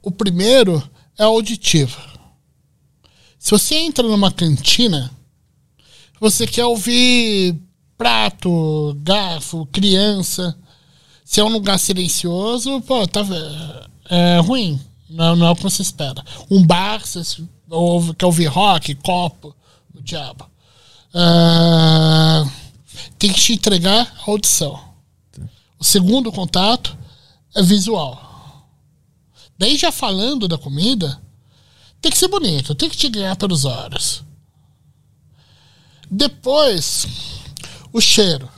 [0.01, 0.81] O primeiro
[1.17, 1.97] é auditivo.
[3.39, 5.11] Se você entra numa cantina,
[6.19, 7.55] você quer ouvir
[7.97, 10.57] prato, garfo, criança.
[11.25, 13.21] Se é um lugar silencioso, pô, tá
[14.09, 14.79] é ruim.
[15.09, 16.23] Não, não é o que você espera.
[16.49, 19.55] Um bar, você ouve, quer ouvir rock, copo,
[19.93, 20.49] o diabo.
[21.13, 22.45] Ah,
[23.19, 24.92] tem que te entregar a audição.
[25.83, 26.97] O segundo contato
[27.53, 28.69] é visual.
[29.59, 31.21] Daí já falando da comida,
[31.99, 34.23] tem que ser bonito, tem que te ganhar pelos olhos.
[36.09, 37.05] Depois,
[37.91, 38.49] o cheiro.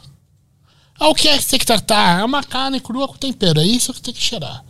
[0.99, 2.19] Ah, o que é que tem que tratar?
[2.19, 4.64] É uma carne crua com tempero, é isso que tem que cheirar.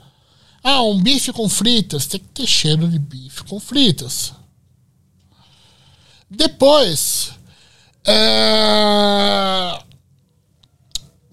[0.63, 4.31] Ah, um bife com fritas, tem que ter cheiro de bife com fritas.
[6.31, 7.33] Depois,
[8.05, 9.83] é,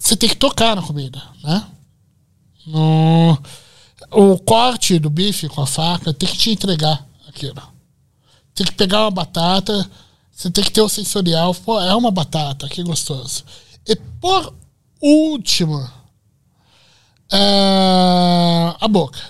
[0.02, 1.64] você tem que tocar na comida, né?
[2.66, 3.38] No,
[4.10, 7.62] o corte do bife com a faca tem que te entregar aquilo.
[8.52, 9.88] Tem que pegar uma batata,
[10.32, 11.54] você tem que ter o sensorial.
[11.54, 13.44] Pô, é uma batata, que gostoso.
[13.86, 14.52] E por
[15.00, 15.88] último,
[17.30, 19.20] é, a boca.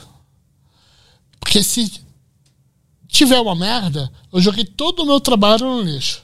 [1.38, 2.02] Porque se
[3.08, 6.22] tiver uma merda, eu joguei todo o meu trabalho no lixo.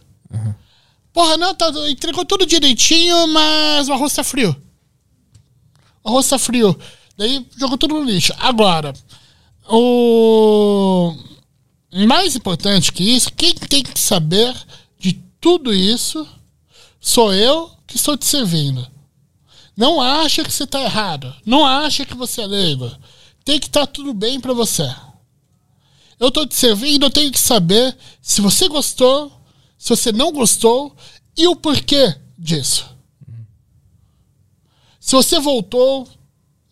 [1.19, 4.55] Porra, não, tá, entregou tudo direitinho, mas o arroz tá frio.
[6.05, 6.79] O arroz tá frio.
[7.17, 8.33] Daí jogou tudo no lixo.
[8.39, 8.95] Agora,
[9.69, 11.13] o
[12.07, 14.55] mais importante que isso, quem tem que saber
[14.97, 16.25] de tudo isso
[17.01, 18.87] sou eu que estou te servindo.
[19.77, 21.35] Não acha que você tá errado.
[21.45, 22.89] Não acha que você é leigo.
[23.45, 24.89] Tem que estar tudo bem para você.
[26.21, 29.38] Eu tô te servindo, eu tenho que saber se você gostou,
[29.79, 30.95] se você não gostou
[31.37, 32.87] e o porquê disso.
[34.99, 36.07] Se você voltou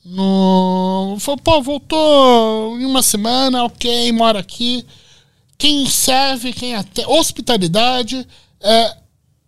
[0.05, 1.17] no.
[1.21, 4.85] Falou, pô, voltou em uma semana, ok, mora aqui.
[5.57, 7.09] Quem serve, quem atende.
[7.09, 8.27] Hospitalidade
[8.61, 8.97] é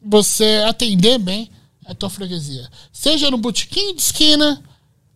[0.01, 1.51] você atender bem
[1.85, 2.69] a tua freguesia.
[2.93, 4.63] Seja no botequim de esquina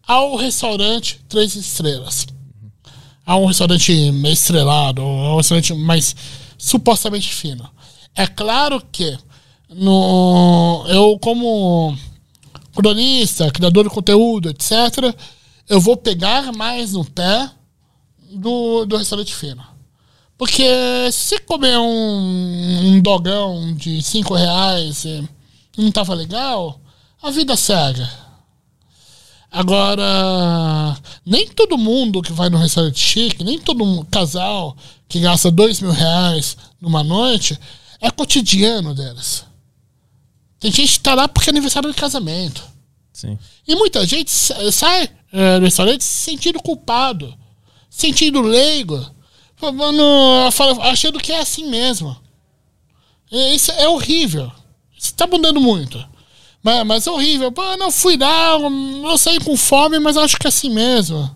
[0.06, 2.26] ao restaurante três estrelas.
[3.24, 6.14] A um restaurante meio estrelado, ou um restaurante mais
[6.58, 7.68] supostamente fino.
[8.14, 9.18] É claro que
[9.70, 11.96] no, eu, como
[12.74, 15.14] cronista, criador de conteúdo, etc.,
[15.68, 17.50] eu vou pegar mais no pé
[18.30, 19.62] do, do restaurante fino.
[20.36, 20.64] Porque
[21.12, 25.28] se comer um, um dogão de 5 reais e
[25.78, 26.80] não tava legal,
[27.22, 28.06] a vida segue.
[29.50, 34.76] Agora, nem todo mundo que vai no restaurante chique, nem todo casal
[35.06, 37.58] que gasta dois mil reais numa noite,
[38.02, 39.44] é cotidiano deles.
[40.60, 42.62] Tem gente que tá lá porque é aniversário de casamento.
[43.12, 43.38] Sim.
[43.66, 47.34] E muita gente sa- sai é, do restaurante se sentindo culpado,
[47.88, 49.02] sentindo leigo,
[49.56, 52.14] falando- fala- achando que é assim mesmo.
[53.30, 54.52] E Isso é horrível.
[54.98, 56.04] Isso tá mudando muito.
[56.62, 57.50] Mas, mas é horrível.
[57.50, 61.34] Pô, eu não fui lá, eu saí com fome, mas acho que é assim mesmo.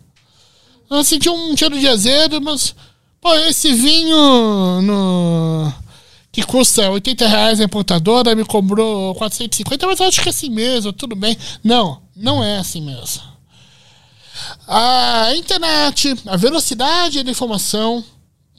[0.88, 2.74] Eu senti um cheiro de azedo, mas.
[3.20, 5.72] Pô, esse vinho no,
[6.36, 10.92] que custa 80 reais a importadora me cobrou 450, mas acho que é assim mesmo,
[10.92, 11.34] tudo bem.
[11.64, 13.22] Não, não é assim mesmo.
[14.68, 18.04] A internet, a velocidade da informação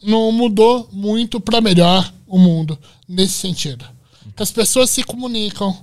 [0.02, 3.86] não mudou muito para melhor o mundo nesse sentido.
[4.36, 5.78] As pessoas se comunicam,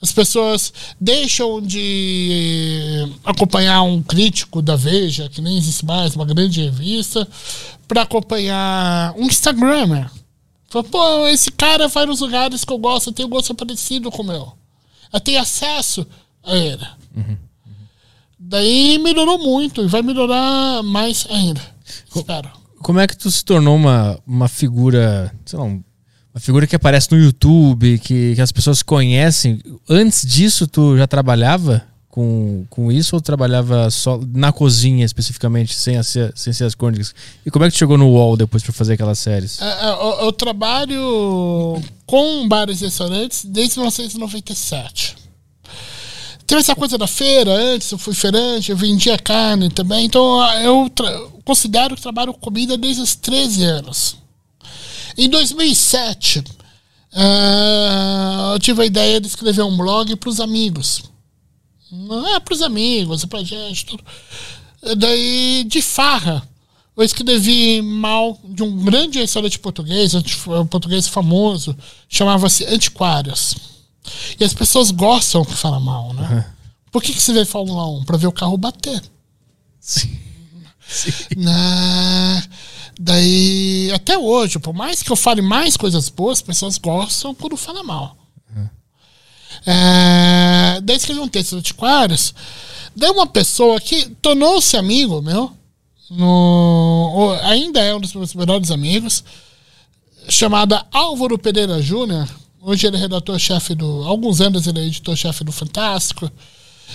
[0.00, 6.64] as pessoas deixam de acompanhar um crítico da Veja, que nem existe mais, uma grande
[6.64, 7.28] revista,
[7.86, 10.10] para acompanhar um Instagrammer.
[10.72, 14.22] Fala, pô, esse cara vai nos lugares que eu gosto, eu tenho gosto parecido com
[14.22, 14.52] o meu.
[15.12, 16.06] Eu tenho acesso
[16.42, 16.86] a ele.
[18.38, 21.60] Daí melhorou muito e vai melhorar mais ainda.
[22.14, 22.50] Espero.
[22.82, 25.84] Como é que tu se tornou uma, uma figura, sei lá, um-
[26.34, 29.60] uma figura que aparece no YouTube, que, que as pessoas conhecem?
[29.88, 31.82] Antes disso, tu já trabalhava
[32.12, 37.14] com, com isso ou trabalhava só na cozinha especificamente, sem, as, sem ser as crônicas?
[37.44, 39.62] E como é que chegou no UOL depois pra fazer aquelas séries?
[39.62, 45.16] É, é, Eu, eu trabalho com bares e restaurantes desde 1997.
[46.46, 50.04] Teve essa coisa da feira antes, eu fui feirante, eu vendia carne também.
[50.04, 50.92] Então eu
[51.46, 54.16] considero que trabalho com comida desde os 13 anos.
[55.16, 56.44] Em 2007,
[57.14, 61.10] ah, eu tive a ideia de escrever um blog para os amigos.
[61.92, 64.02] Não é para os amigos, é para gente, tudo.
[64.96, 66.42] Daí, de farra,
[66.96, 71.76] eu escrevi mal de um grande restaurante português, um português famoso,
[72.08, 73.56] chamava-se Antiquários.
[74.40, 76.50] E as pessoas gostam que fala mal, né?
[76.90, 78.04] Por que, que você vê Fórmula 1?
[78.04, 79.02] Pra ver o carro bater.
[79.78, 80.18] Sim.
[81.34, 82.44] Né?
[83.00, 87.56] Daí, até hoje, por mais que eu fale mais coisas boas, as pessoas gostam quando
[87.56, 88.14] fala mal.
[89.66, 89.72] É,
[90.80, 92.34] daí escrevi um texto do Antiquários.
[92.94, 95.52] Daí uma pessoa que tornou-se amigo meu,
[96.10, 99.24] no, ainda é um dos meus melhores amigos,
[100.28, 102.28] chamada Álvaro Pereira Júnior.
[102.60, 104.04] Hoje ele é redator-chefe do.
[104.04, 106.30] Alguns anos ele é editor-chefe do Fantástico,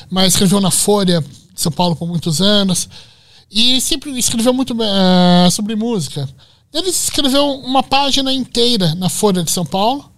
[0.10, 2.88] mas escreveu na Folha de São Paulo por muitos anos.
[3.50, 6.30] E sempre escreveu muito eh, sobre música.
[6.74, 10.10] Ele escreveu uma página inteira na Folha de São Paulo.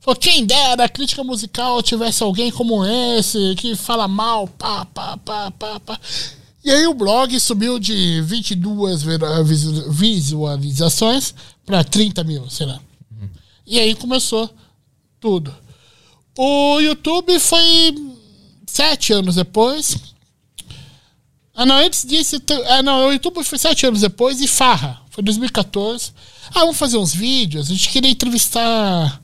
[0.00, 5.16] Falou, quem dera a crítica musical tivesse alguém como esse, que fala mal, pá, pá,
[5.18, 6.00] pá, pá, pá.
[6.64, 11.34] E aí o blog subiu de 22 vira- vis- visualizações
[11.66, 12.80] para 30 mil, sei lá.
[13.66, 14.48] E aí começou
[15.20, 15.54] tudo.
[16.36, 17.94] O YouTube foi
[18.66, 19.96] sete anos depois.
[21.54, 22.36] Ah, não, antes disso.
[22.68, 25.00] Ah, não, o YouTube foi sete anos depois e Farra.
[25.10, 26.12] Foi 2014.
[26.54, 27.70] Ah, vamos fazer uns vídeos.
[27.70, 29.22] A gente queria entrevistar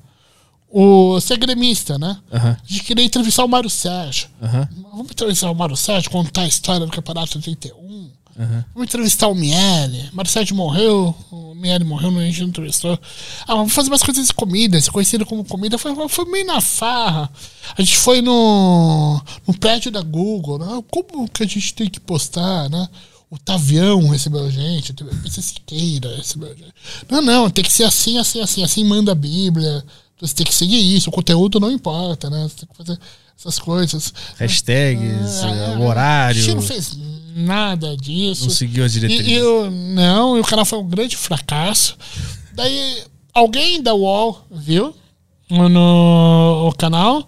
[0.70, 1.18] o.
[1.18, 2.18] É gremista, né?
[2.30, 4.28] A gente queria entrevistar o Mário Sérgio.
[4.42, 4.68] Aham.
[4.92, 7.86] Vamos entrevistar o Mário Sérgio, contar a história do Campeonato 81.
[8.74, 10.10] Vamos entrevistar o Miele.
[10.12, 12.98] Mário Sérgio morreu, o Miele morreu, a gente não entrevistou.
[13.46, 15.78] Ah, vamos fazer umas coisas de comida, se conhecido como comida.
[15.78, 17.30] Foi, foi meio na farra.
[17.76, 20.84] A gente foi no, no prédio da Google, né?
[20.90, 22.86] Como que a gente tem que postar, né?
[23.30, 26.74] O Tavião recebeu a gente, o PC Siqueira recebeu a gente.
[27.10, 28.62] Não, não, tem que ser assim, assim, assim.
[28.62, 29.82] Assim manda a Bíblia.
[30.20, 31.10] Você tem que seguir isso.
[31.10, 32.48] O conteúdo não importa, né?
[32.48, 32.98] Você tem que fazer
[33.38, 34.12] essas coisas.
[34.38, 36.40] Hashtags, Ah, é, o horário.
[36.40, 36.96] A gente não fez
[37.34, 38.44] nada disso.
[38.44, 39.26] Não seguiu as diretrizes.
[39.28, 41.96] E, eu, não, e o canal foi um grande fracasso.
[42.54, 43.02] Daí
[43.34, 44.94] alguém da UOL viu
[45.50, 47.26] no, o canal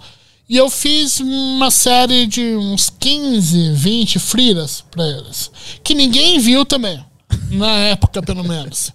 [0.49, 5.51] e eu fiz uma série de uns 15, 20 friras pra eles.
[5.85, 7.05] Que ninguém viu também.
[7.51, 8.91] Na época, pelo menos.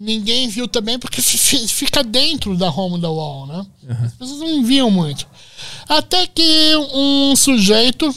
[0.00, 3.66] Ninguém viu também porque fi- fi- fica dentro da home da UOL, né?
[4.06, 5.26] As pessoas não viam muito.
[5.86, 8.10] Até que um sujeito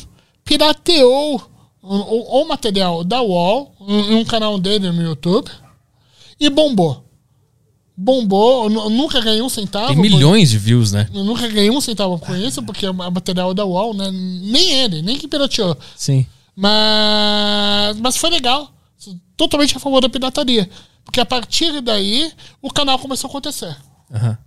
[0.46, 1.42] pirateou
[1.82, 5.52] o, o- material da UOL em um canal dele no YouTube
[6.40, 7.04] e bombou.
[7.96, 9.88] Bombou, nunca ganhei um centavo.
[9.94, 11.08] Tem milhões de views, né?
[11.14, 14.10] Eu nunca ganhei um centavo com isso, porque é material da UOL, né?
[14.10, 15.78] Nem ele, nem que pirateou.
[15.98, 16.26] Sim.
[16.56, 18.72] Mas, mas foi legal.
[19.36, 20.70] Totalmente a favor da pirataria.
[21.06, 22.32] Porque a partir daí,
[22.62, 23.76] o canal começou a acontecer.
[24.14, 24.38] Aham.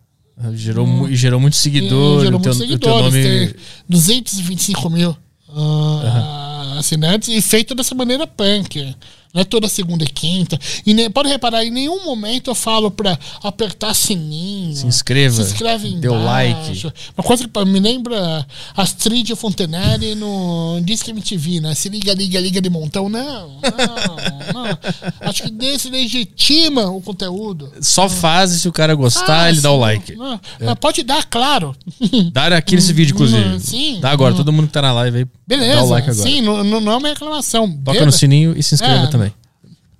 [0.52, 2.20] Gerou, mu- e gerou muito seguidor.
[2.20, 3.04] E gerou o teu, seguidores.
[3.14, 3.22] nome.
[3.22, 3.54] Tem
[3.88, 5.16] 225 mil
[5.48, 8.94] ah, assinantes e feito dessa maneira punk.
[9.36, 10.58] Não é toda segunda e quinta.
[10.86, 14.74] E nem, pode reparar, em nenhum momento eu falo pra apertar sininho.
[14.74, 16.90] Se inscreva, Se inscreve dê o embaixo.
[17.14, 21.74] Uma coisa que me lembra Astrid Fontenelle no Disque MTV, né?
[21.74, 23.10] Se liga, liga, liga de montão.
[23.10, 24.78] Não, não, não.
[25.20, 27.70] Acho que desse legitima o conteúdo.
[27.82, 30.16] Só faz se o cara gostar, Ah, ele dá o sim, like.
[30.16, 30.40] não.
[30.58, 31.76] Mas Pode dar, claro.
[32.32, 33.60] Dá aqui nesse vídeo, inclusive.
[33.60, 33.98] Sim.
[34.00, 35.26] Dá agora, todo mundo que tá na live aí.
[35.46, 36.28] Beleza, Dá o like agora.
[36.28, 37.66] sim, não, não não é uma reclamação.
[37.68, 38.06] Toca Beleza.
[38.06, 39.25] no sininho e se inscreva É, também.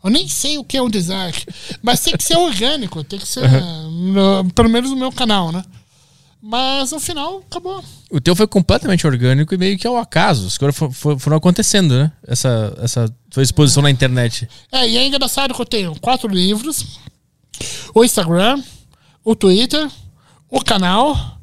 [0.07, 1.45] Eu nem sei o que é um dislike,
[1.83, 3.43] mas tem que ser orgânico, tem que ser,
[3.91, 5.65] no- pelo menos no meu canal, né?
[6.41, 7.83] Mas no final, acabou.
[8.11, 10.47] O teu foi completamente orgânico e meio que ao acaso.
[10.47, 12.13] As coisas fo- fo- foram acontecendo, né?
[12.27, 14.49] Essa, essa tua exposição na internet.
[14.71, 17.01] É, e é engraçado que eu tenho quatro livros,
[17.93, 18.63] o Instagram,
[19.25, 19.91] o Twitter,
[20.49, 21.41] o canal.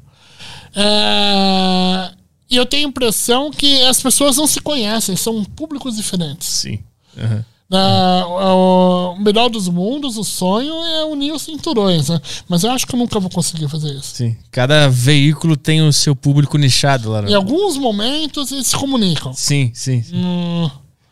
[0.74, 2.10] é,
[2.50, 6.48] e eu tenho a impressão que as pessoas não se conhecem, são públicos diferentes.
[6.48, 6.78] Sim.
[7.18, 7.44] Aham.
[7.72, 12.20] Ah, o o melhor dos mundos, o sonho é unir os cinturões, né?
[12.48, 14.14] Mas eu acho que eu nunca vou conseguir fazer isso.
[14.16, 14.36] Sim.
[14.50, 17.22] Cada veículo tem o seu público nichado lá.
[17.22, 17.30] né?
[17.30, 19.32] Em alguns momentos eles se comunicam.
[19.32, 20.02] Sim, sim.
[20.02, 20.16] sim.
[20.16, 20.68] Hum,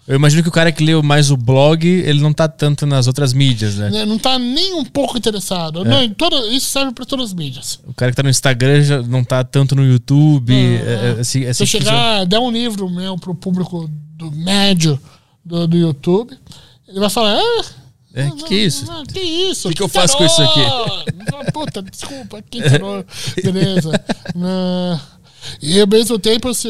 [0.07, 3.07] Eu imagino que o cara que leu mais o blog, ele não tá tanto nas
[3.07, 3.89] outras mídias, né?
[3.91, 5.85] né, não tá nem um pouco interessado.
[5.85, 7.79] Não, em toda- isso serve para todas as mídias.
[7.87, 10.53] O cara que tá no Instagram já não tá tanto no YouTube.
[10.53, 14.31] é, é, assim, é Se assim eu chegar, der um livro meu pro público do
[14.33, 15.01] médio
[15.45, 16.37] do, do YouTube,
[16.89, 17.65] ele vai falar: ah,
[18.15, 18.87] É, que que isso?
[19.13, 19.69] Que isso?
[19.69, 20.61] Que que eu faço com isso aqui?
[21.53, 23.05] Puta, desculpa, que tarô.
[23.43, 23.91] Beleza.
[24.45, 24.99] Ah,
[25.61, 26.69] e ao mesmo tempo você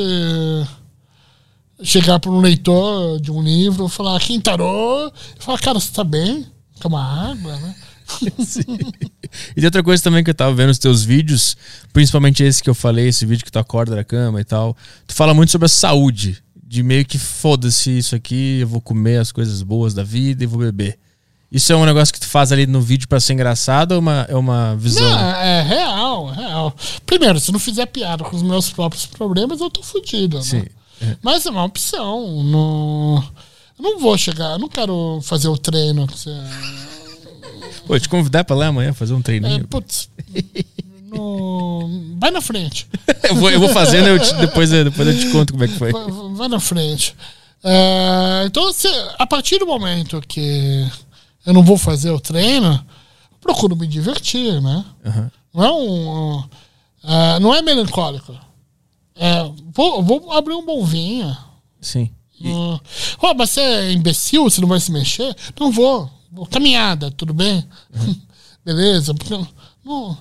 [1.82, 5.12] chegar para um leitor de um livro falar, quem tarô?
[5.38, 6.46] E falar, cara, você tá bem?
[6.84, 7.74] Uma água, né?
[9.52, 11.56] E tem outra coisa também que eu tava vendo nos teus vídeos,
[11.92, 14.76] principalmente esse que eu falei, esse vídeo que tu acorda da cama e tal.
[15.06, 16.42] Tu fala muito sobre a saúde.
[16.72, 20.46] De meio que foda-se isso aqui, eu vou comer as coisas boas da vida e
[20.46, 20.98] vou beber.
[21.50, 24.00] Isso é um negócio que tu faz ali no vídeo pra ser engraçado ou é
[24.00, 25.04] uma, é uma visão?
[25.06, 26.74] Não, é real, é real.
[27.04, 30.38] Primeiro, se não fizer piada com os meus próprios problemas, eu tô fudido.
[30.38, 30.42] né?
[30.42, 30.64] Sim.
[31.20, 32.42] Mas é uma opção.
[32.42, 33.22] Não,
[33.78, 36.06] eu não vou chegar, eu não quero fazer o treino.
[36.06, 36.30] você-
[37.86, 39.68] Pô, te convidar pra lá amanhã fazer um É, treininho.
[39.68, 40.08] putz,
[41.12, 42.86] no- vai na frente.
[43.28, 45.68] eu, vou, eu vou fazendo, eu te- depois, eu- depois eu te conto como é
[45.68, 45.92] que foi.
[45.92, 47.14] Vai, vai na frente.
[47.64, 50.86] É, então, se- a partir do momento que
[51.46, 52.72] eu não vou fazer o treino,
[53.30, 54.84] eu procuro me divertir, né?
[55.04, 55.30] Aham.
[55.54, 56.44] Não é um.
[57.04, 58.34] é, não é melancólico.
[59.14, 59.44] É,
[59.74, 61.36] vou, vou abrir um bom vinho.
[61.80, 62.10] Sim.
[62.44, 62.76] Hum,
[63.20, 65.36] Ó, mas você é imbecil, você não vai se mexer?
[65.60, 66.10] Não vou.
[66.32, 67.64] Vou caminhada, tudo bem?
[68.64, 69.14] Beleza?
[69.14, 69.38] Porque,
[69.84, 70.16] não,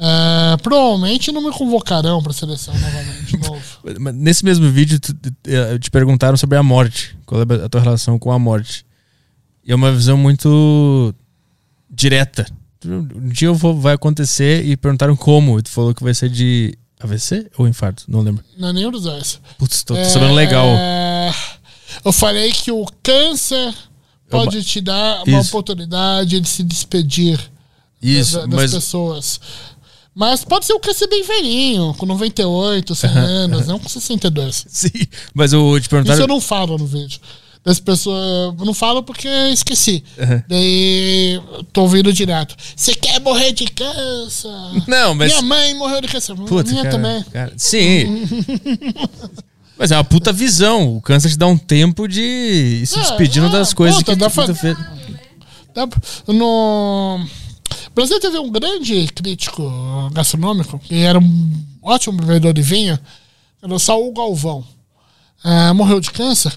[0.00, 3.62] é, provavelmente não me convocarão para seleção novamente, novo.
[4.14, 5.14] Nesse mesmo vídeo, tu-
[5.46, 7.16] eh, te perguntaram sobre a morte.
[7.26, 8.84] Qual é a tua relação com a morte?
[9.64, 11.14] E é uma visão muito
[11.90, 12.46] direta.
[12.86, 15.58] Um dia eu vou, vai acontecer e perguntaram como.
[15.58, 18.04] E tu falou que vai ser de AVC ou infarto?
[18.08, 18.44] Não lembro.
[18.56, 19.40] Não é nenhum dos dois.
[19.58, 20.64] Putz, tô, tô sabendo legal.
[20.66, 21.34] É,
[22.04, 23.74] eu falei que o câncer
[24.30, 25.48] pode te dar uma Isso.
[25.48, 27.40] oportunidade de se despedir
[28.00, 29.40] Isso, da- das mas pessoas.
[30.18, 34.66] Mas pode ser um câncer bem velhinho, com 98, 100 anos, não com 62.
[34.68, 34.90] sim,
[35.32, 36.20] mas eu te Isso perguntaram.
[36.20, 37.20] eu não falo no vídeo.
[37.64, 38.54] Das pessoas.
[38.58, 40.02] Eu não falo porque esqueci.
[40.18, 40.42] Uhum.
[40.48, 41.40] Daí
[41.72, 42.56] tô ouvindo direto.
[42.74, 44.48] Você quer morrer de câncer?
[44.86, 46.34] Não, mas Minha mãe morreu de câncer.
[46.34, 47.22] Putz, Minha cara, também.
[47.24, 48.22] cara, sim.
[49.78, 50.96] Mas é uma puta visão.
[50.96, 54.18] O câncer te dá um tempo de se É, despedindo é, das coisas puta, que
[54.18, 54.76] dá pra- fez.
[55.74, 55.86] Dá
[56.26, 57.26] No o
[57.98, 59.60] Brasil teve um grande crítico
[60.12, 62.96] gastronômico, que era um ótimo bebedor de vinho,
[63.60, 64.64] era o Saul Galvão.
[65.42, 66.56] Ah, morreu de câncer.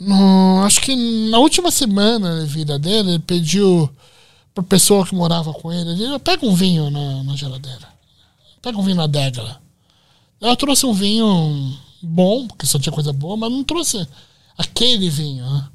[0.00, 0.96] No- acho que
[1.30, 3.88] na última semana da vida dele, ele pediu
[4.52, 7.88] pra pessoa que morava com ele, ele pega um vinho na, na geladeira.
[8.60, 9.60] Pega um vinho na adega.
[10.40, 11.72] Ela trouxe um vinho
[12.02, 14.04] bom, porque só tinha coisa boa, mas não trouxe
[14.58, 15.44] aquele vinho.
[15.48, 15.68] Né?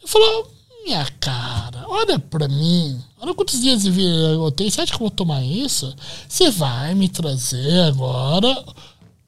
[0.00, 0.50] Ele falou,
[0.86, 2.98] minha cara, olha pra mim.
[3.22, 4.70] Olha quantos dias de vida eu tenho.
[4.70, 5.94] Você acha que eu vou tomar isso?
[6.28, 8.64] Você vai me trazer agora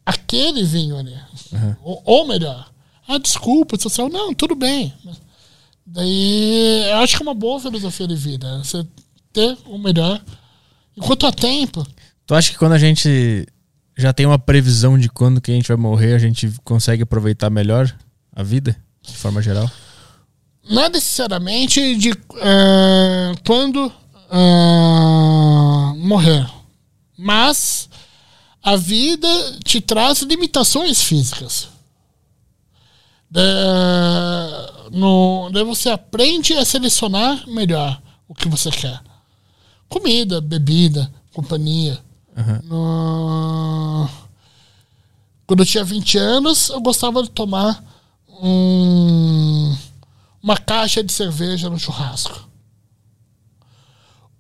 [0.05, 1.17] aquele vinho ali.
[1.83, 2.69] Ou, ou melhor.
[3.09, 4.09] Ah, desculpa, social.
[4.09, 4.93] Não, tudo bem.
[5.87, 8.59] Daí, eu acho que é uma boa filosofia de vida.
[8.59, 8.85] Você
[9.33, 10.21] ter o melhor.
[10.97, 11.87] Enquanto há tempo,
[12.27, 13.47] Tu acha que quando a gente
[13.97, 17.51] já tem uma previsão de quando que a gente vai morrer, a gente consegue aproveitar
[17.51, 17.95] melhor
[18.35, 19.71] a vida, de forma geral?
[20.69, 23.93] Não é necessariamente de ah, quando
[24.31, 26.49] ah, morrer,
[27.17, 27.89] mas
[28.63, 29.29] a vida
[29.65, 31.69] te traz limitações físicas.
[34.93, 39.01] No, daí você aprende a selecionar melhor o que você quer.
[39.89, 41.99] Comida, bebida, companhia.
[42.65, 44.09] No-
[45.47, 47.83] Quando eu tinha 20 anos, eu gostava de tomar
[48.41, 49.77] um-
[50.45, 52.47] uma caixa de cerveja no churrasco.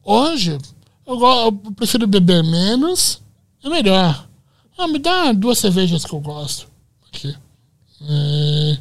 [0.03, 0.59] Hoje,
[1.07, 3.23] eu, eu prefiro beber menos
[3.65, 4.29] e melhor.
[4.77, 6.69] Ah, me dá duas cervejas que eu gosto.
[7.09, 7.35] Aqui.
[8.03, 8.79] É,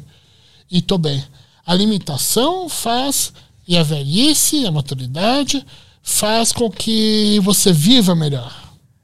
[0.70, 1.24] e tô bem.
[1.64, 3.32] A limitação faz,
[3.66, 5.64] e a velhice, a maturidade,
[6.02, 8.54] faz com que você viva melhor.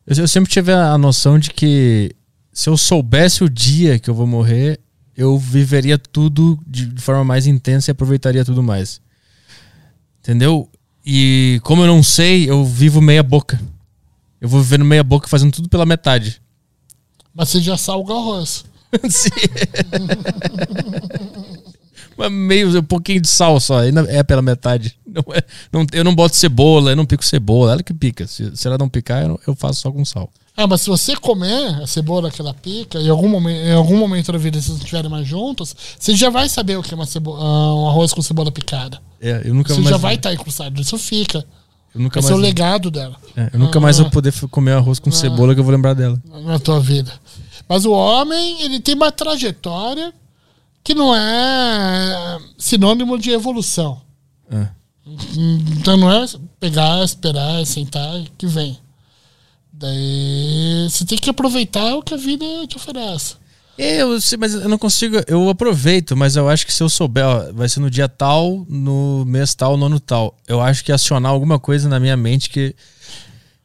[0.07, 2.15] Eu, eu sempre tive a noção de que
[2.53, 4.79] se eu soubesse o dia que eu vou morrer,
[5.17, 9.01] eu viveria tudo de, de forma mais intensa e aproveitaria tudo mais.
[10.21, 10.69] Entendeu?
[11.05, 13.61] E como eu não sei, eu vivo meia boca.
[14.41, 16.41] Eu vou vivendo meia boca fazendo tudo pela metade.
[17.35, 18.65] Mas você já salga o arroz.
[19.09, 19.31] Sim.
[22.17, 24.99] Mas meio, um pouquinho de sal só, é pela metade.
[25.07, 25.43] Não é,
[25.73, 28.27] não, eu não boto cebola, eu não pico cebola, ela que pica.
[28.27, 30.31] Se, se ela não picar, eu, eu faço só com sal.
[30.63, 33.97] Ah, mas se você comer a cebola que ela pica, em algum momento, em algum
[33.97, 36.97] momento da vida, se vocês estiverem mais juntos, você já vai saber o que é
[36.97, 39.01] uma cebo- ah, um arroz com cebola picada.
[39.21, 39.91] É, eu nunca Você mais.
[39.91, 40.81] já vai estar incrustado.
[40.81, 41.45] Isso fica.
[41.95, 44.47] eu nunca Esse mais, é o legado dela é, eu nunca mais vou poder f-
[44.49, 46.21] comer arroz com cebola que eu vou lembrar dela.
[46.45, 47.13] na tua vida.
[47.69, 50.13] Mas o homem, ele tem uma trajetória
[50.85, 54.01] que não é sinônimo de evolução.
[54.51, 54.69] É.
[55.79, 56.27] Então não é
[56.59, 58.79] pegar, esperar, sentar que vem.
[59.81, 63.37] Daí você tem que aproveitar o que a vida te oferece.
[63.79, 65.17] É, eu sei, mas eu não consigo.
[65.27, 68.67] Eu aproveito, mas eu acho que se eu souber, ó, vai ser no dia tal,
[68.69, 70.37] no mês tal, no ano tal.
[70.47, 72.75] Eu acho que acionar alguma coisa na minha mente que.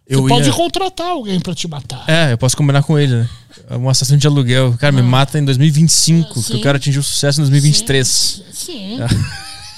[0.08, 0.54] Você Eu pode ia...
[0.54, 2.06] contratar alguém pra te matar.
[2.08, 3.30] É, eu posso combinar com ele, né?
[3.72, 4.74] Um assassino de aluguel.
[4.80, 6.54] Cara, me mata em 2025, que Sim.
[6.54, 8.08] eu quero atingir o sucesso em 2023.
[8.54, 9.00] Sim.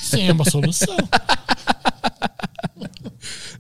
[0.02, 0.96] Sim, é uma solução.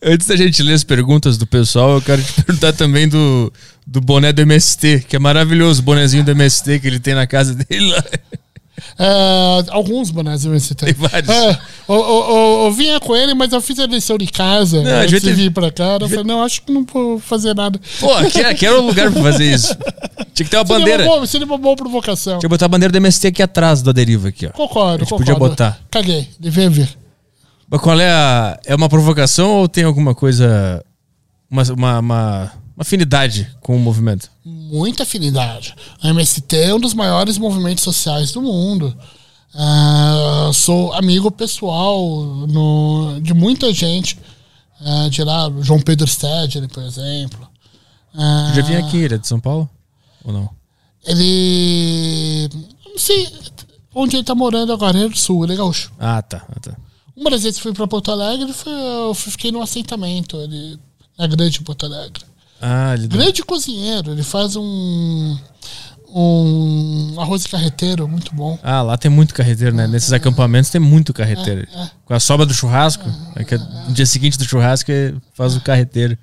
[0.03, 3.51] Antes da gente ler as perguntas do pessoal, eu quero te perguntar também do,
[3.85, 7.25] do boné do MST, que é maravilhoso, o bonezinho do MST que ele tem na
[7.27, 8.03] casa dele lá.
[8.99, 10.93] É, alguns bonés eu citei.
[10.93, 11.29] Tem vários.
[11.29, 14.81] É, eu, eu- eu- vinha com ele, mas eu fiz a lição de casa.
[14.83, 15.97] Não, antes de vir pra cá.
[15.99, 17.79] Eu falei, não, acho que não vou fazer nada.
[17.99, 19.75] Pô, aqui, aqui era o lugar pra fazer isso.
[20.33, 20.97] Tinha que ter uma bandeira.
[20.99, 22.33] Seria uma, boa, seria uma boa provocação.
[22.33, 24.49] Tinha que botar a bandeira do MST aqui atrás da deriva aqui, ó.
[24.51, 25.25] Concordo, A gente concordo.
[25.33, 25.79] podia botar.
[25.89, 26.89] Caguei, devia vir.
[27.69, 28.59] Mas qual é a.
[28.65, 30.83] É uma provocação ou tem alguma coisa.
[31.49, 34.29] Uma, uma, uma, afinidade com o movimento?
[34.45, 35.75] Muita afinidade.
[36.01, 38.95] A MST é um dos maiores movimentos sociais do mundo.
[39.55, 44.17] Ah, sou amigo pessoal no- de muita gente.
[44.79, 47.47] ah, de lá, João Pedro Stedley, por exemplo.
[48.13, 49.69] Ah, Já vim aqui, ele é de São Paulo?
[50.23, 50.49] Ou não?
[51.05, 52.49] Ele.
[52.85, 53.27] Não sei
[53.95, 55.91] onde ele tá morando agora, é do sul, ele é gaúcho.
[55.99, 56.45] Ah, tá.
[56.55, 56.77] Ah, tá.
[57.17, 60.79] Uma das vezes fui pra Porto Alegre, foi, eu fiquei num assentamento ali,
[61.17, 62.23] na grande Porto Alegre.
[62.61, 63.07] Ah, ele.
[63.07, 65.35] Grande cozinheiro, ele faz um.
[66.13, 68.57] um arroz carreteiro muito bom.
[68.63, 69.87] Ah, lá tem muito carreteiro, né?
[69.87, 71.67] Nesses acampamentos tem muito carreteiro.
[71.73, 73.03] É, Com a sobra do churrasco,
[73.35, 73.57] é
[73.87, 76.17] no dia seguinte do churrasco é- faz o carreteiro.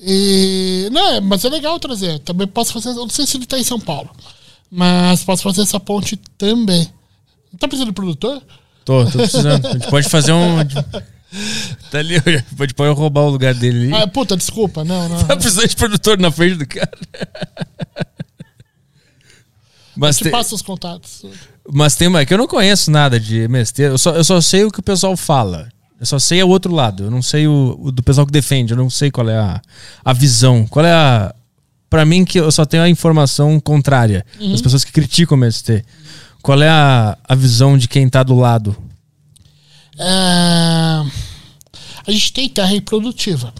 [0.00, 0.88] E.
[0.92, 2.18] Não, é- mas é legal trazer.
[2.20, 2.90] Também posso fazer.
[2.90, 4.10] Eu não sei se ele tá em São Paulo.
[4.70, 6.84] Mas posso fazer essa ponte também.
[7.58, 8.42] Tá precisando de produtor?
[8.88, 9.66] Tô, tô precisando.
[9.66, 10.64] A gente pode fazer um.
[11.90, 14.02] Tá ali, gente pode roubar o lugar dele ali.
[14.02, 14.82] Ah, puta, desculpa.
[14.82, 15.24] Não, não.
[15.24, 16.90] Tá precisando de produtor na frente do cara.
[19.94, 21.26] Mas Te tem, passa os contatos.
[21.70, 23.82] mas tem uma que eu não conheço nada de MST.
[23.82, 25.68] Eu só, eu só sei o que o pessoal fala.
[26.00, 27.04] Eu só sei o outro lado.
[27.04, 28.72] Eu não sei o, o do pessoal que defende.
[28.72, 29.60] Eu não sei qual é a,
[30.02, 30.66] a visão.
[30.66, 31.34] Qual é a.
[31.90, 34.24] Pra mim, que eu só tenho a informação contrária.
[34.50, 35.84] Das pessoas que criticam o MST.
[36.48, 38.74] Qual é a, a visão de quem tá do lado?
[39.98, 40.02] É,
[42.06, 43.52] a gente tem terra improdutiva.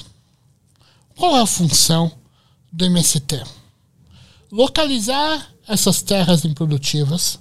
[1.15, 2.11] Qual é a função
[2.73, 3.45] do MST?
[4.51, 7.39] Localizar essas terras improdutivas,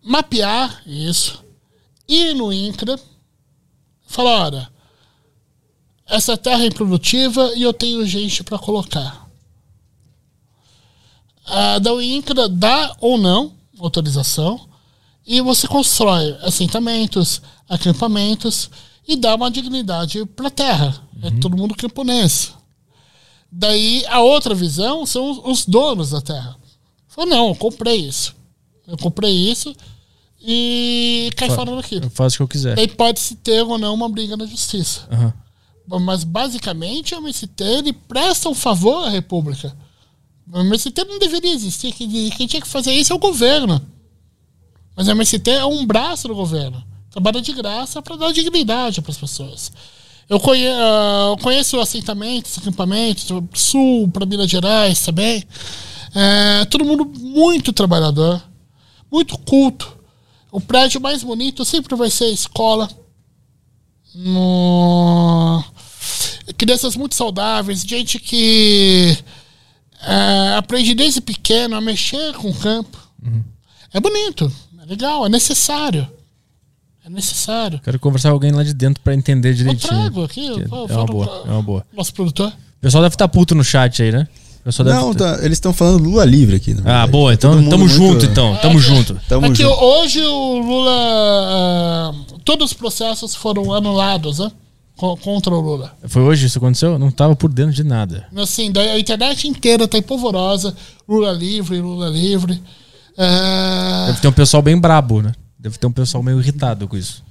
[0.00, 1.44] mapear isso,
[2.06, 3.00] ir no INCRA,
[4.06, 4.72] falar, olha,
[6.06, 9.25] essa terra é improdutiva e eu tenho gente para colocar.
[11.46, 14.68] A da INCRA dá ou não autorização
[15.26, 18.70] e você constrói assentamentos, acampamentos
[19.06, 21.02] e dá uma dignidade para a terra.
[21.22, 22.52] É todo mundo camponês.
[23.50, 26.56] Daí a outra visão são os- os donos da terra.
[27.08, 28.34] Falou, não, eu comprei isso.
[28.86, 29.74] Eu comprei isso
[30.40, 32.04] e cai Fa- fora daquilo.
[32.06, 32.76] Eu faço o que eu quiser.
[32.76, 35.06] Daí pode-se ter ou não uma briga na justiça.
[35.10, 35.32] Aham.
[36.00, 39.76] Mas basicamente o MST ele presta um favor à República.
[40.54, 41.92] MST não deveria existir.
[41.92, 43.80] Quem, tinha que fazer isso é o governo.
[44.96, 46.82] Mas o MST é um braço do governo.
[47.10, 49.72] Trabalha de graça para dar dignidade para as pessoas.
[50.28, 55.44] Eu conhe- ah, eu conheço assentamentos, acampamentos, sul, para Minas Gerais também.
[56.14, 58.42] É, todo mundo muito trabalhador,
[59.10, 59.96] muito culto.
[60.50, 62.88] O prédio mais bonito sempre vai ser a escola.
[64.14, 65.62] No...
[66.56, 69.16] Crianças muito saudáveis, gente que
[70.06, 72.96] é, aprende desde pequeno a mexer com o campo.
[73.92, 74.50] É bonito,
[74.82, 76.06] é legal, é necessário.
[77.04, 77.80] É necessário.
[77.84, 79.88] Quero conversar com alguém lá de dentro pra entender Eu direitinho.
[79.92, 81.86] trago aqui, eu é uma pra- boa, é uma boa.
[81.96, 82.48] nosso produtor.
[82.48, 84.26] O pessoal deve estar puto no chat aí, né?
[84.84, 86.72] Não, tá- tá- eles estão falando Lula livre aqui.
[86.72, 87.12] Ah, verdade.
[87.12, 87.32] boa.
[87.32, 88.56] Então Todo mundo tamo muito- junto, então.
[88.56, 89.20] Tamo É, junto.
[89.28, 89.74] Tamo é que junto.
[89.80, 90.90] hoje o Lula.
[90.92, 92.12] ah,
[92.44, 94.50] todos os processos foram anulados, né?
[94.96, 95.92] Co- Contra o Lula.
[96.06, 96.92] Foi hoje isso aconteceu?
[96.92, 98.26] Eu Não tava por dentro de nada.
[98.36, 100.74] Assim, daí a internet inteira tá empolvorosa.
[101.08, 102.60] Lula livre, Lula livre.
[103.18, 105.32] Ah, Deve ter um pessoal bem brabo, né?
[105.58, 107.22] Deve ter um pessoal meio irritado com isso.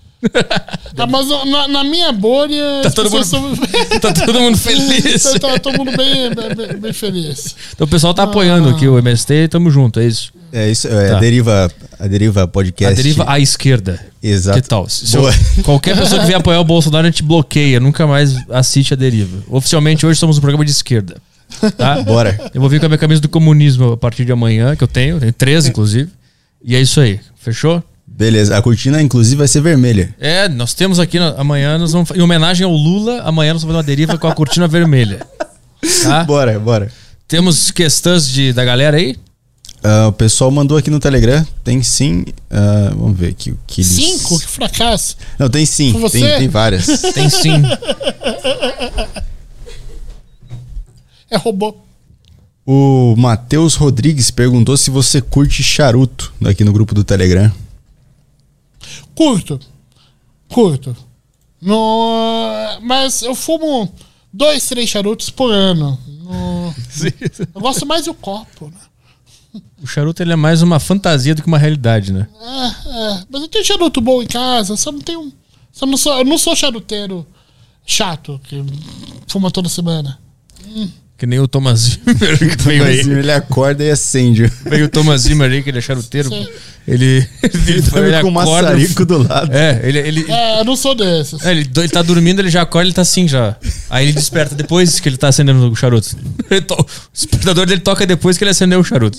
[0.98, 2.82] ah, mas na, na minha bolha.
[2.84, 3.60] Tá todo pessoas
[4.02, 5.24] Tá todo mundo feliz.
[5.24, 7.56] Tá, tá todo mundo bem, bem, bem feliz.
[7.74, 10.34] Então o pessoal tá apoiando aqui o MST e tamo junto, é isso.
[10.58, 11.18] É isso, é Tá.
[11.18, 12.94] a deriva, a deriva podcast.
[12.94, 14.00] A deriva à esquerda.
[14.24, 14.62] Exato.
[14.62, 14.88] Que tal?
[14.90, 15.24] Se eu-
[15.64, 17.80] qualquer pessoa que vier apoiar o Bolsonaro, a gente bloqueia.
[17.80, 19.44] Nunca mais assiste a deriva.
[19.50, 21.18] Oficialmente, hoje somos um programa de esquerda.
[21.78, 22.02] Tá?
[22.08, 22.40] Bora.
[22.54, 24.88] Eu vou vir com a minha camisa do comunismo a partir de amanhã, que eu
[24.88, 25.20] tenho.
[25.20, 26.10] Tenho três, inclusive.
[26.64, 27.20] E é isso aí.
[27.38, 27.84] Fechou?
[28.08, 30.16] Beleza, a cortina inclusive vai ser vermelha.
[30.20, 33.78] É, nós temos aqui amanhã, nós vamos, em homenagem ao Lula, amanhã nós vamos fazer
[33.78, 35.20] uma deriva com a cortina vermelha.
[36.02, 36.24] Tá?
[36.26, 36.90] Bora, bora.
[37.28, 39.18] Temos questões de, da galera aí?
[39.88, 42.26] Ah, o pessoal mandou aqui no Telegram, tem sim.
[42.50, 43.92] ah, vamos ver aqui o que eles.
[43.92, 44.40] Cinco?
[44.40, 45.16] Que fracasso.
[45.38, 46.88] Não, tem sim, tem, tem várias.
[47.14, 47.62] Tem sim.
[51.30, 51.76] É robô.
[52.66, 57.52] O Matheus Rodrigues perguntou se você curte charuto aqui no grupo do Telegram.
[59.16, 59.60] Curto.
[60.50, 60.96] Curto.
[61.62, 63.92] No, mas eu fumo
[64.32, 66.00] dois, três charutos por ano.
[66.08, 66.74] No-
[67.56, 68.80] eu gosto mais do copo, né?
[69.82, 72.28] O charuto ele é mais uma fantasia do que uma realidade, né?
[72.42, 73.24] É, é.
[73.30, 75.32] Mas eu tenho charuto bom em casa, só não tenho.
[75.72, 77.26] Só não sou, eu não sou charuteiro
[77.86, 78.64] chato, que
[79.28, 80.20] fuma toda semana.
[81.18, 83.10] Que nem o Thomas Zimmer que veio Mas aí.
[83.10, 84.52] ele acorda e acende.
[84.66, 86.28] Veio o Thomas Zimmer aí, que ele é charuteiro.
[86.28, 86.46] Sim.
[86.86, 89.52] Ele, ele, Ele com o maçarico do lado.
[89.52, 91.44] É, ele, ele, É, eu não sou desses.
[91.46, 93.56] é, ele, ele tá dormindo, ele já acorda, ele tá assim já.
[93.90, 96.10] Aí ele desperta depois que ele tá acendendo o charuto.
[96.52, 99.18] Ele to- O despertador dele toca depois que ele acendeu o charuto.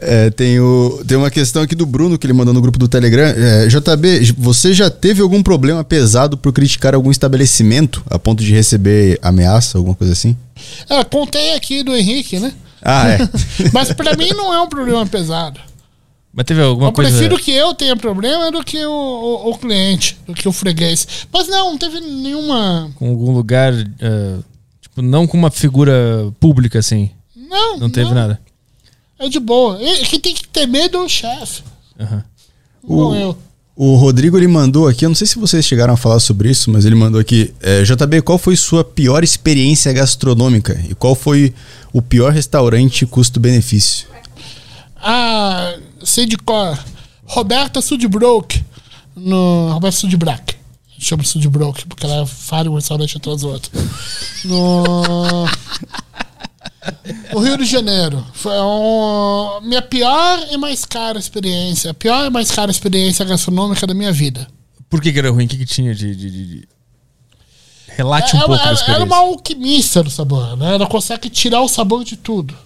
[0.00, 2.86] É, tem, o, tem uma questão aqui do Bruno que ele mandou no grupo do
[2.88, 3.24] Telegram.
[3.36, 8.52] É, JB, você já teve algum problema pesado por criticar algum estabelecimento a ponto de
[8.52, 10.36] receber ameaça, alguma coisa assim?
[10.88, 12.52] É, contei aqui do Henrique, né?
[12.80, 13.18] Ah, é.
[13.74, 15.58] Mas pra mim não é um problema pesado.
[16.32, 17.10] Mas teve alguma Eu coisa.
[17.10, 21.08] prefiro que eu tenha problema do que o, o- o cliente, do que o freguês.
[21.32, 22.88] Mas não, não teve nenhuma.
[22.94, 23.72] Com algum lugar.
[23.72, 24.36] eh,
[24.80, 25.92] tipo, não com uma figura
[26.38, 27.10] pública assim.
[27.34, 28.38] Não, Não teve nada.
[29.18, 29.78] É de boa.
[29.82, 31.62] E- Quem tem que ter medo é o chefe.
[31.98, 32.24] Aham.
[32.88, 33.38] Não O- eu.
[33.80, 36.68] O Rodrigo ele mandou aqui, eu não sei se vocês chegaram a falar sobre isso,
[36.68, 40.80] mas ele mandou aqui: é, JB, qual foi sua pior experiência gastronômica?
[40.90, 41.54] E qual foi
[41.92, 44.08] o pior restaurante custo-benefício?
[44.96, 46.76] Ah, sei de cor.
[47.24, 48.64] Roberta Sudbrook.
[49.14, 49.70] No.
[49.72, 50.56] Roberta Sudbrack.
[50.98, 53.70] Chama Sudbrook, porque ela fala um restaurante atrás do outro.
[54.44, 55.46] No.
[57.32, 58.24] No Rio de Janeiro.
[58.34, 61.90] Foi um, minha pior e mais cara experiência.
[61.90, 64.46] A pior e mais cara experiência gastronômica da minha vida.
[64.88, 65.44] Por que, que era ruim?
[65.44, 66.14] O que, que tinha de.
[66.14, 66.68] de- de-
[67.96, 68.96] Relate um Era- pouco era, experiência.
[68.96, 70.74] era uma alquimista do sabor, né?
[70.74, 72.56] Ela consegue tirar o sabor de tudo.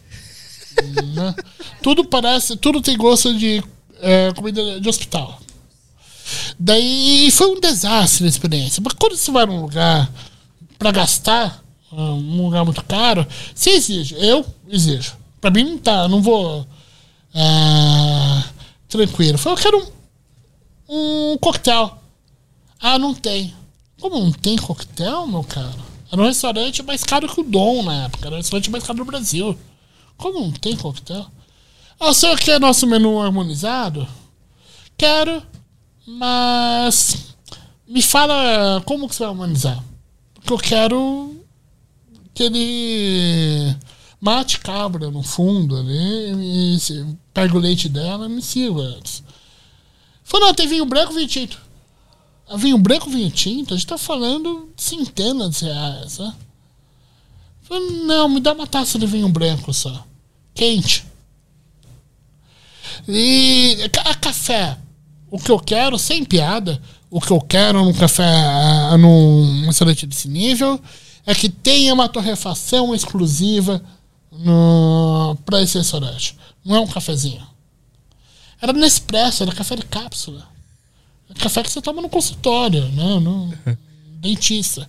[1.15, 1.35] né?
[1.83, 3.63] Tudo parece, tudo tem gosto de
[4.01, 5.41] é, comida de hospital.
[6.59, 8.83] Daí foi um desastre a experiência.
[8.85, 10.11] Mas quando você vai num lugar
[10.79, 11.62] pra gastar,
[11.93, 14.17] num lugar muito caro, você exige.
[14.19, 15.17] Eu exijo.
[15.41, 16.67] Pra mim não tá, não vou
[17.35, 18.45] ah,
[18.89, 19.39] tranquilo.
[19.45, 19.93] Eu quero
[20.89, 21.99] um, um coquetel.
[22.81, 23.55] Ah, não tem.
[24.01, 25.93] Como não tem coquetel, meu caro?
[26.11, 28.27] Era um restaurante mais caro que o Dom na época.
[28.27, 29.59] Era o restaurante mais caro do Brasil.
[30.17, 31.27] Como não tem coquetel?
[31.99, 34.07] Ah, o senhor quer nosso menu harmonizado?
[34.97, 35.43] Quero,
[36.07, 37.35] mas
[37.87, 39.83] me fala como que você vai harmonizar.
[40.35, 41.42] Porque eu quero
[42.35, 43.77] que ele
[44.21, 46.79] mate cabra no fundo ali
[47.35, 49.23] pega o leite dela e me sirva antes.
[50.23, 51.61] Falou, não, tem vinho branco, vinho tinto.
[52.49, 56.35] Ah, Vinho branco, vinho tinto, a gente tá falando de centenas de reais, né?
[57.63, 60.05] Falei, não, me dá uma taça de vinho branco só.
[60.55, 61.05] Quente.
[63.09, 64.79] E a café.
[65.31, 66.81] O que eu quero, sem piada,
[67.11, 70.79] o que eu quero num café, ah, num restaurante desse nível,
[71.27, 73.83] é que tenha uma torrefação exclusiva
[75.45, 76.37] pra esse restaurante.
[76.65, 77.47] Não é um cafezinho.
[78.61, 80.49] Era Nespresso, era café de cápsula.
[81.29, 83.19] É café que você toma no consultório, né?
[83.19, 83.53] No
[84.21, 84.89] dentista.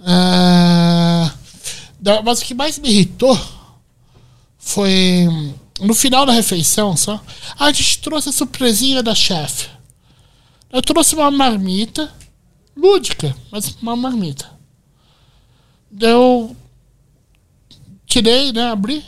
[0.00, 1.32] Ah,
[2.24, 3.38] mas o que mais me irritou
[4.58, 5.26] foi
[5.80, 7.22] no final da refeição só.
[7.58, 9.68] A gente trouxe a surpresinha da chefe.
[10.72, 12.12] Eu trouxe uma marmita
[12.76, 14.55] lúdica, mas uma marmita.
[16.00, 16.56] Eu
[18.06, 18.70] tirei, né?
[18.70, 19.04] Abri.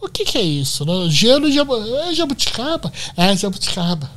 [0.00, 0.84] O que, que é isso?
[0.84, 1.10] Né?
[1.10, 2.92] Gelo de é jabuticaba?
[3.16, 4.10] É jabuticaba.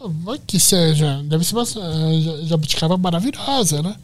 [0.00, 1.22] Vai que seja.
[1.24, 3.96] Deve ser uma ja- jabuticaba maravilhosa, né?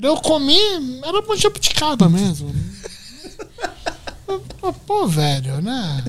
[0.00, 0.58] Eu comi,
[1.02, 2.54] era uma jabuticaba mesmo.
[4.86, 6.04] Pô, velho, né?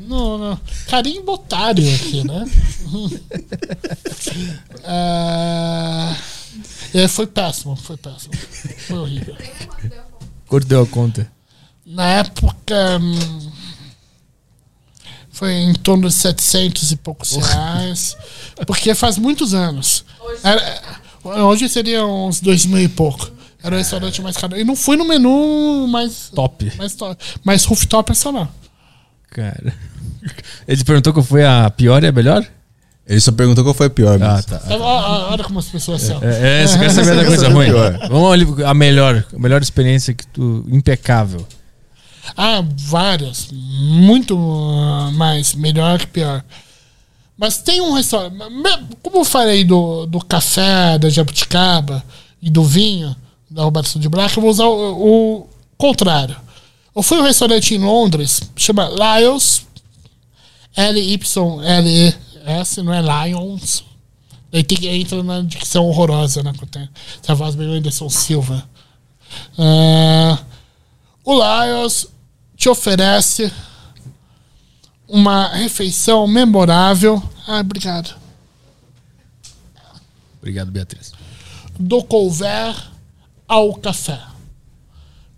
[0.00, 1.38] No, no, carimbo
[1.94, 2.44] aqui, né?
[4.84, 6.16] Ah,
[6.94, 8.34] é, foi péssimo, foi péssimo.
[8.86, 9.36] Foi horrível.
[10.46, 11.30] Quanto deu a conta?
[11.86, 12.98] Na época.
[13.00, 13.50] hum,
[15.30, 18.16] Foi em torno de 700 e poucos reais.
[18.66, 20.04] Porque faz muitos anos.
[20.44, 20.82] Era-
[21.44, 23.30] hoje seria uns dois mil e pouco.
[23.62, 24.56] Era o restaurante mais caro.
[24.58, 26.30] E não fui no menu mais.
[26.34, 26.70] Top.
[26.76, 28.48] Mais, to- mais rooftop essa não.
[29.30, 29.74] Cara.
[30.68, 32.46] Ele perguntou qual foi a pior e a melhor?
[33.06, 34.20] Ele só perguntou qual foi a pior.
[34.22, 34.62] Ah, mas- tá.
[34.70, 34.82] Olha,
[35.30, 36.20] olha- como as pessoas são.
[36.22, 37.68] É, é você quer saber da coisa ruim?
[38.08, 40.64] Vamos ali, a melhor, a melhor experiência que tu.
[40.68, 41.46] impecável.
[42.36, 43.48] Ah, várias.
[43.52, 45.54] Muito ah, mais.
[45.54, 46.44] Melhor que pior.
[47.36, 48.36] Mas tem um restaurante.
[49.02, 52.04] Como eu falei do, do café da Jabuticaba
[52.40, 53.16] e do vinho
[53.50, 55.46] da Roberto de Black, eu vou usar o, o
[55.76, 56.36] contrário.
[56.94, 59.66] Eu fui a um restaurante em Londres, chama Lyons.
[62.42, 63.84] L-Y-L-E-S, não é Lions.
[64.50, 66.52] Daí tem que entra na dicção horrorosa, né?
[67.22, 68.68] Essa voz meio Anderson Silva.
[69.58, 70.38] Ah,
[71.24, 72.08] o Lions
[72.56, 73.50] te oferece
[75.08, 77.22] uma refeição memorável.
[77.46, 78.14] Ah, obrigado.
[80.38, 81.12] Obrigado, Beatriz.
[81.78, 82.90] Do couvert
[83.48, 84.20] ao café.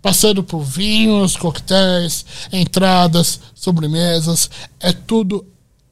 [0.01, 4.49] Passando por vinhos, coquetéis, entradas, sobremesas.
[4.79, 5.45] É tudo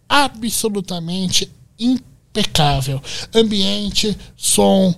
[0.08, 1.50] absolutamente
[1.80, 3.02] impecável.
[3.34, 4.94] Ambiente, som,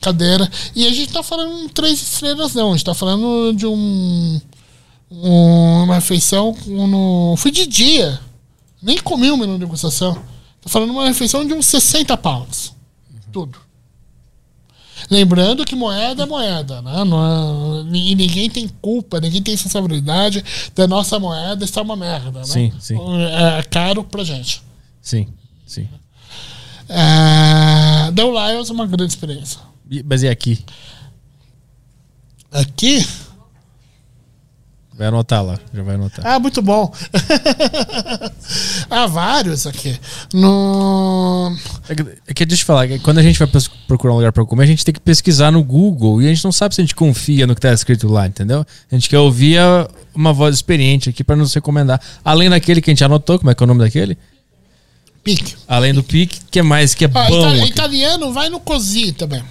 [0.00, 0.50] cadeira.
[0.74, 2.70] E a gente tá falando três estrelas, não.
[2.72, 4.40] A gente tá falando de um.
[5.10, 7.34] um- uma refeição no.
[7.36, 8.20] Fui de dia.
[8.82, 10.22] Nem comi o menu de degustação.
[10.60, 12.72] Tô falando uma refeição de uns 60 pounds.
[13.32, 13.58] Tudo.
[15.10, 17.04] Lembrando que moeda é moeda, né?
[17.04, 20.44] Não é- e ninguém tem culpa, ninguém tem responsabilidade
[20.74, 22.44] da nossa moeda estar uma merda, né?
[22.44, 22.96] Sim, sim.
[23.58, 24.62] É caro pra gente.
[25.00, 25.28] Sim,
[25.66, 25.88] sim.
[26.88, 28.10] É...
[28.12, 29.60] Deu Lions uma grande experiência.
[30.04, 30.58] Mas e aqui?
[32.52, 33.06] Aqui?
[34.98, 36.26] Vai anotar lá, já vai anotar.
[36.26, 36.92] Ah, muito bom.
[38.90, 39.96] Há vários aqui.
[40.34, 41.56] No...
[41.88, 43.48] É que, é que deixa eu falar, que quando a gente vai
[43.86, 46.44] procurar um lugar pra comer, a gente tem que pesquisar no Google e a gente
[46.44, 48.66] não sabe se a gente confia no que tá escrito lá, entendeu?
[48.90, 49.58] A gente quer ouvir
[50.12, 52.00] uma voz experiente aqui pra nos recomendar.
[52.24, 54.18] Além daquele que a gente anotou, como é que é o nome daquele?
[55.22, 55.54] Pique.
[55.68, 57.38] Além do pique, que é mais que é Ah, bom.
[57.54, 57.70] ita- aqui.
[57.70, 59.44] italiano vai no Cozi também.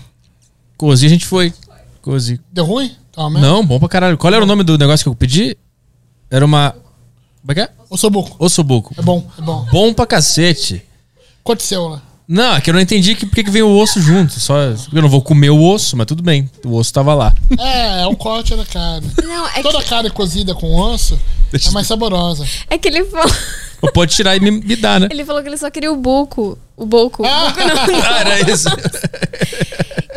[0.76, 1.54] Cozi a gente foi.
[2.02, 2.40] Cozi.
[2.52, 2.92] Deu ruim?
[3.18, 3.40] Merda?
[3.40, 4.18] Não, bom pra caralho.
[4.18, 5.58] Qual era o nome do negócio que eu pedi?
[6.30, 6.72] Era uma.
[7.42, 7.70] Como é que é?
[7.90, 8.36] O Sobuco.
[8.38, 8.94] Ossobuco.
[8.98, 9.66] É bom, é bom.
[9.72, 10.84] Bom pra cacete.
[11.44, 12.02] Aconteceu, né?
[12.28, 14.38] Não, é que eu não entendi que, por que que vem o osso junto.
[14.38, 16.50] Só, eu não vou comer o osso, mas tudo bem.
[16.66, 17.34] O osso tava lá.
[17.58, 19.10] É, é um corte da carne.
[19.24, 21.18] Não, é Toda que, carne cozida com osso
[21.50, 22.46] Deixa é mais saborosa.
[22.70, 23.32] é que ele falou.
[23.82, 25.08] Ou pode tirar e me, me dar, né?
[25.10, 26.58] Ele falou que ele só queria o buco.
[26.76, 27.24] O boco.
[27.26, 27.54] Ah!
[27.56, 28.68] Ah, era isso.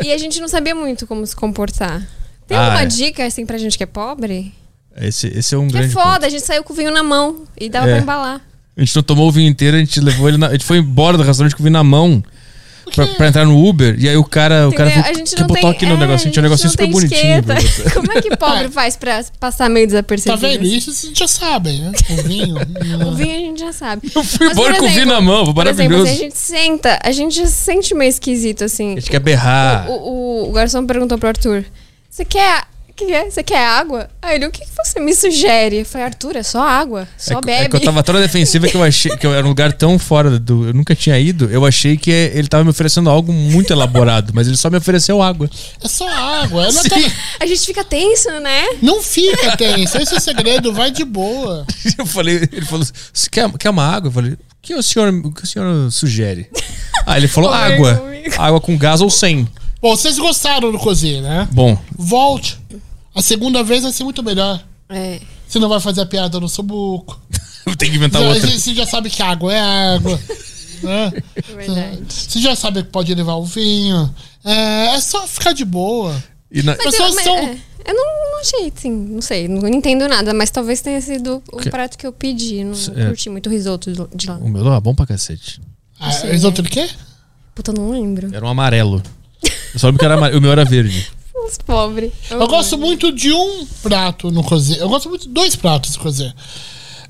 [0.03, 2.05] E a gente não sabia muito como se comportar.
[2.51, 2.85] Tem Ah, alguma é.
[2.85, 4.53] dica, assim, pra gente que é pobre?
[4.99, 5.93] Esse, esse é um Que é grande.
[5.93, 7.93] foda, a gente saiu com o vinho na mão e dava É.
[7.93, 8.41] pra embalar.
[8.75, 10.77] A gente não tomou o vinho inteiro, a gente levou ele na, A gente foi
[10.77, 12.23] embora do restaurante com o vinho na mão.
[12.95, 15.39] Pra, pra entrar no Uber, e aí o cara, o cara falou a gente que
[15.39, 17.41] não botou tem, aqui no é, negocinho, tinha um a gente negocinho super não tem
[17.41, 17.87] bonitinho.
[17.93, 20.41] Como é que pobre faz pra passar meio Tá desapercebido?
[20.41, 20.65] vendo?
[20.65, 21.91] Isso vocês já sabem, né?
[22.09, 22.55] O vinho.
[23.07, 24.11] O vinho a gente já sabe.
[24.13, 26.05] Eu fui Mas, embora por com o vinho exemplo, na mão, foi Por exemplo, maravilhoso.
[26.07, 28.91] se a gente senta, a gente já se sente meio esquisito, assim.
[28.93, 29.89] A gente quer berrar.
[29.89, 31.63] O, o, o garçom perguntou pro Arthur:
[32.11, 33.29] Você quer, que, que é?
[33.29, 34.09] Você quer água?
[34.21, 35.77] Aí ele, o que, que você me sugere?
[35.77, 37.07] Eu falei, Arthur, é só água.
[37.17, 37.65] Só É, bebe.
[37.65, 39.71] é que eu tava tão na defensiva que eu achei que eu era um lugar
[39.71, 40.67] tão fora do.
[40.67, 41.49] Eu nunca tinha ido.
[41.49, 45.21] Eu achei que ele tava me oferecendo algo muito elaborado, mas ele só me ofereceu
[45.21, 45.49] água.
[45.81, 46.63] É só água.
[46.63, 46.89] Ela Sim.
[46.89, 46.97] tá-
[47.39, 48.65] A gente fica tenso, né?
[48.81, 49.97] Não fica tenso.
[49.97, 50.73] Esse é o segredo.
[50.73, 51.65] Vai de boa.
[51.97, 54.09] Eu falei, ele falou: Você quer, quer uma água?
[54.09, 56.49] Eu falei, o que o senhor, o que o senhor sugere?
[57.05, 58.03] Aí ele falou: água.
[58.37, 59.47] Água com gás ou sem.
[59.81, 61.47] Bom, vocês gostaram do cozinho, né?
[61.51, 62.57] Bom, Volte.
[63.15, 64.63] A segunda vez vai ser muito melhor.
[64.89, 65.19] É.
[65.47, 67.19] Você não vai fazer a piada no sobuco.
[67.65, 68.47] eu tenho que inventar Já- outra.
[68.49, 69.59] Você já sabe que água é
[69.95, 70.19] água.
[70.83, 71.11] né?
[71.35, 72.01] É verdade.
[72.13, 74.13] Você já sabe que pode levar o vinho.
[74.45, 76.21] É, é só ficar de boa.
[76.51, 79.67] E na- Mas eu, mas, são- é, eu não, não achei, assim, não sei, não
[79.67, 82.63] entendo nada, mas talvez tenha sido o Que- prato que eu pedi.
[82.63, 83.07] Não É.
[83.07, 84.35] curti muito o risoto de- lá.
[84.37, 85.59] O meu tava bom pra cacete.
[85.99, 86.89] Ah, Sei, risoto de quê?
[87.55, 88.29] Puta, eu não lembro.
[88.33, 89.01] Era um amarelo.
[89.73, 90.39] Eu só lembro que era amarelo.
[90.39, 91.07] O meu era verde.
[91.47, 92.11] Os pobres.
[92.29, 94.79] Eu gosto muito de um prato no cozinho.
[94.79, 96.33] Eu gosto muito de dois pratos no cozinho.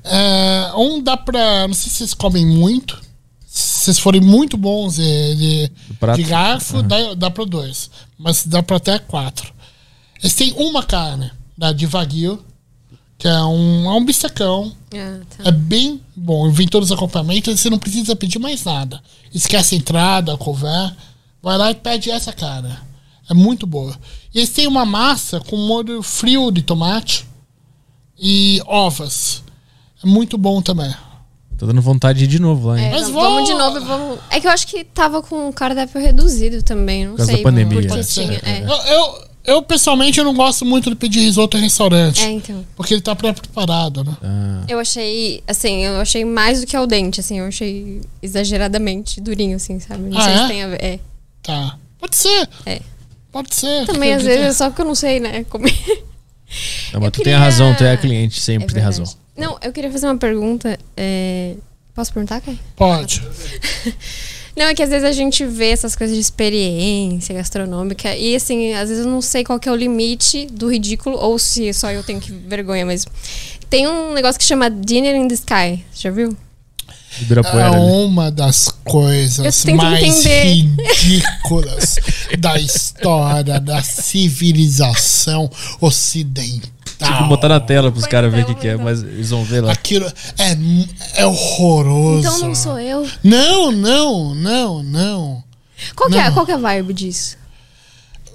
[0.04, 1.66] É, um dá pra.
[1.66, 3.00] Não sei se vocês comem muito.
[3.46, 5.68] Se vocês forem muito bons de,
[6.16, 7.90] de, garfo, dá, dá pra dois.
[8.18, 9.52] Mas dá pra até quatro.
[10.20, 12.42] Eles têm uma carne, da de Wagyu,
[13.18, 14.72] que é um, é um bistecão.
[14.94, 15.48] Ah, tá.
[15.48, 16.50] É bem bom.
[16.50, 19.02] Vem todos os acompanhamentos, você não precisa pedir mais nada.
[19.34, 20.94] Esquece a entrada, a couvert.
[21.42, 22.80] Vai lá e pede essa cara.
[23.28, 23.96] É muito boa.
[24.34, 27.26] E eles têm uma massa com molho frio de tomate
[28.18, 29.42] e ovas.
[30.02, 30.92] É muito bom também.
[31.58, 32.86] Tô dando vontade de ir de novo lá, hein?
[32.86, 34.18] É, Mas vamos, vamos de novo, vamos.
[34.30, 37.42] É que eu acho que tava com o cardápio reduzido também, não Por causa sei.
[37.42, 37.82] da pandemia.
[37.88, 38.64] Porque tinha, É, é.
[38.64, 42.20] Eu, eu, eu, pessoalmente eu não gosto muito de pedir risoto em restaurante.
[42.24, 42.64] É, então.
[42.74, 44.16] Porque ele tá pré-preparado, né?
[44.22, 49.20] Ah, Eu achei, assim, eu achei mais do que ao dente, assim, eu achei exageradamente
[49.20, 50.02] durinho, assim, sabe?
[50.10, 50.38] Não Ah, sei é?
[50.38, 50.82] se tem a ver.
[50.82, 50.98] É.
[51.42, 51.78] Tá.
[51.98, 52.48] Pode ser.
[52.66, 52.80] É.
[53.30, 53.86] Pode ser.
[53.86, 55.44] Também, às vezes, é só porque eu não sei, né?
[55.44, 55.72] Comer.
[56.92, 58.98] não, mas Eu tu queria- tem razão, tu é a cliente, É sempre tem verdade.
[59.00, 59.14] razão.
[59.36, 60.78] Não, eu queria fazer uma pergunta.
[60.96, 61.54] é,
[61.94, 62.58] Posso perguntar, Kai?
[62.74, 63.22] Pode.
[64.56, 68.72] Não, é que às vezes a gente vê essas coisas de experiência gastronômica e assim,
[68.74, 71.90] às vezes eu não sei qual que é o limite do ridículo ou se só
[71.90, 73.10] eu tenho que vergonha mesmo.
[73.70, 76.36] Tem um negócio que chama Dinner in the Sky, já viu?
[77.20, 80.92] Ibirapuera É uma das coisas mais entender.
[80.94, 81.96] ridículas
[82.38, 86.70] da história da civilização ocidental.
[86.98, 89.42] Tinha que botar na tela pros caras verem o que, que é, mas eles vão
[89.44, 89.72] ver lá.
[89.72, 90.06] Aquilo
[90.38, 90.56] é,
[91.16, 92.20] é horroroso.
[92.20, 93.08] Então não sou eu.
[93.24, 95.44] Não, não, não, não.
[95.96, 96.32] Qual que, é, Não.
[96.32, 97.36] qual que é a vibe disso?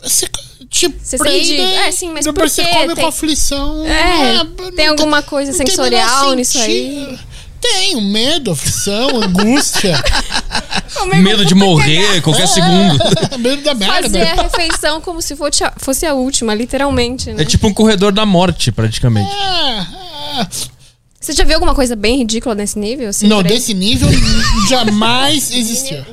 [0.04, 0.28] Você,
[0.70, 3.86] tipo, Você prende, sente- é, sim, mas depois por você come Tem- com aflição.
[3.86, 7.18] É, não tem alguma coisa não sensorial nisso aí?
[7.74, 10.02] Tem medo, aflição, angústia.
[11.22, 12.98] Medo de morrer qualquer segundo.
[13.40, 14.04] medo da merda.
[14.04, 17.42] Fazer a refeição como se fosse a, fosse a última, literalmente, né?
[17.44, 19.30] É tipo um corredor da morte, praticamente.
[19.32, 20.48] É, é.
[21.20, 23.10] Você já viu alguma coisa bem ridícula nesse nível?
[23.10, 23.54] assim, Não, por aí?
[23.54, 24.08] desse nível
[24.70, 26.04] jamais existiu.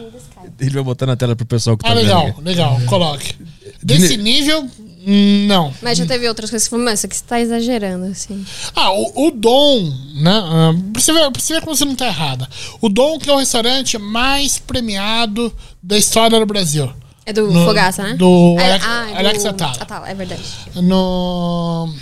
[0.59, 2.03] Ele vai botar na tela pro pessoal que tá Ah, vendo.
[2.05, 2.41] legal, aqui.
[2.43, 3.35] legal, coloque.
[3.83, 4.69] Desse nível,
[5.07, 5.73] não.
[5.83, 8.45] Mas já teve outras coisas que você falou, mas isso aqui você tá exagerando, assim.
[8.75, 9.83] Ah, o, o Dom,
[10.15, 10.31] né?
[10.45, 12.49] ah, pra, você ver, pra você ver como você não tá errada.
[12.81, 15.53] O Dom, que é o restaurante mais premiado
[15.83, 16.91] da história do Brasil.
[17.27, 18.15] É do No- Fogaça, né?
[18.15, 19.77] do Alex- ah, é Alex Atala.
[19.81, 20.43] Atala, é verdade.
[20.77, 21.93] No.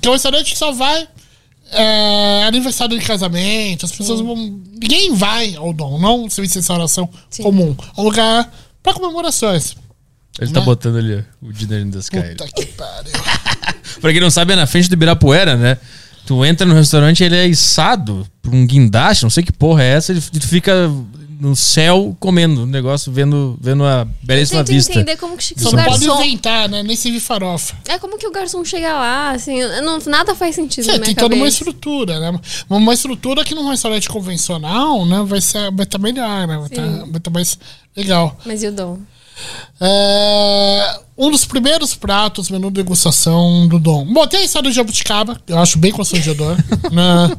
[0.00, 1.08] Que é um restaurante que só vai.
[1.70, 4.34] É, aniversário de casamento, as pessoas vão.
[4.36, 7.42] Ninguém vai ao Dom, não serviço de restauração Sim.
[7.42, 7.76] comum.
[7.96, 8.50] É um lugar
[8.82, 9.76] pra comemorações.
[10.38, 10.66] Ele tá Né?
[10.66, 12.20] botando ali ó, o Dinner in the Sky.
[12.20, 13.12] Puta que pariu.
[14.00, 15.78] Pra quem não sabe, é na frente do Ibirapuera, né?
[16.26, 19.94] Tu entra no restaurante, ele é içado por um guindaste, não sei que porra é
[19.94, 20.90] essa, e tu fica
[21.40, 24.92] no céu comendo o negócio, vendo, vendo a belíssima Tento vista.
[24.92, 26.22] entender como que Só o não pode garçom...
[26.24, 26.82] inventar, né?
[26.82, 27.76] Nem servir farofa.
[27.88, 31.14] É como que o garçom chega lá, assim, não, nada faz sentido Você na tem
[31.14, 32.40] minha toda uma estrutura, né?
[32.68, 35.24] Uma estrutura que num restaurante convencional, né?
[35.26, 36.56] Vai estar vai tá melhor, né?
[36.58, 37.58] Vai estar vai tá mais
[37.96, 38.36] legal.
[38.44, 38.98] Mas e o Dom?
[39.80, 44.04] É, um dos primeiros pratos, menu de degustação do Dom.
[44.12, 46.56] Bom, tem a história do jabuticaba, eu acho bem constrangedor.
[46.90, 47.36] né?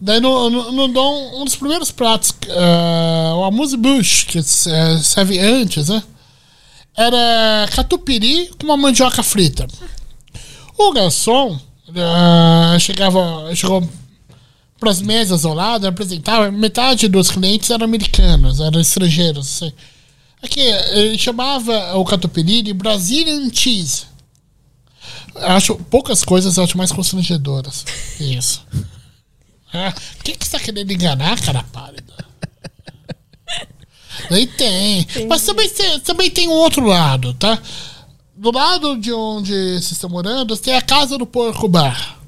[0.00, 4.42] Daí no, no, no Dom, um dos primeiros pratos, é, o amuse bush, que é,
[4.98, 6.02] serve antes, né?
[6.94, 9.66] Era catupiry com uma mandioca frita.
[10.76, 11.58] O garçom
[11.94, 13.86] é, chegava, chegou
[14.78, 19.72] para as mesas ao lado, apresentava, metade dos clientes eram americanos, eram estrangeiros, assim.
[20.42, 24.06] Aqui, ele chamava o catupiry de Brazilian Cheese.
[25.36, 27.84] Acho poucas coisas eu acho mais constrangedoras.
[28.20, 28.64] Isso.
[29.74, 29.90] É,
[30.22, 32.12] quem que você tá querendo enganar, cara pálida?
[34.30, 35.06] Aí tem.
[35.26, 37.58] Mas também, tem- também tem um outro lado, tá?
[38.36, 42.18] do lado de onde vocês estão morando, tem a Casa do Porco Bar.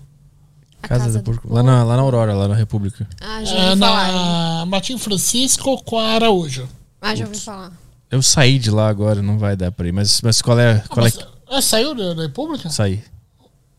[0.82, 1.52] A Casa, do Porco.
[1.52, 3.06] Lá na, lá na Aurora, lá na República.
[3.20, 4.12] Ah, já É, ouvi falar.
[4.12, 6.66] na Martim Francisco com a Araújo.
[7.02, 7.72] Ah, já ouvi falar.
[8.10, 9.92] Eu saí de lá agora, não vai dar pra ir.
[9.92, 10.82] Mas, mas qual é.
[10.88, 12.70] Qual é Mas, é, saiu da, da República?
[12.70, 13.02] Saí.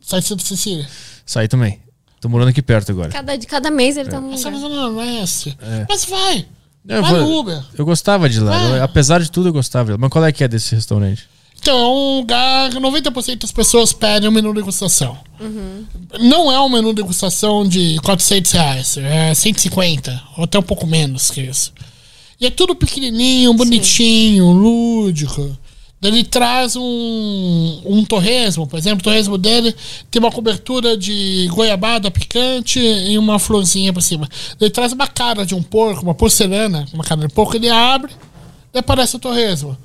[0.02, 0.88] Sai de Santa Cecília.
[1.26, 1.80] Saí também.
[2.22, 3.10] Tô morando aqui perto agora.
[3.10, 5.04] Cada, de cada mês ele tá num Essa lugar.
[5.04, 5.58] é Leste.
[5.62, 5.86] É.
[5.88, 6.46] Mas vai.
[6.88, 7.64] Eu, vai no Uber.
[7.78, 8.62] eu gostava de lá.
[8.78, 9.98] Eu- apesar de tudo, eu gostava de lá.
[9.98, 11.28] Mas qual é que é desse restaurante?
[11.58, 15.18] Então, é um lugar que 90% das pessoas pedem um menu degustação.
[16.20, 21.32] Não é um menu degustação de 400 reais, é 150, ou até um pouco menos
[21.32, 21.74] que isso.
[22.40, 25.58] E é tudo pequenininho, bonitinho, lúdico.
[26.02, 29.74] Daí Ele traz um, um torresmo, por exemplo, o torresmo dele
[30.12, 34.30] tem uma cobertura de goiabada picante e uma florzinha por cima.
[34.60, 38.12] Ele traz uma cara de um porco, uma porcelana, uma cara de porco, ele abre
[38.74, 39.78] e aparece o torresmo.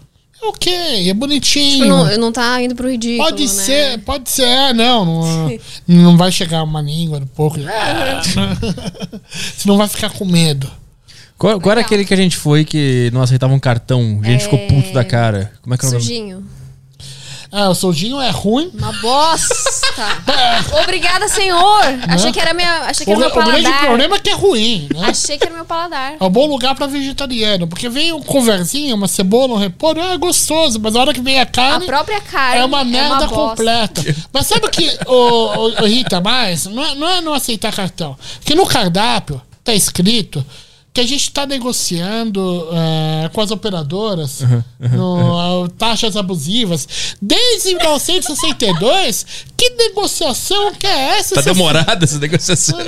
[0.43, 1.85] É ok, é bonitinho.
[1.85, 3.49] Tipo, não, não tá indo pro ridículo, Pode né?
[3.49, 5.05] ser, pode ser, não.
[5.05, 7.61] Não, não vai chegar uma língua do porco.
[9.29, 10.71] Você não vai ficar com medo.
[11.41, 14.21] Qual, qual era aquele que a gente foi que não aceitava um cartão?
[14.23, 15.51] A gente ficou puto da cara.
[15.63, 16.03] Como é que é o nome?
[16.05, 16.45] Sujinho.
[17.51, 18.71] Ah, o soldinho é ruim.
[18.79, 19.55] Uma bosta.
[20.85, 21.81] Obrigada, senhor.
[22.09, 23.87] Achei que era, minha, achei que O, era meu o grande paladar.
[23.87, 25.07] problema é que é ruim, né?
[25.09, 26.15] Achei que era meu paladar.
[26.21, 30.17] É um bom lugar pra vegetariano, porque vem um coverzinho, uma cebola, um repolho, é
[30.19, 33.35] gostoso, mas a hora que vem a A carne, própria carne é uma merda bosta.
[33.35, 34.17] completa.
[34.33, 36.67] Mas sabe o que o, o, o irrita mais?
[36.67, 38.17] Não é, não é não aceitar cartão.
[38.39, 40.45] Porque no cardápio tá escrito
[40.93, 44.41] que a gente está negociando eh, com as operadoras
[44.79, 49.27] no, ah, taxas abusivas desde 1962.
[49.57, 51.37] Que negociação que é essa?
[51.37, 52.79] Tá demorada essa negociação.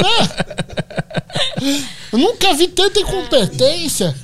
[2.12, 4.14] Eu nunca vi tanta incompetência.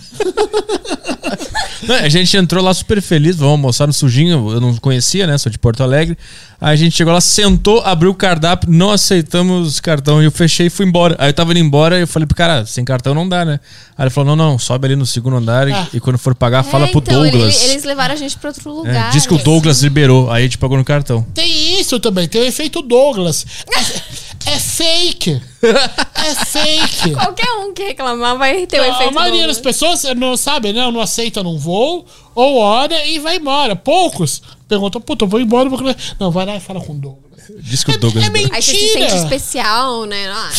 [1.82, 4.50] Não, a gente entrou lá super feliz, vamos almoçar no sujinho.
[4.52, 5.38] Eu não conhecia, né?
[5.38, 6.18] Sou de Porto Alegre.
[6.60, 10.20] Aí a gente chegou lá, sentou, abriu o cardápio, não aceitamos cartão.
[10.20, 11.14] E eu fechei e fui embora.
[11.18, 13.60] Aí eu tava indo embora e eu falei pro cara, sem cartão não dá, né?
[13.96, 15.86] Aí ele falou: não, não, sobe ali no segundo andar e, Ah.
[15.94, 17.62] e quando for pagar, fala É, pro então, ele- Douglas.
[17.70, 19.10] eles levaram a gente pra outro É, lugar.
[19.12, 20.30] diz que o Douglas liberou.
[20.30, 21.24] Aí a gente pagou no cartão.
[21.32, 23.46] Tem isso também, tem o efeito Douglas.
[24.46, 25.42] É, é fake.
[26.14, 27.12] É fake.
[27.12, 29.56] Qualquer um que reclamar vai ter o a efeito maioria Douglas.
[29.56, 30.90] das pessoas não sabe, né?
[30.90, 32.04] Não aceita num voo,
[32.34, 33.74] ou olha e vai embora.
[33.76, 35.68] Poucos perguntam, puta, eu vou embora.
[35.68, 35.78] Vou...
[36.18, 37.28] Não, vai lá e fala com o Douglas.
[37.60, 38.50] Diz que o Douglas é liberou.
[38.54, 39.16] Aí você se sente Mentira.
[39.22, 40.28] especial, né?
[40.30, 40.50] Ah,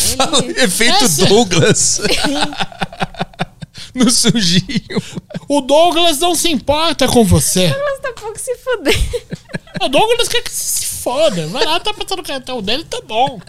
[0.42, 0.60] ele...
[0.62, 2.00] Efeito Essa- Douglas.
[3.94, 5.02] no sujinho.
[5.48, 7.68] O Douglas não se importa com você.
[7.68, 8.98] Douglas tá pouco se fuder.
[9.82, 11.46] O Douglas quer que se foda.
[11.48, 13.40] Vai lá, tá passando o cartão dele, tá bom.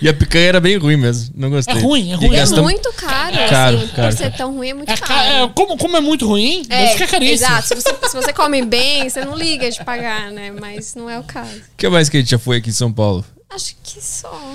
[0.00, 1.32] E a picanha era bem ruim mesmo.
[1.36, 1.74] Não gostei.
[1.74, 2.36] É ruim, é ruim.
[2.36, 3.88] É muito caro, Caro, assim.
[3.88, 4.36] caro, por ser caro.
[4.36, 5.28] tão ruim, é muito É, ca- caro.
[5.44, 7.34] é, como, como é muito ruim, É, fica caríssimo.
[7.48, 7.68] exato.
[7.68, 10.52] Se você, se você come bem, você não liga de pagar, né?
[10.52, 11.56] Mas não é o caso.
[11.56, 13.24] O que mais que a gente já foi aqui em São Paulo?
[13.50, 14.54] Acho que só.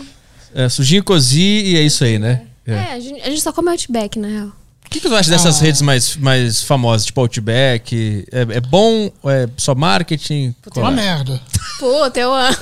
[0.56, 2.44] É, sujinho cozi e é isso aí, né?
[2.70, 2.76] É.
[2.76, 4.48] É, a, gente, a gente só come Outback, na real.
[4.48, 5.64] O que, que tu acha dessas Ah.
[5.66, 8.26] redes mais, mais famosas, tipo Outback?
[8.32, 9.12] É, é bom?
[9.26, 10.56] É só marketing?
[10.66, 10.96] É Qual uma é?
[10.96, 11.40] merda.
[11.80, 12.58] Puta, eu amo.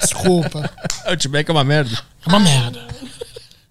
[0.00, 0.70] Desculpa.
[1.06, 1.98] Outback é uma merda.
[2.24, 2.86] É uma merda.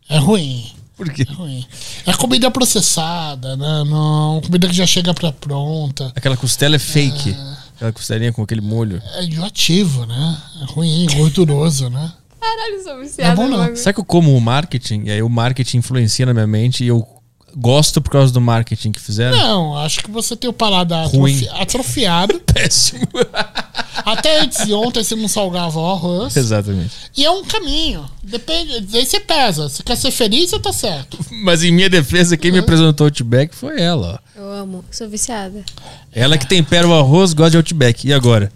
[0.09, 0.71] É ruim.
[0.95, 1.25] Por quê?
[1.29, 1.65] É ruim.
[2.05, 3.83] É comida processada, né?
[3.87, 6.11] Não, comida que já chega pra pronta.
[6.15, 7.35] Aquela costela é fake.
[7.75, 9.01] Aquela costelinha com aquele molho.
[9.15, 10.37] É enjoativo, né?
[10.61, 12.11] É ruim, gorduroso, né?
[12.39, 13.33] Caralho, sou viciada.
[13.33, 13.75] É bom, não.
[13.75, 15.03] Será que eu como o marketing?
[15.05, 17.05] E aí o marketing influencia na minha mente e eu
[17.55, 19.35] gosto por causa do marketing que fizeram?
[19.37, 21.33] Não, acho que você tem o paladar Ruim.
[21.47, 22.39] atrofi- atrofiado.
[22.53, 23.07] Péssimo.
[24.05, 26.37] Até antes de ontem você não salgava o arroz.
[26.37, 26.91] Exatamente.
[27.17, 28.05] E é um caminho.
[28.23, 28.95] Depende.
[28.97, 29.67] Aí você pesa.
[29.69, 31.17] Se quer ser feliz, você tá certo.
[31.43, 34.21] Mas em minha defesa, quem me apresentou o Outback foi ela.
[34.37, 34.39] ó.
[34.39, 34.85] Eu amo.
[34.91, 35.63] Sou viciada.
[36.13, 38.07] Ela que tempera o arroz, gosta de Outback.
[38.07, 38.51] E agora?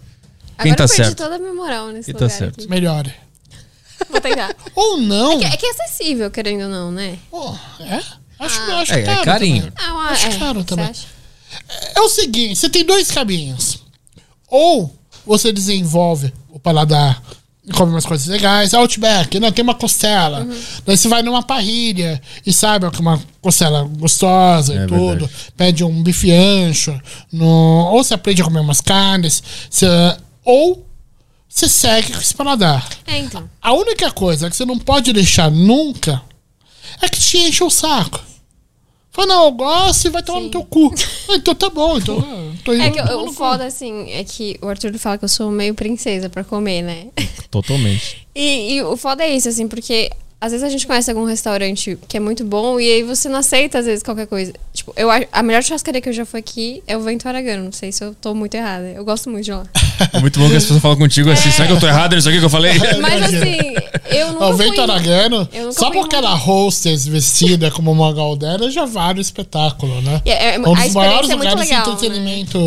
[0.62, 1.18] Quem Agora tá eu perdi certo?
[1.18, 2.60] toda a minha moral nesse Quem tá lugar certo?
[2.60, 2.68] aqui.
[2.70, 3.12] Melhore.
[4.12, 4.54] Vou tentar.
[4.76, 5.40] Ou não.
[5.42, 7.18] É que é acessível, querendo ou não, né?
[7.30, 7.96] Pô, é?
[8.38, 8.80] Acho, Ah.
[8.80, 9.62] acho É, é caro carinho.
[9.72, 9.72] também.
[9.88, 10.84] Ah, uma, Acho é, caro também.
[10.86, 11.06] acha?
[11.96, 13.78] É o seguinte, você tem dois caminhos.
[14.48, 14.94] Ou
[15.26, 17.22] você desenvolve o paladar
[17.66, 18.74] e come umas coisas legais.
[18.74, 20.40] Outback, não, tem uma costela.
[20.40, 20.60] Uhum.
[20.84, 25.06] Daí você vai numa parrilha e sabe que é uma costela gostosa É e tudo.
[25.26, 25.32] verdade.
[25.56, 26.98] Pede um bife ancho.
[27.32, 29.42] No, ou você aprende a comer umas carnes.
[29.70, 29.86] você-
[30.44, 30.84] ou
[31.52, 32.88] você segue com esse paladar.
[33.06, 33.48] É, então.
[33.60, 36.22] A única coisa que você não pode deixar nunca
[37.00, 38.20] é que te enche o saco.
[39.10, 40.92] Fala, não, eu gosto e vai tomar no teu cu.
[41.28, 42.18] Ah, então tá bom, então.
[42.18, 45.24] ah, Tô indo É que tomar o, foda, assim, é que o Arthur fala que
[45.24, 47.08] eu sou meio princesa pra comer, né?
[47.50, 48.22] Totalmente.
[48.34, 50.10] E, e o foda é isso, assim, porque
[50.44, 53.38] às vezes a gente conhece algum restaurante que é muito bom e aí você não
[53.38, 54.52] aceita, às vezes, qualquer coisa.
[54.74, 57.62] Tipo, eu, a melhor churrascaria que eu já fui aqui é o Vento Aragano.
[57.66, 58.86] Não sei se eu tô muito errada.
[58.88, 59.62] Eu gosto muito de lá.
[60.12, 61.48] É muito bom que as pessoas falam contigo assim.
[61.52, 62.72] Será que eu tô errado nisso aqui que eu falei?
[63.00, 63.56] Mas assim,
[64.10, 64.66] eu nunca O fui...
[64.66, 69.20] Vento Aragano, nunca só fui porque era muito- hostess vestida como uma Galdera, já vale
[69.20, 70.20] o espetáculo, né?
[70.24, 71.86] É, é, um a dos maiores é muito lugares de legal.
[71.86, 71.92] né?
[71.92, 72.58] entretenimento.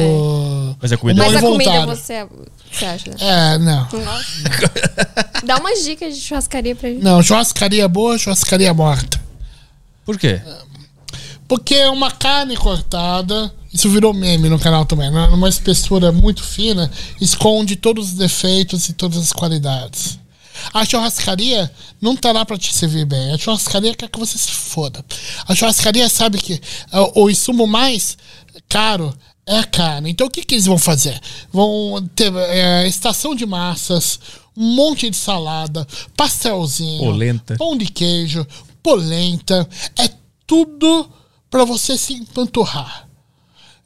[0.82, 2.26] Mas a comida- Mas a comida você,
[2.78, 3.10] você acha?
[3.12, 3.18] né?
[3.20, 3.88] É, não.
[5.46, 7.04] Dá umas dicas de churrascaria pra gente.
[7.04, 9.22] Não, churrascaria boa, churrascaria morta.
[10.06, 10.42] Por quê?
[11.48, 15.28] Porque é uma carne cortada, isso virou meme no canal também, né?
[15.28, 16.92] numa espessura muito fina,
[17.22, 20.18] esconde todos os defeitos e todas as qualidades.
[20.74, 21.70] A churrascaria
[22.02, 23.34] não tá lá pra te servir bem.
[23.34, 25.04] A churrascaria quer que você se foda.
[25.48, 28.18] A churrascaria sabe que é, o insumo mais
[28.70, 29.14] caro
[29.46, 30.12] é a carne.
[30.12, 31.20] Então o que, que eles vão fazer?
[31.52, 34.20] Vão ter é, estação de massas,
[34.56, 35.86] um monte de salada,
[36.16, 37.56] pastelzinho, Polenta.
[37.58, 38.46] pão de queijo,
[38.82, 39.68] polenta.
[39.98, 40.10] É
[40.48, 41.10] tudo
[41.50, 43.05] pra você se empanturrar.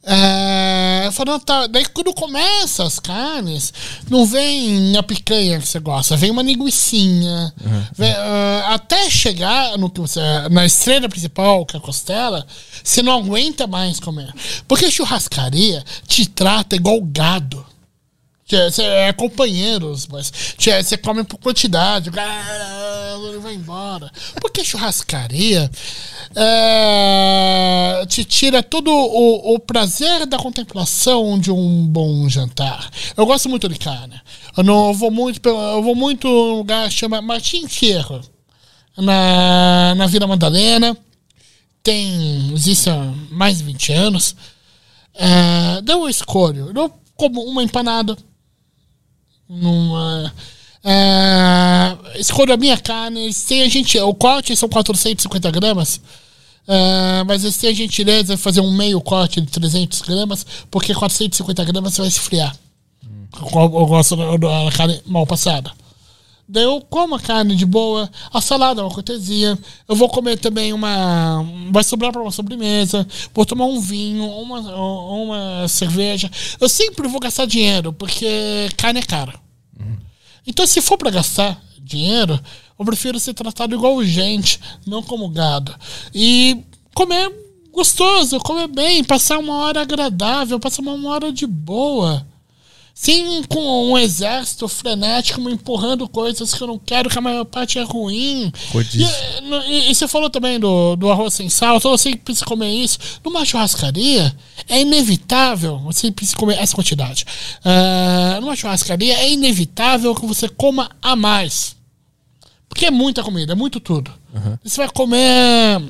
[0.02, 3.72] É, falando, tá, daí quando começa as carnes,
[4.08, 7.52] não vem a picanha que você gosta, vem uma linguiçinha.
[7.94, 10.20] Vem, ah, até chegar no que você,
[10.50, 12.46] na estrela principal, que é a costela,
[12.82, 14.32] você não aguenta mais comer.
[14.66, 17.69] Porque churrascaria te trata igual gado.
[18.56, 24.10] Você é companheiros, mas você come por quantidade, ah, ele vai embora.
[24.40, 25.70] Porque churrascaria
[26.34, 32.90] é, te tira todo o, o prazer da contemplação de um bom jantar.
[33.16, 34.20] Eu gosto muito de carne.
[34.56, 37.22] Eu não eu vou muito, eu vou muito lugar chama
[37.68, 38.20] Fierro,
[38.96, 40.96] na, na Vila Madalena.
[41.82, 44.36] Tem, existe há mais de 20 anos.
[45.14, 46.72] É, eu escolho.
[46.74, 48.16] Eu como uma empanada.
[49.50, 50.32] Numa,
[50.84, 53.34] é, escolho a minha carne.
[53.34, 56.00] Têm a gente, o corte são 450 gramas.
[56.68, 61.64] é, mas têm a gentileza de fazer um meio corte de 300 gramas, porque 450
[61.64, 62.56] gramas vai esfriar.
[63.52, 65.72] Eu, eu gosto da carne mal passada.
[66.52, 69.56] Daí eu como a carne de boa, a salada é uma cortesia.
[69.88, 71.46] Eu vou comer também uma.
[71.70, 73.06] Vai sobrar para uma sobremesa.
[73.32, 76.28] Vou tomar um vinho, uma, uma cerveja.
[76.60, 79.34] Eu sempre vou gastar dinheiro, porque carne é cara.
[80.44, 82.40] Então, se for para gastar dinheiro,
[82.76, 85.72] eu prefiro ser tratado igual gente, não como gado.
[86.12, 87.32] E comer
[87.70, 92.26] gostoso, comer bem, passar uma hora agradável, passar uma hora de boa.
[93.02, 97.46] Sim, com um exército frenético me empurrando coisas que eu não quero, que a maior
[97.46, 98.52] parte é ruim.
[99.00, 102.98] E, e- e você falou também do, do arroz sem sal, você precisa comer isso.
[103.24, 104.36] Numa churrascaria,
[104.68, 107.24] é inevitável você precisa comer essa quantidade.
[107.64, 111.74] Ah, numa churrascaria, é inevitável que você coma a mais.
[112.68, 114.12] Porque é muita comida, é muito tudo.
[114.62, 115.80] Você vai comer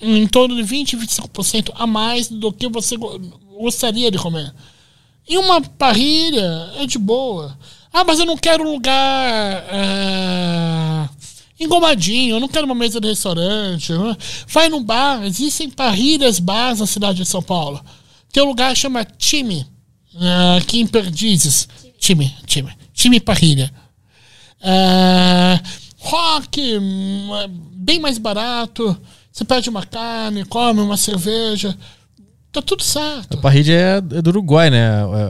[0.00, 3.20] em torno de 20, 25% a mais do que você go-
[3.58, 4.50] gostaria de comer.
[5.28, 7.56] E uma parrilha é de boa.
[7.92, 11.08] Ah, mas eu não quero um lugar é,
[11.58, 13.92] engomadinho, eu não quero uma mesa de restaurante.
[13.92, 14.16] né?
[14.48, 17.80] Vai no bar, existem parrilhas bars na cidade de São Paulo.
[18.32, 19.66] Tem um lugar que chama Time,
[20.20, 21.68] é, aqui em Perdizes.
[21.98, 22.70] Time, time.
[22.92, 23.72] Time Parrilha.
[25.98, 28.96] Rock, hum, é bem mais barato.
[29.32, 31.76] Você pede uma carne, come uma cerveja.
[32.54, 33.36] Tá tudo certo.
[33.36, 34.78] A parrilha é, é do Uruguai, né?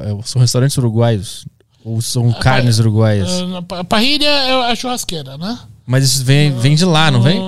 [0.06, 1.46] É- é- são restaurantes uruguaios.
[1.84, 3.28] Ou são carnes uruguaias.
[3.70, 5.58] Ah, A parrilha é a churrasqueira, né?
[5.86, 7.40] Mas isso vem, vem de lá, não vem?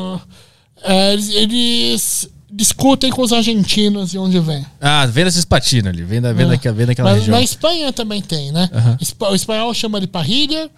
[0.82, 4.64] É, eles, discutem com os argentinos de onde vem.
[4.80, 6.02] Ah, vem dessa espatina ali.
[6.02, 6.48] Vem, da, vem, É.
[6.50, 7.36] daquela, vem daquela Mas região.
[7.36, 8.68] na Espanha também tem, né?
[9.30, 10.70] O espanhol chama de parrilha,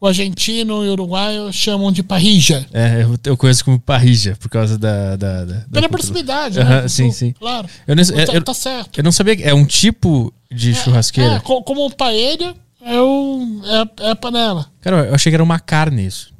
[0.00, 2.66] o argentino e o uruguaio chamam de parrija.
[2.72, 5.16] É, eu, eu conheço como parrilla, por causa da.
[5.16, 5.88] da, da- da Pela cultura.
[5.88, 6.86] proximidade, né?
[6.88, 7.32] sim, sim.
[7.32, 7.68] Claro.
[7.86, 8.98] Eu, nem- tá, eu- tá certo.
[8.98, 11.34] eu não sabia que é um tipo de churrasqueira.
[11.36, 12.54] É, co- como paella
[12.84, 14.66] é, o, é, a- é panela.
[14.80, 16.32] Cara, eu achei que era uma carne isso.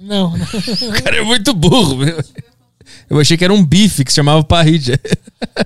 [0.00, 0.46] Não, não.
[0.88, 2.16] O cara é muito burro, meu.
[3.08, 5.00] Eu achei que era um bife que se chamava parrilha.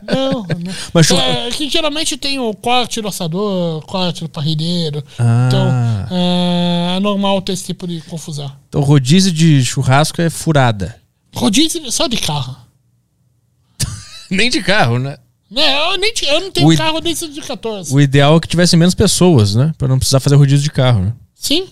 [0.06, 0.72] Não, não.
[0.94, 5.02] Mas churra- É, que geralmente tem o corte do assador, corte do parrilheiro.
[5.18, 5.46] Ah.
[5.48, 8.50] Então, é, é normal ter esse tipo de confusão.
[8.68, 10.96] Então, rodízio de churrasco é furada.
[11.34, 12.56] Rodízio só de carro.
[14.30, 15.16] Nem de carro, né?
[15.50, 17.94] Né, eu, nem, eu não tenho O carro desde os 14.
[17.94, 19.70] O ideal é que tivesse menos pessoas, né?
[19.76, 21.12] Pra não precisar fazer rodízio de carro, né?
[21.34, 21.68] Sim.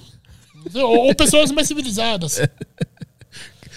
[0.74, 2.36] Ou, ou pessoas mais civilizadas.
[2.40, 2.47] O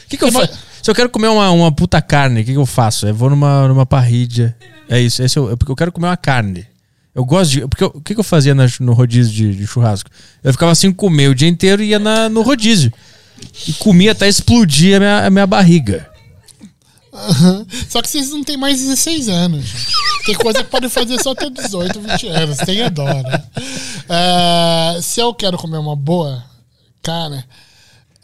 [0.10, 0.60] que, que eu faço?
[0.84, 3.08] Se eu quero comer uma, uma puta carne, o que, que eu faço?
[3.08, 4.56] Eu vou numa, numa parrilha.
[4.90, 5.24] É isso.
[5.24, 6.68] Esse é o- é porque eu quero comer uma carne.
[7.16, 7.68] Eu gosto de.
[7.68, 10.10] Porque eu- o que, que eu fazia na- no rodízio de, de churrasco?
[10.44, 12.92] Eu ficava assim comer o dia inteiro e ia na, no rodízio.
[13.68, 16.10] E comia até explodir a minha, a minha barriga.
[17.90, 19.66] Só que vocês não têm mais 16 anos.
[20.26, 22.58] Tem coisa que podem fazer só até 18, 20 anos.
[22.58, 23.44] Tenha dó, né?
[24.10, 26.44] É, se eu quero comer uma boa
[27.04, 27.44] carne,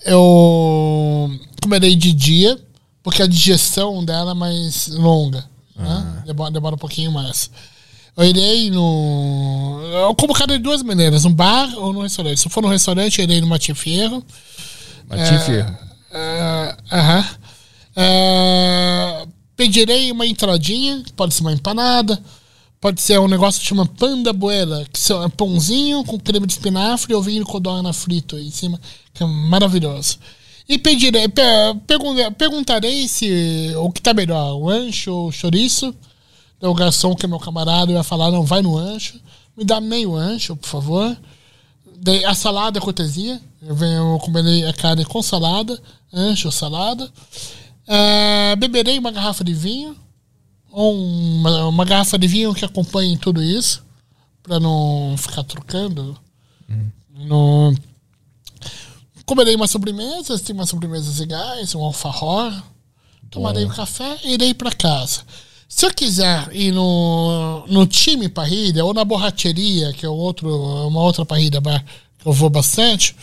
[0.06, 1.32] eu
[1.62, 2.60] comerei de dia,
[3.04, 5.44] porque a digestão dela é mais longa.
[5.76, 6.24] Né?
[6.26, 7.50] Demora, demora um pouquinho mais.
[8.16, 9.80] Eu irei no.
[9.94, 12.40] Eu como carne de duas maneiras, no bar ou no restaurante.
[12.40, 14.24] Se for no restaurante, eu irei no Matinho Fierro.
[15.08, 15.78] Martim Ferro.
[16.12, 17.26] É, aham.
[17.96, 22.22] É, pedirei uma entradinha, pode ser uma empanada,
[22.82, 26.54] pode ser um negócio que chama panda buela, que são- é pãozinho com creme de
[26.54, 28.80] espinafre e ovinho codorna frito em cima,
[29.14, 30.18] que é maravilhoso.
[30.68, 31.42] E pedirei, pe-
[31.88, 35.94] pergun- perguntarei se o que tá melhor, o ancho ou o chouriço.
[36.62, 39.20] Daí O garçom, que é meu camarada, vai falar, não, vai no ancho.
[39.58, 41.18] Me dá meio ancho, por favor.
[42.28, 43.42] A salada é cortesia.
[43.62, 45.82] Eu venho comerei a carne com salada,
[46.14, 47.12] ancho, salada.
[47.88, 49.96] Ah, beberei uma garrafa de vinho.
[50.82, 53.84] Uma, uma garrafa de vinho que acompanhe tudo isso.
[54.42, 56.18] Pra não ficar trocando.
[57.14, 57.76] No...
[59.26, 62.64] Comerei umas sobremesas, tem umas sobremesas legais, um alfajor.
[63.30, 65.22] Tomarei um café e irei para casa.
[65.68, 70.50] Se eu quiser ir no, no time parrilha ou na borracheria, que é outro,
[70.88, 71.86] uma outra parrilha bar
[72.18, 73.16] que eu vou bastante,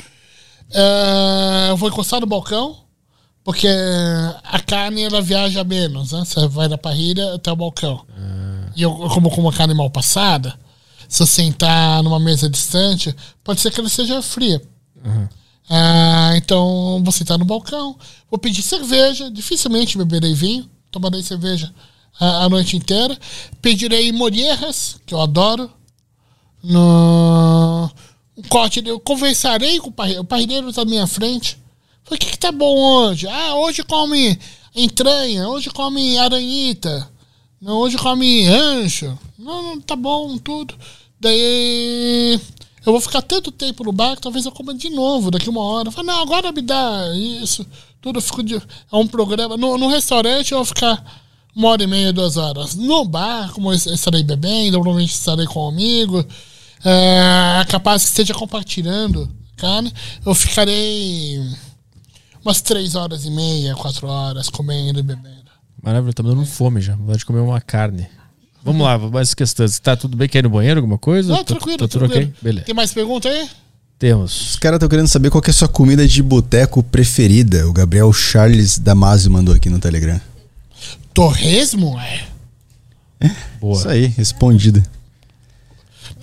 [0.70, 2.85] eh, eu vou encostar no balcão,
[3.46, 3.68] porque
[4.42, 6.24] a carne ela viaja menos, né?
[6.24, 8.04] Você vai da parrilha até o balcão.
[8.74, 10.58] E eu, eu como com uma carne mal passada,
[11.08, 13.14] se eu sentar numa mesa distante,
[13.44, 14.60] pode ser que ela seja fria.
[15.70, 17.96] Ah, então vou sentar no balcão,
[18.28, 21.72] vou pedir cerveja, dificilmente beberei vinho, tomarei cerveja
[22.18, 23.16] a, a noite inteira.
[23.62, 25.70] Pedirei molheras, que eu adoro.
[26.64, 27.88] No,
[28.36, 31.64] um corte, eu conversarei com o parrilheiro, o parrilheiro está à minha frente.
[32.06, 33.26] Falei, o que, que tá bom hoje?
[33.26, 34.38] Ah, hoje come
[34.74, 37.10] entranha, hoje come aranhita,
[37.60, 39.18] hoje come ancho.
[39.36, 40.74] Não, não, tá bom, tudo.
[41.20, 42.40] Daí
[42.84, 45.62] eu vou ficar tanto tempo no bar que talvez eu coma de novo daqui uma
[45.62, 45.90] hora.
[45.90, 47.66] Falo, não, agora me dá isso.
[48.00, 48.54] Tudo fico de.
[48.54, 49.56] É um programa.
[49.56, 51.04] No, no restaurante eu vou ficar
[51.56, 52.76] uma hora e meia, duas horas.
[52.76, 56.24] No bar, como eu estarei bebendo, provavelmente estarei com um amigo.
[56.84, 59.92] É, capaz que esteja compartilhando carne,
[60.24, 61.40] eu ficarei
[62.46, 65.46] umas três horas e meia, quatro horas comendo e bebendo.
[65.82, 66.94] Maravilha, tá me dando fome já.
[66.96, 68.06] Vontade de comer uma carne.
[68.64, 69.78] Vamos lá, mais questões.
[69.78, 70.28] Tá tudo bem?
[70.28, 71.30] Quer ir no banheiro, alguma coisa?
[71.32, 72.30] Não, Tá- tranquilo, tá tudo tranquilo.
[72.30, 72.34] ok?
[72.42, 72.66] Beleza.
[72.66, 73.48] Tem mais pergunta aí?
[73.98, 74.50] Temos.
[74.50, 77.66] Os caras estão querendo saber qual que é a sua comida de boteco preferida.
[77.68, 80.20] O Gabriel Charles Damasio mandou aqui no Telegram.
[81.14, 81.98] Torresmo?
[82.00, 83.30] É.
[83.60, 83.78] Boa.
[83.78, 84.82] Isso aí, respondida.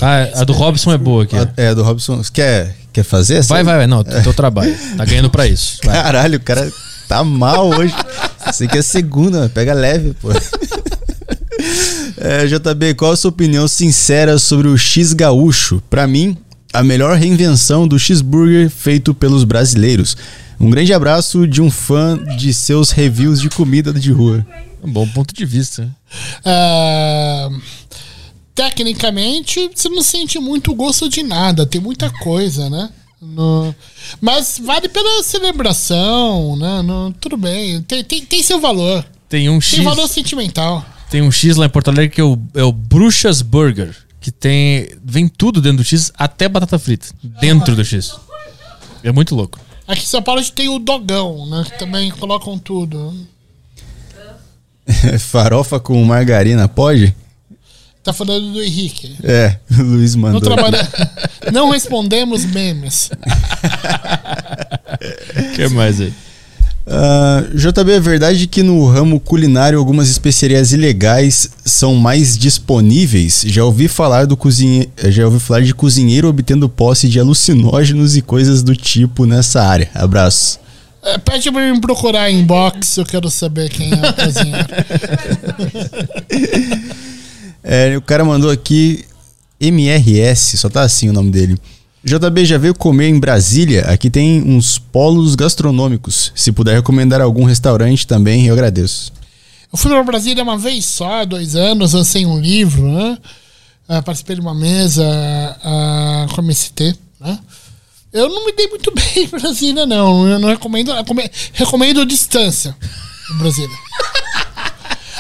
[0.02, 1.36] Ah, a do Robson é boa aqui.
[1.58, 2.22] É, a do Robson.
[2.34, 3.42] Quer, quer fazer?
[3.44, 3.88] Vai, vai, vai.
[3.88, 4.76] Não, teu trabalho.
[4.96, 5.80] Tá ganhando pra isso.
[5.84, 6.02] Vai.
[6.02, 6.72] Caralho, o cara
[7.08, 7.94] tá mal hoje.
[8.46, 10.30] Você que é segunda, pega leve, pô.
[12.18, 15.82] É, JB, qual a sua opinião sincera sobre o X gaúcho?
[15.90, 16.38] Pra mim,
[16.72, 20.16] a melhor reinvenção do cheeseburger feito pelos brasileiros.
[20.60, 24.46] Um grande abraço de um fã de seus reviews de comida de rua.
[24.84, 25.90] Um bom ponto de vista.
[26.44, 27.50] Ah,
[28.56, 32.90] tecnicamente, você não sente muito gosto de nada, tem muita coisa, né?
[33.22, 33.74] No-
[34.20, 36.82] mas vale pela celebração, né?
[36.82, 39.06] No- tudo bem, tem, tem, tem seu valor.
[39.30, 39.76] Tem um X.
[39.76, 40.86] Tem valor sentimental.
[41.10, 43.96] Tem um X lá em Porto Alegre que é o, é o Bruxas Burger.
[44.20, 44.90] Que tem.
[45.04, 47.08] Vem tudo dentro do X, até batata frita.
[47.42, 48.16] Dentro do X.
[49.04, 49.60] É muito louco.
[49.88, 51.64] Aqui em São Paulo a gente tem o dogão, né?
[51.66, 53.14] Que também colocam tudo.
[55.20, 57.16] Farofa com margarina, pode?
[58.04, 59.16] Tá falando do Henrique.
[59.24, 60.42] É, o Luiz Não, mandou.
[60.42, 60.86] trabalha...
[61.54, 63.10] não respondemos memes.
[65.38, 66.14] O que mais aí?
[66.86, 73.46] Ah, JB, é verdade que no ramo culinário algumas especiarias ilegais são mais disponíveis?
[73.48, 74.90] Já ouvi falar do cozinhe...
[75.06, 79.90] já ouvi falar de cozinheiro obtendo posse de alucinógenos e coisas do tipo nessa área.
[79.96, 80.60] Abraço.
[81.02, 84.68] É, pede pra me procurar em inbox, eu quero saber quem é o cozinheiro.
[87.64, 89.06] É, o cara mandou aqui
[89.60, 91.58] MRS, só tá assim o nome dele.
[92.04, 93.86] JB já veio comer em Brasília?
[93.86, 96.34] Aqui tem uns polos gastronômicos.
[96.36, 99.14] Se puder recomendar algum restaurante também, eu agradeço.
[99.72, 103.18] Eu fui para Brasília uma vez só, há dois anos, lancei um livro, né?
[103.88, 105.06] Ah, participei de uma mesa
[105.64, 107.40] ah, com a MST, né?
[108.12, 110.28] Eu não me dei muito bem em Brasília, não.
[110.28, 110.92] Eu não recomendo.
[111.54, 112.76] recomendo distância
[113.34, 113.76] em Brasília.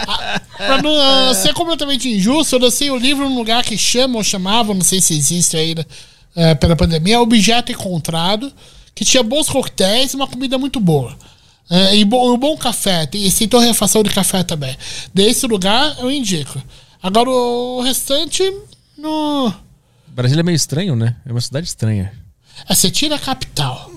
[0.58, 4.24] Pra não ah, ser completamente injusto, eu lancei o livro num lugar que chama ou
[4.24, 5.86] chamava, não sei se existe ainda
[6.36, 8.52] eh, pela pandemia, Objeto Encontrado,
[8.96, 11.18] que tinha bons coquetéis e uma comida muito boa.
[11.70, 14.76] É, e bom, um bom café, tem, tem torrefação de café também.
[15.14, 16.62] Desse lugar eu indico.
[17.02, 18.44] Agora o restante,
[18.98, 19.52] no,
[20.14, 21.16] Brasília é meio estranho, né?
[21.26, 22.14] É uma cidade estranha.
[22.70, 23.90] É, você tira a capital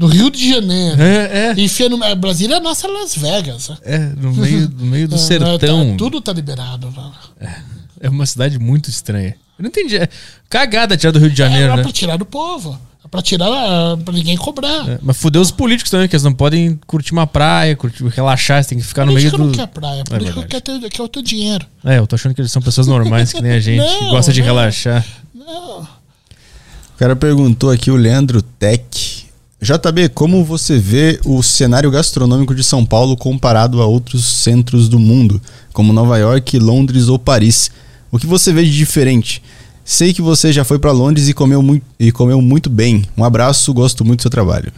[0.00, 1.00] do Rio de Janeiro.
[1.02, 1.60] É, é.
[1.60, 2.02] Enfia no.
[2.02, 3.68] é, Brasília é a nossa Las Vegas.
[3.68, 3.76] né?
[3.82, 5.58] É, no meio, no meio do É, sertão.
[5.58, 5.66] tá-
[5.98, 6.90] tudo tá liberado.
[7.38, 7.62] Né?
[8.00, 9.36] É uma cidade muito estranha.
[9.58, 9.96] Eu não entendi.
[9.98, 10.08] É
[10.48, 11.82] cagada tirar do Rio de Janeiro, é né?
[11.82, 12.80] pra tirar do povo.
[13.04, 13.96] É pra tirar.
[14.02, 14.88] pra ninguém cobrar.
[14.88, 18.56] É, Mas fudeu os políticos também, que eles não podem curtir uma praia, curtir, relaxar,
[18.56, 19.46] eles têm que ficar no meio político do.
[19.48, 20.02] não quer praia.
[20.04, 20.46] Político verdade.
[20.48, 21.66] quer, ter, quer o teu dinheiro.
[21.84, 24.10] É, eu tô achando que eles são pessoas normais, que nem a gente, que Não,
[24.12, 24.46] gosta de não.
[24.46, 25.04] relaxar.
[25.34, 25.80] Não.
[25.82, 29.19] O cara perguntou aqui, o Leandro Tech.
[29.62, 34.98] JB, como você vê o cenário gastronômico de São Paulo comparado a outros centros do
[34.98, 37.70] mundo, como Nova York, Londres ou Paris?
[38.10, 39.42] O que você vê de diferente?
[39.84, 43.04] Sei que você já foi pra Londres e comeu, muito, e comeu muito bem.
[43.18, 44.72] Um abraço, gosto muito do seu trabalho.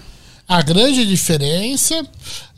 [0.49, 2.05] A grande diferença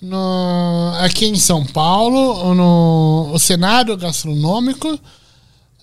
[0.00, 4.98] no, aqui em São Paulo, no, o cenário gastronômico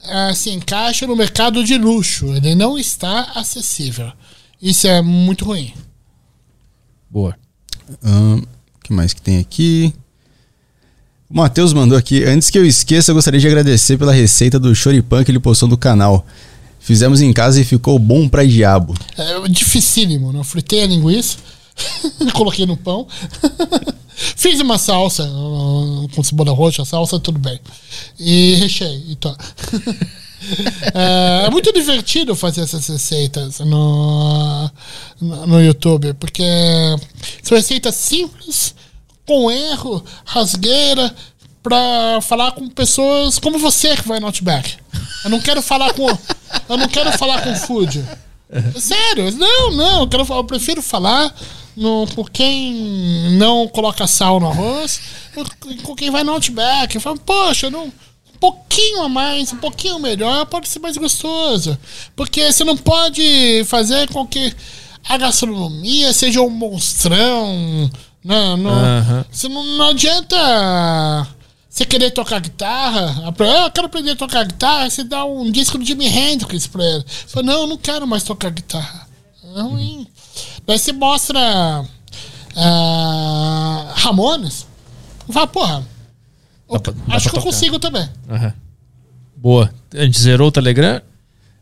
[0.03, 2.25] eh, se encaixa no mercado de luxo.
[2.33, 4.11] Ele não está acessível.
[4.59, 5.71] Isso é muito ruim.
[7.11, 7.35] Boa.
[8.01, 9.93] O que mais que tem aqui?
[11.29, 12.23] O Matheus mandou aqui.
[12.23, 15.67] Antes que eu esqueça, eu gostaria de agradecer pela receita do choripan que ele postou
[15.67, 16.25] no canal.
[16.79, 18.95] Fizemos em casa e ficou bom pra diabo.
[19.17, 20.39] É dificílimo, né?
[20.39, 21.37] Eu fritei a linguiça,
[22.33, 23.05] coloquei no pão,
[24.15, 27.59] fiz uma salsa uh, com cebola roxa, salsa, tudo bem.
[28.17, 29.03] E recheei.
[29.09, 29.35] E tô.
[30.93, 34.69] é, é muito divertido fazer essas receitas no,
[35.21, 36.43] no, YouTube, porque
[37.43, 38.75] são receitas simples,
[39.25, 41.13] com erro, rasgueira,
[41.61, 44.77] pra falar com pessoas como você que vai no Outback.
[45.23, 46.07] Eu não quero falar com.
[46.67, 48.03] Eu não quero falar com food.
[48.77, 51.33] Sério, não, não, eu, quero, eu prefiro falar
[51.75, 54.99] no, com quem não coloca sal no arroz,
[55.83, 56.95] com quem vai no Outback.
[56.95, 57.91] Eu falo, poxa, não, um
[58.41, 61.77] pouquinho a mais, um pouquinho melhor, pode ser mais gostoso.
[62.15, 64.53] Porque você não pode fazer com que
[65.07, 67.89] a gastronomia seja um monstrão.
[68.23, 69.25] Não, não, Aham.
[69.31, 71.27] você não, não adianta
[71.69, 73.23] você querer tocar guitarra.
[73.25, 74.89] Ah, eu quero aprender a tocar guitarra.
[74.89, 77.05] Você dá um disco do Jimi Hendrix pra ele.
[77.27, 79.07] Fala, não, eu não quero mais tocar guitarra.
[79.55, 80.07] É ruim.
[80.65, 81.85] Daí você mostra
[82.55, 84.65] ah, Ramones.
[85.31, 85.91] Fala, porra.
[86.71, 87.53] Dá pra- dá acho que eu tocar.
[87.53, 88.07] consigo também.
[88.29, 88.53] Aham.
[89.35, 89.69] Boa.
[89.95, 91.01] A gente zerou o Telegram?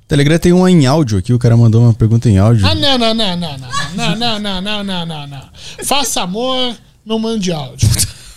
[0.08, 2.66] Telegram tem uma em áudio aqui, o cara mandou uma pergunta em áudio.
[2.66, 5.42] Ah, não, não, não, não, não, não, não, não, não, não, não, não.
[5.84, 6.76] Faça amor,
[7.06, 7.88] não mande áudio.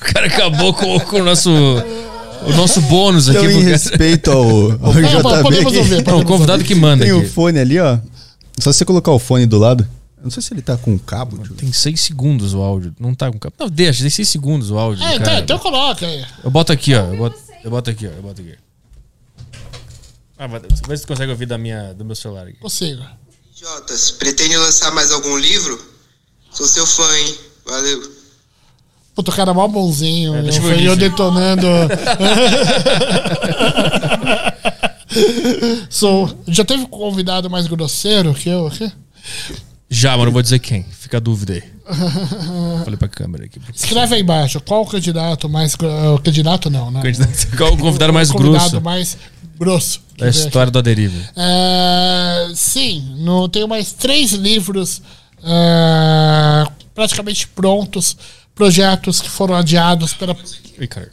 [0.00, 1.50] O cara acabou com, com o nosso.
[1.50, 3.38] O nosso bônus aqui.
[3.38, 6.04] Então, em respeito ao, ao Não, JB podemos ouvir.
[6.04, 7.28] Não, o convidado que manda tem o aqui.
[7.28, 7.98] fone ali, ó.
[8.58, 9.86] Só você colocar o fone do lado.
[10.22, 11.36] Eu não sei se ele tá com cabo.
[11.36, 11.52] ver.
[11.56, 12.94] Tem seis segundos o áudio.
[12.96, 13.56] Não tá com cabo.
[13.58, 15.04] Não, deixa, tem seis segundos o áudio.
[15.04, 15.40] É, então, cara.
[15.40, 16.24] então coloca aí.
[16.44, 17.12] Eu boto aqui, ó.
[17.12, 18.10] Eu boto, eu boto aqui, ó.
[18.10, 18.54] Eu boto aqui.
[20.38, 22.56] Ah, mas vê se tu consegue ouvir da minha, do meu celular aqui.
[22.58, 23.02] Consigo.
[23.52, 25.84] Jotas, pretende lançar mais algum livro?
[26.52, 27.34] Sou seu fã, hein?
[27.66, 28.12] Valeu.
[29.16, 30.36] Puta, o cara é mó bonzinho.
[30.36, 31.66] É, eu eu detonando.
[35.90, 36.30] Sou.
[36.46, 38.92] Já teve convidado mais grosseiro que eu aqui?
[39.92, 40.84] Já, mas não vou dizer quem.
[40.84, 41.62] Fica a dúvida aí.
[42.84, 43.60] Falei pra câmera aqui.
[43.74, 44.60] Escreve aí embaixo.
[44.60, 45.74] Qual o candidato mais.
[45.74, 47.02] O candidato não, né?
[47.56, 49.18] Qual o convidado mais O convidado grosso mais
[49.58, 50.00] grosso.
[50.18, 51.16] da ver história do Aderivo?
[51.36, 55.02] É, sim, no, tenho mais três livros
[55.44, 56.64] é,
[56.94, 58.16] praticamente prontos,
[58.54, 60.34] projetos que foram adiados pela
[60.88, 61.10] cara.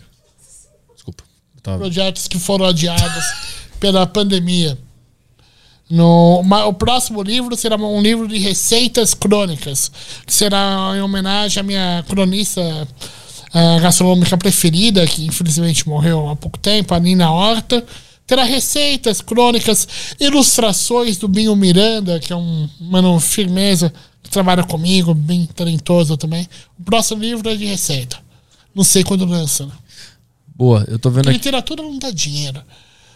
[0.95, 1.23] Desculpa.
[1.61, 3.25] Tava- projetos que foram adiados
[3.79, 4.77] pela pandemia.
[5.89, 9.91] No, o próximo livro será um livro de receitas crônicas,
[10.25, 12.61] que será em homenagem à minha cronista
[13.51, 17.83] eh, gastronômica preferida, que infelizmente morreu há pouco tempo, a Nina Horta.
[18.27, 19.87] Terá receitas crônicas,
[20.19, 23.91] ilustrações do Binho Miranda, que é um mano firmeza
[24.21, 26.47] que trabalha comigo, bem talentoso também.
[26.79, 28.19] O próximo livro é de receita.
[28.75, 29.65] Não sei quando lança.
[29.65, 29.71] né?
[30.55, 31.37] Boa, eu tô vendo Porque aqui.
[31.39, 32.61] literatura não dá dinheiro.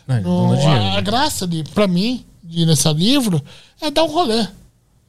[0.07, 1.01] Não, não dá dinheiro, a, né?
[1.03, 3.41] graça de, pra mim, de ir nesse livro
[3.81, 4.47] é dar um rolê.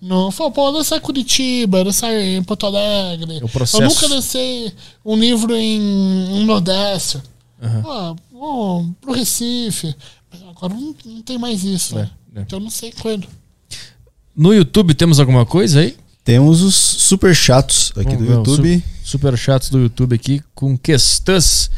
[0.00, 3.38] Não, fala, pô, lançar em Curitiba, lançar em Porto Alegre.
[3.40, 3.82] É o processo.
[3.82, 4.72] Eu nunca lancei
[5.04, 5.80] um livro em,
[6.40, 7.22] em Nordeste.
[7.82, 9.94] Pô, pô, pro Recife.
[10.50, 11.96] Agora não, não tem mais isso.
[11.98, 12.10] É, né?
[12.36, 12.40] é.
[12.42, 13.26] Então eu não sei quando.
[14.36, 15.96] No YouTube temos alguma coisa aí?
[16.24, 18.78] Temos os super chatos aqui Vamos do YouTube.
[19.04, 21.70] su- Super chats do YouTube aqui com questões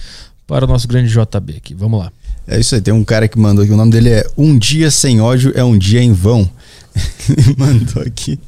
[0.47, 1.75] para o nosso grande JB aqui.
[1.75, 2.13] Vamos lá.
[2.49, 4.91] É isso aí, tem um cara que mandou aqui, o nome dele é Um Dia
[4.91, 6.49] Sem Ódio é um Dia em Vão.
[7.59, 8.39] mandou aqui.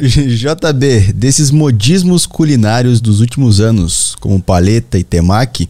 [0.00, 5.68] JB, desses modismos culinários dos últimos anos, como paleta e temaki,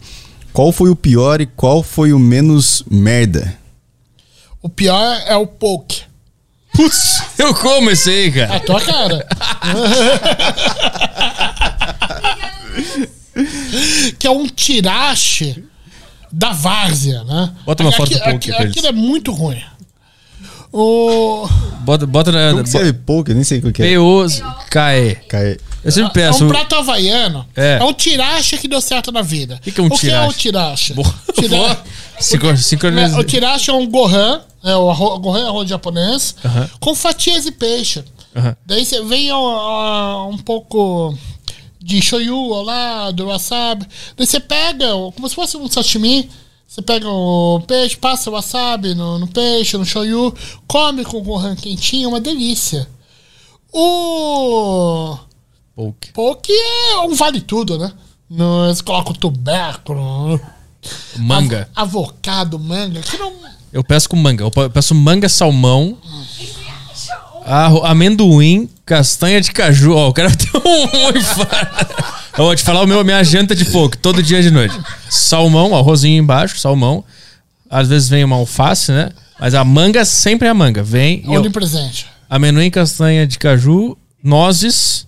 [0.51, 3.53] qual foi o pior e qual foi o menos merda?
[4.61, 6.01] O pior é o poke.
[6.73, 8.59] Putz, eu como esse aí, É a cara.
[8.61, 9.27] tua cara.
[14.17, 15.63] que é um tirache
[16.33, 17.51] da várzea, né?
[17.65, 18.71] Bota uma foto do Aqui- poke aqui- pra eles.
[18.71, 19.61] Aquilo é muito ruim.
[20.71, 21.47] O...
[21.81, 22.51] Bota, bota na.
[22.51, 23.33] Como que serve poke?
[23.33, 23.85] Nem sei o que é.
[23.89, 25.15] P-O-K-E.
[25.29, 26.45] Cai- Eu sempre É peço.
[26.45, 27.45] um prato havaiano.
[27.55, 27.77] É.
[27.79, 27.83] É.
[27.83, 29.59] um tirache que deu certo na vida.
[29.61, 30.93] que que é um o que é o tirache?
[30.93, 31.13] Boa.
[31.33, 31.77] Tira-
[32.57, 36.69] sincroniza- O tirache é um gohan, é o arro- gohan é arroz japonês, Aham.
[36.79, 38.03] com fatias de peixe.
[38.35, 38.55] Aham.
[38.65, 41.15] Daí você vem ó, um pouco
[41.83, 43.85] de shoyu ao lado, wasabi.
[44.15, 46.29] Daí você pega, como se fosse um sashimi,
[46.67, 50.33] você pega o peixe, passa o wasabi no, no peixe, no shoyu,
[50.67, 52.87] come com o gohan quentinho, uma delícia.
[53.71, 55.17] O
[55.75, 56.11] Poke.
[56.13, 57.91] poke é um vale tudo, né?
[58.29, 60.39] No, eles colocam tubérculo,
[61.17, 61.69] Manga.
[61.75, 63.33] av- avocado, manga, que não...
[63.71, 64.43] Eu peço com manga.
[64.43, 65.97] Eu pe- peço manga, salmão,
[67.45, 69.93] arro- amendoim, castanha de caju.
[69.93, 72.03] Ó, o cara tem um, infarto.
[72.37, 74.75] Eu vou te falar o meu, minha janta de poke, todo dia de noite.
[75.09, 77.03] Salmão, arrozinho embaixo, salmão.
[77.69, 79.09] Às vezes vem uma alface, né?
[79.39, 80.83] Mas a manga sempre é a manga.
[80.83, 82.07] Vem Onipresente.
[82.29, 85.07] amendoim, castanha de caju, nozes.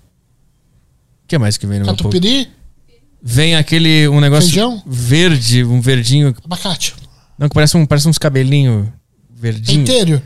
[1.24, 2.04] O que mais que vem no meu poke?
[2.04, 2.50] Catupiry,
[3.28, 4.84] Vem aquele, um negócio Feijão?
[4.86, 6.36] verde, um verdinho.
[6.46, 6.94] abacate.
[7.40, 8.88] Não, que parece, um, parece uns cabelinhos
[9.36, 9.90] verdinhos.
[9.90, 10.22] Inteiro.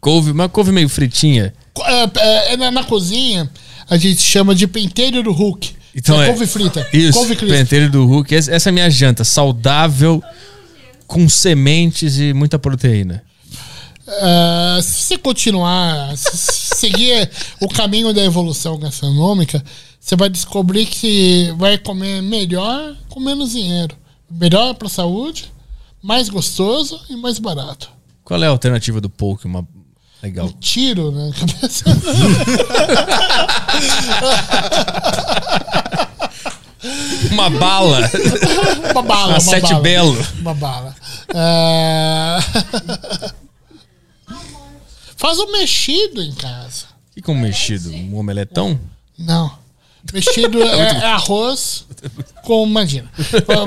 [0.00, 1.52] Couve, uma couve meio fritinha.
[1.84, 3.50] É, é, é na, na cozinha,
[3.88, 5.74] a gente chama de penteiro do Hulk.
[5.94, 6.86] Então é, é- couve frita.
[6.92, 8.34] Isso, Couve penteiro do Hulk.
[8.34, 9.24] Essa essa é a minha janta.
[9.24, 10.22] Saudável,
[11.06, 13.22] com sementes e muita proteína.
[14.08, 19.62] Ah, se você continuar, se- se seguir o caminho da evolução gastronômica,
[20.00, 23.94] você vai descobrir que vai comer melhor com menos dinheiro.
[24.30, 25.52] Melhor para a saúde,
[26.02, 27.90] mais gostoso e mais barato.
[28.24, 29.46] Qual é a alternativa do poke?
[29.46, 29.66] Uma
[30.22, 30.50] legal.
[30.60, 31.84] Tiro na cabeça.
[37.30, 38.10] Uma bala.
[38.92, 39.82] Uma bala, Uma sete bala.
[39.82, 40.26] belo.
[40.40, 40.96] Uma bala.
[41.34, 42.38] Ah,
[45.16, 46.84] Faz um mexido em casa.
[47.10, 47.90] O que que é um mexido?
[47.92, 48.80] Um omeletão?
[49.18, 49.52] Não.
[50.14, 51.84] Mexido é, é arroz
[52.44, 52.66] com.
[52.66, 53.10] Imagina.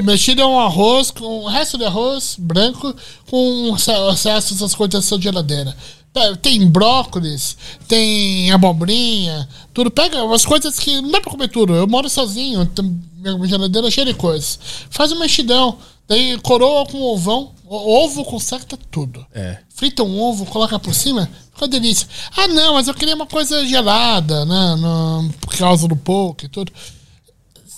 [0.04, 1.44] Mexido é um arroz com.
[1.44, 2.96] O resto de arroz branco
[3.30, 5.76] com excesso das coisas da sua geladeira.
[6.16, 7.58] É, Tem brócolis,
[7.88, 9.90] tem abobrinha, tudo.
[9.90, 11.74] Pega umas coisas que não dá pra comer tudo.
[11.74, 12.70] Eu moro sozinho,
[13.18, 14.60] minha geladeira é cheia de coisas.
[14.92, 15.78] Faz um mexidão,
[16.08, 17.52] daí coroa com ovão.
[17.66, 19.26] Ovo conserta tudo.
[19.34, 19.58] É.
[19.74, 22.08] Frita um ovo, coloca por cima, fica delícia.
[22.38, 24.76] Ah, não, mas eu queria uma coisa gelada, né?
[24.76, 26.72] no- por causa do poke e tudo.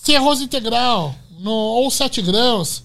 [0.04, 2.84] Sem arroz integral, no, ou 7 grãos.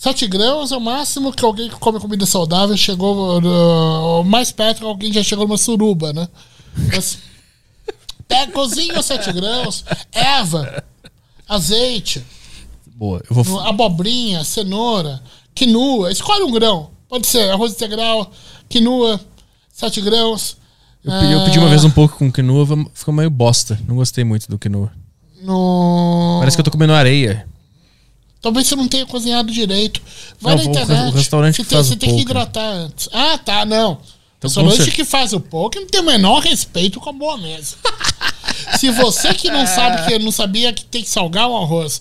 [0.00, 3.38] 7 grãos é o máximo que alguém que come comida saudável chegou.
[3.38, 6.26] uh, mais perto que alguém já chegou numa suruba, né?
[6.90, 7.18] Mas,
[8.26, 10.82] pega, cozinha os 7 grãos, erva,
[11.46, 12.24] azeite,
[12.94, 13.22] Boa.
[13.28, 13.60] Eu vou.
[13.60, 15.22] abobrinha, cenoura,
[15.54, 16.10] quinua.
[16.10, 16.92] Escolhe um grão.
[17.06, 18.30] Pode ser arroz integral,
[18.70, 19.20] quinua,
[19.70, 20.56] 7 grãos.
[21.04, 23.78] Eu, pedi- eu pedi uma vez um pouco com quinoa, ficou meio bosta.
[23.86, 24.90] Não gostei muito do quinoa.
[25.42, 26.38] No...
[26.40, 27.46] Parece que eu tô comendo areia.
[28.42, 30.00] Talvez você não tenha cozinhado direito.
[30.40, 31.12] Vai Não, na o- internet.
[31.12, 33.08] o restaurante você que tem, faz você o tem que hidratar antes.
[33.12, 33.92] Ah, tá, não.
[33.92, 33.98] O
[34.38, 37.12] Então, restaurante como você- que faz o poke não tem o menor respeito com a
[37.12, 37.76] boa mesa.
[38.78, 42.00] Se você que não sabe, que não sabia que tem que salgar um arroz,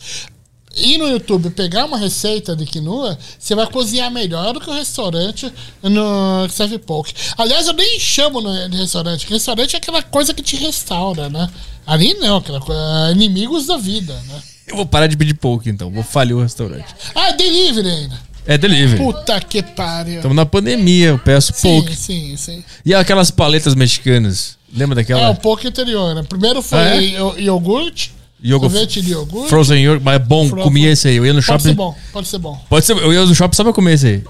[0.75, 4.73] ir no YouTube pegar uma receita de quinoa, você vai cozinhar melhor do que o
[4.73, 5.51] restaurante
[5.83, 7.13] no, que serve poke.
[7.37, 9.27] Aliás, eu nem chamo de restaurante.
[9.27, 11.49] Restaurante é aquela coisa que te restaura, né?
[11.85, 14.41] Ali não, aquela coisa, inimigos da vida, né?
[14.69, 15.89] Eu vou parar de pedir poke, então.
[15.91, 16.85] Vou falir o restaurante.
[17.15, 18.19] Ah, é delivery ainda.
[18.45, 18.97] É delivery.
[19.03, 20.15] Puta que pariu.
[20.17, 21.95] Estamos na pandemia, eu peço Sim, poke.
[21.95, 22.63] sim, sim.
[22.85, 24.57] E aquelas paletas mexicanas?
[24.73, 25.21] Lembra daquela?
[25.21, 26.23] É, o poke anterior, né?
[26.27, 27.01] Primeiro foi Ah, é?
[27.03, 28.13] io- iogurte,
[28.43, 29.49] sorvete de iogurte.
[29.49, 31.15] Frozen yogurt, mas é bom, Fro- comia esse aí.
[31.17, 31.63] Eu ia no Pode shopping.
[31.63, 32.65] ser bom, pode ser bom.
[32.69, 34.23] Pode ser, eu ia no shopping só pra comer esse aí.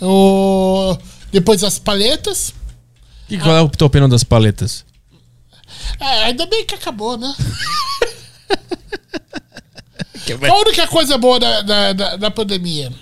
[0.00, 0.96] O...
[1.32, 2.52] Depois as paletas.
[3.28, 4.84] E qual é o teu opinião das paletas?
[6.00, 7.32] É, ainda bem que acabou, né?
[10.38, 12.92] Qual a única coisa boa da, da, da, da pandemia?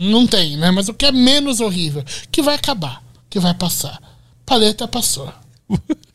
[0.00, 0.70] Não tem, né?
[0.70, 2.04] Mas o que é menos horrível?
[2.30, 4.00] Que vai acabar, que vai passar.
[4.46, 5.32] Paleta passou.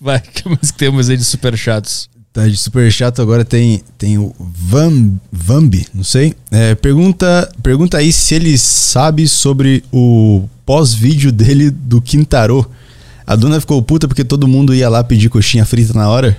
[0.00, 2.08] Vai, que mais que temos aí de super chatos?
[2.32, 6.34] Tá de super chato agora tem, tem o Van, Vambi, não sei.
[6.50, 12.64] É, pergunta, pergunta aí se ele sabe sobre o pós-vídeo dele do Quintarô.
[13.30, 16.36] A dona ficou puta porque todo mundo ia lá pedir coxinha frita na hora.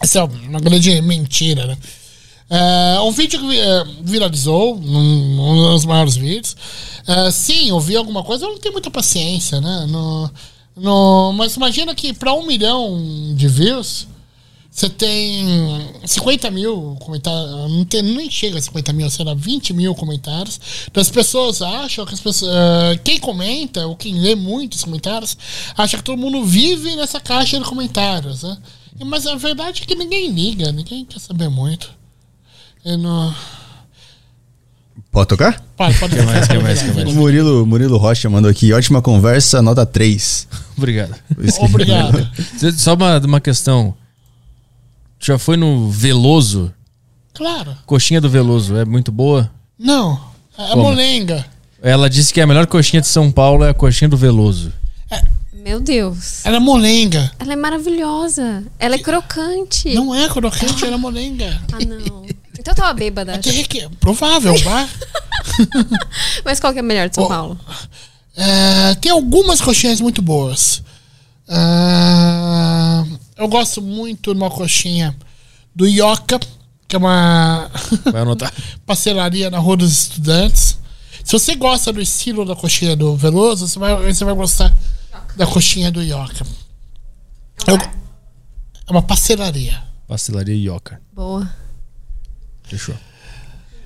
[0.00, 1.76] Essa é uma grande mentira, né?
[2.48, 6.56] É, um vídeo que é, viralizou, um, um dos maiores vídeos.
[7.04, 9.86] É, sim, eu vi alguma coisa, eu não tenho muita paciência, né?
[9.88, 10.30] No,
[10.76, 14.06] no, mas imagina que para um milhão de views,
[14.76, 19.94] você tem 50 mil comentários, não, tem, nem chega a 50 mil, será 20 mil
[19.94, 20.60] comentários.
[20.86, 25.34] Então as pessoas acham que as pessoas, eh, quem comenta, ou quem lê muitos comentários,
[25.78, 28.58] acha que todo mundo vive nessa caixa de comentários, né?
[29.02, 31.90] Mas a verdade é que ninguém liga, ninguém quer saber muito.
[32.84, 33.34] Eu não...
[35.10, 35.58] Pode tocar?
[35.74, 37.08] Pode, pode Que mais, que mais, que mais?
[37.08, 38.74] O Murilo, Murilo Rocha mandou aqui.
[38.74, 40.46] Ótima conversa, nota 3.
[40.76, 41.14] Obrigado.
[41.60, 42.28] Obrigado.
[42.76, 43.96] Só uma, uma questão.
[45.18, 46.72] Já foi no Veloso?
[47.34, 47.76] Claro.
[47.86, 49.50] Coxinha do Veloso é muito boa?
[49.78, 50.20] Não.
[50.58, 50.84] É Como?
[50.84, 51.44] molenga.
[51.82, 54.72] Ela disse que a melhor coxinha de São Paulo é a coxinha do Veloso.
[55.52, 56.46] Meu Deus.
[56.46, 57.28] Ela é molenga.
[57.40, 58.62] Ela é maravilhosa.
[58.78, 59.92] Ela é crocante.
[59.94, 61.60] Não é crocante, ela é molenga.
[61.72, 62.24] Ah, não.
[62.58, 63.32] Então eu tava bêbada.
[63.32, 64.88] É que- que- provável, vai.
[66.44, 67.60] Mas qual que é a melhor de São Ó, Paulo?
[68.36, 70.82] É, tem algumas coxinhas muito boas.
[71.48, 73.04] Ah,
[73.36, 75.16] eu gosto muito de uma coxinha
[75.74, 76.38] do Ioca,
[76.88, 77.70] que é uma
[78.10, 78.52] Vai anotar.
[78.86, 80.78] pastelaria na Rua dos Estudantes.
[81.24, 84.74] Se você gosta do estilo da coxinha do Veloso, você vai, você vai gostar
[85.36, 86.46] da coxinha do Ioca.
[87.66, 89.82] Eu- é uma pastelaria.
[90.06, 91.00] Pastelaria Ioca.
[91.12, 91.50] Boa.
[92.62, 92.94] Fechou.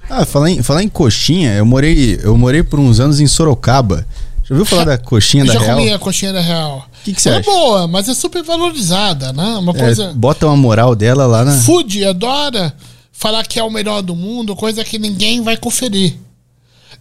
[0.09, 4.07] Ah, falar em, falar em coxinha, eu morei, eu morei por uns anos em Sorocaba.
[4.51, 5.77] Já ouviu falar da coxinha da já Real?
[5.79, 6.79] comi a coxinha da Real.
[6.79, 7.51] O que que você Ela é acha?
[7.51, 9.45] boa, mas é super valorizada, né?
[9.59, 10.13] Uma É, coisa.
[10.13, 11.53] bota uma moral dela lá na.
[11.61, 12.75] Food adora
[13.13, 16.17] falar que é o melhor do mundo, coisa que ninguém vai conferir.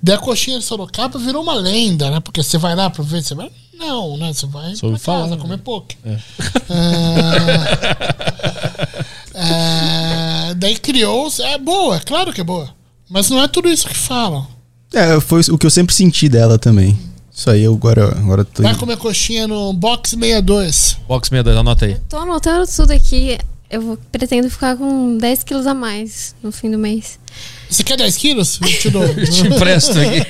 [0.02, 2.20] Daí a coxinha de Sorocaba virou uma lenda, né?
[2.20, 3.50] Porque você vai lá pra ver, você vai.
[3.78, 4.32] Não, né?
[4.32, 5.38] Você vai Só ouvi pra casa falar, né?
[5.42, 5.88] comer pouco.
[6.06, 6.18] É.
[9.34, 11.28] É, daí criou.
[11.40, 12.70] É boa, é claro que é boa.
[13.10, 14.46] Mas não é tudo isso que falam.
[14.94, 16.98] É, foi o que eu sempre senti dela também.
[17.40, 18.61] Isso aí eu agora, agora tô.
[18.61, 20.98] Vai comer coxinha no Box 62.
[21.07, 21.95] Box 62, anota aí.
[22.10, 23.38] Tô anotando tudo aqui.
[23.70, 27.18] Eu vou- pretendo ficar com 10 quilos a mais no fim do mês.
[27.70, 28.60] Você quer 10 quilos?
[28.61, 29.07] Eu te dou.
[29.24, 30.22] Te empresto aqui.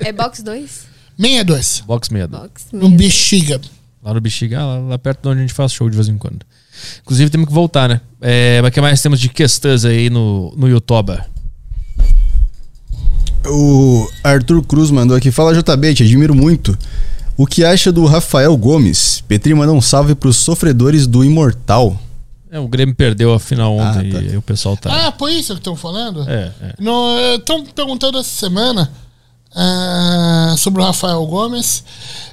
[0.00, 0.86] É box 2?
[1.16, 1.84] 62.
[1.86, 2.42] Box 62.
[2.42, 2.66] Box.
[2.72, 3.60] Um bexiga.
[4.02, 6.18] Lá no Bexiga, lá, lá perto de onde a gente faz show de vez em
[6.18, 6.44] quando.
[7.02, 8.00] Inclusive temos que voltar, né?
[8.20, 11.16] É, mas o que mais temos de questões aí no, no YouTube?
[13.48, 15.30] O Arthur Cruz mandou aqui.
[15.30, 16.76] Fala JB, te admiro muito.
[17.36, 19.22] O que acha do Rafael Gomes?
[19.28, 22.00] Petri manda um salve pros sofredores do Imortal.
[22.50, 24.22] É, o Grêmio perdeu a final ontem Ah, tá.
[24.22, 24.90] e aí o pessoal tá.
[25.08, 26.24] Ah, foi isso que estão falando?
[26.28, 27.34] É, é.
[27.36, 28.90] Estão perguntando essa semana
[29.54, 31.84] ah, sobre o Rafael Gomes.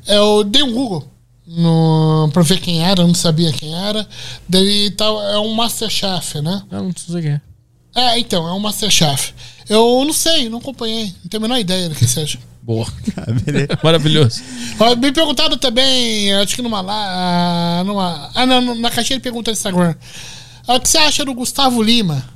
[0.07, 1.07] Eu dei um Google
[1.45, 4.07] no, pra ver quem era, eu não sabia quem era.
[4.47, 6.61] Daí tá, é um Masterchef, né?
[6.71, 7.41] Ah, não sei o que é.
[7.95, 9.33] É, então, é um Masterchef.
[9.69, 12.37] Eu não sei, não acompanhei, não tenho a menor ideia do que seja.
[12.61, 12.85] Boa.
[13.15, 13.67] Ah, beleza.
[13.83, 14.41] Maravilhoso.
[14.99, 17.83] Me perguntaram também, acho que numa lá.
[17.85, 19.95] Numa, ah, não, na caixinha de perguntas do Instagram.
[20.67, 22.27] Ah, O que você acha do Gustavo Lima?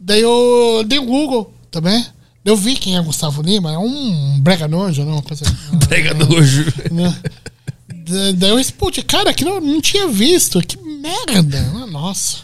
[0.00, 2.04] Daí eu dei um Google também.
[2.44, 5.20] Eu vi quem é Gustavo Lima, é um brega nojo, não?
[5.22, 5.44] Coisa,
[5.88, 6.64] Pega nojo.
[6.90, 7.14] né?
[7.88, 11.62] Da- Daí eu respondi, cara, aquilo eu não tinha visto, que merda.
[11.90, 12.38] Nossa.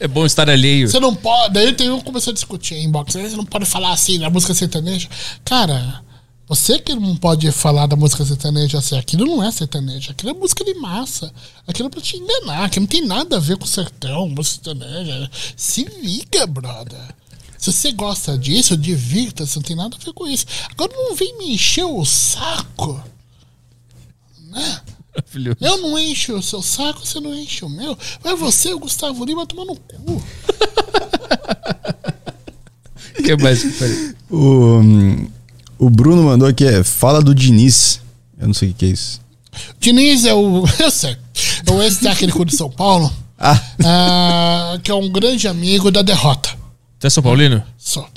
[0.00, 0.88] É bom estar alheio.
[0.88, 1.54] Você não pode.
[1.54, 3.14] Daí tem um começou a discutir em inbox.
[3.14, 5.08] Você não pode falar assim da música sertaneja.
[5.44, 6.02] Cara,
[6.48, 10.34] você que não pode falar da música sertaneja assim, aquilo não é sertaneja, aquilo é
[10.34, 11.30] música de massa.
[11.66, 15.30] Aquilo é pra te enganar, aquilo não tem nada a ver com sertão, música sertaneja.
[15.56, 17.14] Se liga, brother.
[17.58, 20.46] Se você gosta disso, divirta-se, não tem nada a ver com isso.
[20.70, 23.02] Agora não vem me encher o saco.
[24.46, 24.80] Né?
[25.18, 25.56] Maravilhoso.
[25.60, 27.98] Eu não encho o seu saco, você não enche o meu.
[28.22, 30.22] Vai você, o Gustavo Lima, tomar no cu.
[33.18, 33.62] O que mais?
[33.78, 34.14] Peraí.
[34.30, 35.28] O, hum,
[35.78, 38.00] o Bruno mandou aqui, é, fala do Diniz.
[38.38, 39.20] Eu não sei o que, é isso.
[39.80, 40.64] Diniz é o.
[40.78, 41.16] Eu sei.
[41.66, 46.50] É o ex-técnico de São Paulo, Ah, ah, que é um grande amigo da derrota.
[46.98, 47.62] Você é São Paulino?
[47.76, 48.08] Só.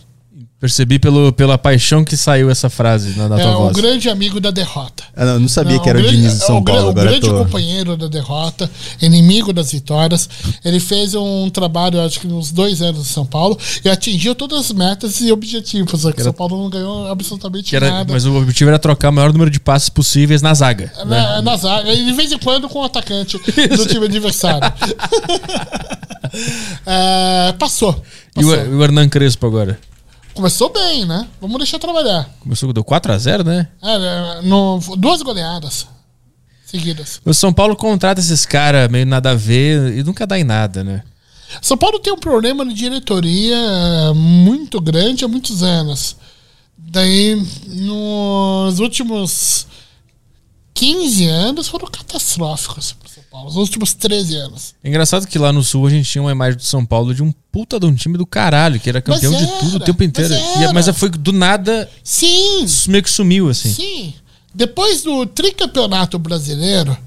[0.61, 3.75] Percebi pelo, pela paixão que saiu essa frase na, na É tua voz.
[3.75, 5.03] grande amigo da derrota.
[5.17, 6.85] eu não, não sabia Não, que era o grande- Diniz de é São o Paulo.
[6.85, 7.35] O Agora grande tô...
[7.35, 8.69] companheiro da derrota,
[9.01, 10.29] inimigo das vitórias.
[10.63, 14.59] Ele fez um trabalho, acho que uns dois anos em São Paulo, e atingiu todas
[14.59, 15.99] as metas e objetivos.
[16.01, 18.13] Só que São Paulo não ganhou absolutamente Que era- nada.
[18.13, 20.93] mas o objetivo era trocar o maior número de passes possíveis na zaga.
[20.99, 21.05] né?
[21.05, 23.35] Na, na zaga, e de vez em quando com o atacante
[23.75, 24.61] do time adversário.
[26.85, 28.01] É, passou.
[28.37, 28.73] E o, passou.
[28.75, 29.77] o Hernan Crespo agora?
[30.33, 31.27] Começou bem, né?
[31.39, 32.29] Vamos deixar trabalhar.
[32.39, 33.67] Começou deu 4x0, né?
[33.81, 35.87] É, no, duas goleadas
[36.65, 37.21] seguidas.
[37.25, 40.83] O São Paulo contrata esses caras meio nada a ver e nunca dá em nada,
[40.83, 41.03] né?
[41.61, 46.15] São Paulo tem um problema de diretoria eh, muito grande há muitos anos.
[46.77, 47.35] Daí,
[47.67, 49.67] nos últimos
[50.73, 52.95] 15 anos foram catastróficos.
[53.31, 54.75] Os últimos 13 anos.
[54.83, 57.23] É engraçado que lá no Sul a gente tinha uma imagem de São Paulo de
[57.23, 59.85] um puta de um time do caralho, que era campeão Mas de tudo o era,
[59.85, 60.29] tempo inteiro.
[60.33, 60.73] mas era.
[60.73, 63.73] Mas foi do nada, Sim, meio que sumiu, assim.
[63.73, 64.13] sim.
[64.53, 66.97] Depois do tricampeonato brasileiro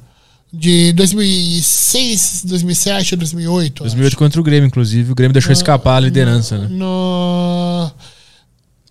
[0.51, 3.83] de 2006, 2007, 2008.
[3.83, 5.13] eu 2008 contra o Grêmio, inclusive.
[5.13, 6.69] O Grêmio deixou escapar a liderança, né?
[6.71, 7.91] no...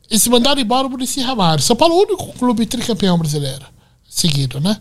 [0.09, 1.61] Eles mandaram embora o Muricy Ramalho.
[1.61, 3.65] São Paulo é o único clube tricampeão brasileiro.
[4.07, 4.77] Seguido, né?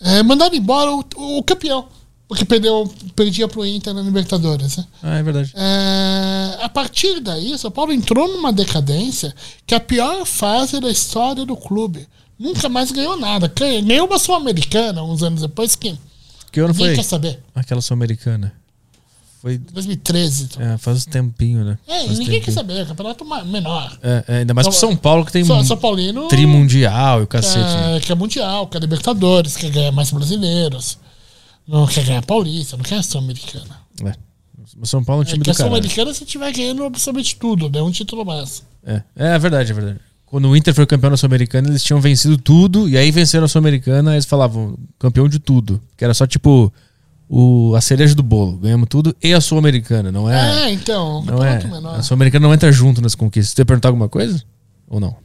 [0.00, 1.04] É, mandaram embora o,
[1.38, 1.86] o campeão.
[2.26, 4.78] Porque perdeu, perdia pro Inter na Libertadores.
[4.78, 4.86] Né?
[5.02, 5.52] Ah, é verdade.
[5.54, 9.34] É, a partir daí, São Paulo entrou numa decadência
[9.66, 12.08] que é a pior fase da história do clube.
[12.38, 13.52] Nunca mais ganhou nada.
[13.54, 15.96] Ganhou uma Sul-Americana uns anos depois que
[16.50, 16.94] Que ano foi?
[16.94, 17.40] quer saber.
[17.54, 18.52] Aquela sul-americana.
[19.44, 19.58] Foi.
[19.58, 20.44] 2013.
[20.44, 20.62] então.
[20.62, 21.78] É, faz um tempinho, né?
[21.86, 22.42] É, Faz ninguém tempinho.
[22.44, 22.80] quer saber.
[22.80, 23.98] É campeonato menor.
[24.02, 27.24] É, é, ainda mais pro São- Paulo, que tem São, São Paulino tri mundial e
[27.24, 27.58] o cacete.
[27.58, 28.00] né?
[28.00, 30.96] quer, quer mundial, quer Libertadores, quer ganhar mais brasileiros.
[31.68, 33.76] Não quer ganhar Paulista, não quer Sul-Americana.
[34.02, 34.14] É.
[34.80, 35.74] O São Paulo é um É, time quer do caralho.
[35.74, 37.82] Sul-Americana se tiver ganhando absolutamente tudo, né?
[37.82, 38.62] Um título mais.
[38.82, 40.00] É, é verdade, é verdade.
[40.24, 43.48] Quando o Inter foi campeão da Sul-Americana, eles tinham vencido tudo, e aí venceram a
[43.48, 45.80] Sul-Americana, eles falavam campeão de tudo.
[45.98, 46.72] Que era só tipo
[47.28, 48.56] o, a cereja do bolo.
[48.58, 50.66] Ganhamos tudo e a Sul-Americana, não é?
[50.66, 51.64] É, então, não é.
[51.64, 51.98] menor.
[51.98, 53.54] A Sul-Americana não entra junto nas conquistas.
[53.54, 54.42] Você ia perguntar alguma coisa?
[54.88, 55.16] Ou não?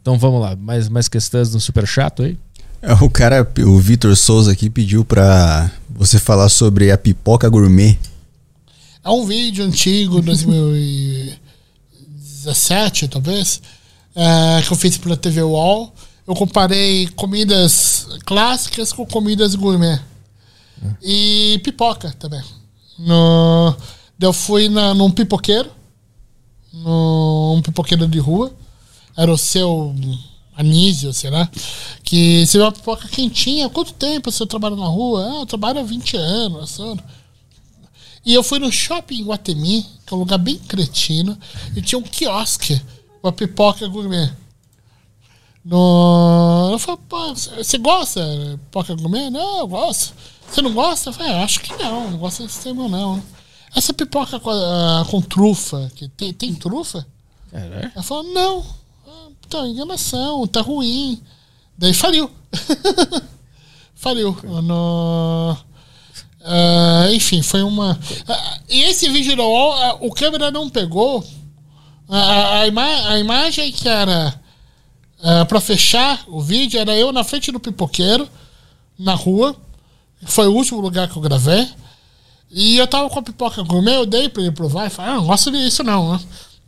[0.00, 2.38] Então vamos lá, mais, mais questões no super chato aí?
[2.80, 7.98] É, O cara, o Vitor Souza aqui pediu pra você falar sobre a pipoca gourmet.
[9.04, 13.60] É um vídeo antigo, 2017, talvez,
[14.14, 15.92] é, que eu fiz pela TV Wall.
[16.26, 19.98] Eu comparei comidas clássicas com comidas gourmet.
[21.02, 22.42] E pipoca também.
[22.98, 23.74] No,
[24.20, 25.70] eu fui na, num pipoqueiro,
[26.72, 28.52] num pipoqueiro de rua.
[29.16, 29.94] Era o seu
[30.58, 31.48] Anísio, sei lá.
[32.02, 35.24] Que se uma pipoca quentinha, quanto tempo você trabalha na rua?
[35.24, 36.70] Ah, eu trabalho há 20 anos.
[36.70, 37.00] sabe?
[38.26, 41.38] E eu fui no shopping Guatemi, que é um lugar bem cretino,
[41.76, 42.80] e tinha um quiosque
[43.22, 44.32] com a pipoca gourmet.
[45.64, 46.70] No...
[46.72, 49.30] Eu falei, pô, você gosta de pipoca gourmet?
[49.30, 50.12] Não, eu gosto.
[50.50, 51.10] Você não gosta?
[51.10, 53.22] Eu falei, "Ah, acho que não, não gosto desse termo não.
[53.74, 57.06] Essa pipoca com, ah, com trufa, que tem, tem trufa?
[57.50, 57.92] Caralho.
[57.94, 58.64] Ela falou, não,
[59.06, 61.20] ah, tá enganação, tá ruim.
[61.76, 62.30] Daí faliu.
[63.94, 64.36] faliu.
[64.62, 65.56] No...
[66.44, 67.98] Ah, enfim, foi uma.
[68.26, 71.24] Ah, e esse vídeo do UOL, o câmera não pegou.
[72.08, 74.40] A, a, ima- a imagem que era
[75.22, 78.26] ah, pra fechar o vídeo era eu na frente do pipoqueiro,
[78.98, 79.54] na rua.
[80.24, 81.66] Foi o último lugar que eu gravei.
[82.50, 85.16] E eu tava com a pipoca gourmet, eu dei pra ele provar e falei, ah,
[85.16, 86.20] não gosto disso não, né?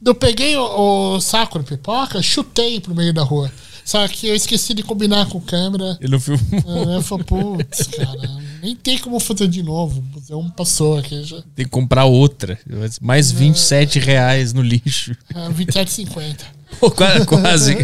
[0.04, 3.50] Eu peguei o, o saco de pipoca, chutei pro meio da rua.
[3.84, 5.98] Só que eu esqueci de combinar com o câmera.
[6.00, 6.92] Ele não filmou.
[6.92, 10.04] É, eu falei, putz, cara, nem tem como fazer de novo.
[10.28, 11.42] É um passou aqui já.
[11.54, 12.58] Tem que comprar outra.
[13.00, 15.16] Mais 27 reais no lixo.
[15.34, 16.40] É, 27,50.
[16.78, 17.26] Pô, quase.
[17.26, 17.76] quase.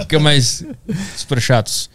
[0.00, 0.64] Fica mais
[1.16, 1.90] super chatos.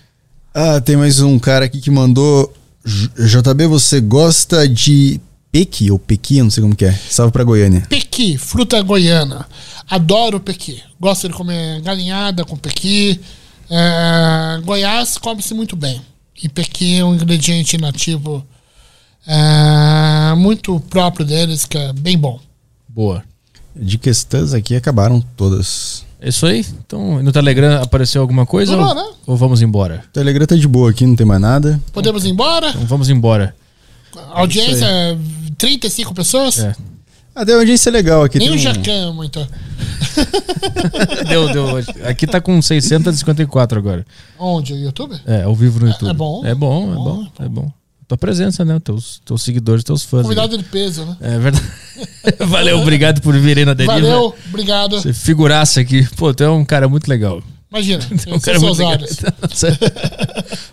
[0.54, 2.54] Ah, tem mais um cara aqui que mandou.
[2.88, 5.20] JB, você gosta de
[5.52, 6.38] pequi ou pequi?
[6.38, 6.94] Eu não sei como que é.
[6.94, 7.86] Salve pra Goiânia.
[7.90, 9.46] Pequi, fruta goiana.
[9.90, 10.82] Adoro pequi.
[11.00, 13.20] Gosto de comer galinhada com pequi.
[13.70, 16.02] É, Goiás come-se muito bem.
[16.42, 18.46] E pequi é um ingrediente nativo
[19.28, 22.40] é, muito próprio deles, que é bem bom.
[22.88, 23.24] Boa.
[23.76, 26.06] De questões aqui acabaram todas.
[26.20, 26.66] É isso aí?
[26.86, 28.76] Então, no Telegram apareceu alguma coisa?
[28.76, 29.14] Não, ou, não.
[29.28, 30.04] ou vamos embora?
[30.08, 31.80] O Telegram tá de boa aqui, não tem mais nada.
[31.94, 32.70] Podemos ir embora?
[32.70, 33.56] Então vamos embora.
[34.32, 34.88] Audiência,
[35.58, 36.60] 35 pessoas?
[36.60, 36.76] É.
[37.36, 38.40] Ah, uma audiência legal aqui.
[38.40, 39.48] Nem tem o um- Jacan muito.
[41.30, 41.78] deu, deu.
[42.10, 44.04] Aqui tá com 654 agora.
[44.40, 44.74] Onde?
[44.74, 45.16] YouTube?
[45.24, 46.10] É, ao vivo no YouTube.
[46.10, 46.42] é bom.
[46.44, 47.72] É bom, é É bom, bom, é bom.
[48.08, 48.80] Tua presença, né?
[48.80, 50.24] Teus, teus seguidores, teus fãs.
[50.24, 51.18] Convidado de peso, né?
[51.20, 51.66] É verdade.
[52.48, 53.96] Valeu, obrigado por vir aí na deriva.
[53.96, 55.02] Valeu, obrigado.
[55.02, 56.08] Você figuraça aqui.
[56.16, 57.42] Pô, tu é um cara muito legal.
[57.70, 58.92] Imagina, Tu é um cara muito legal.
[58.98, 59.18] olhos.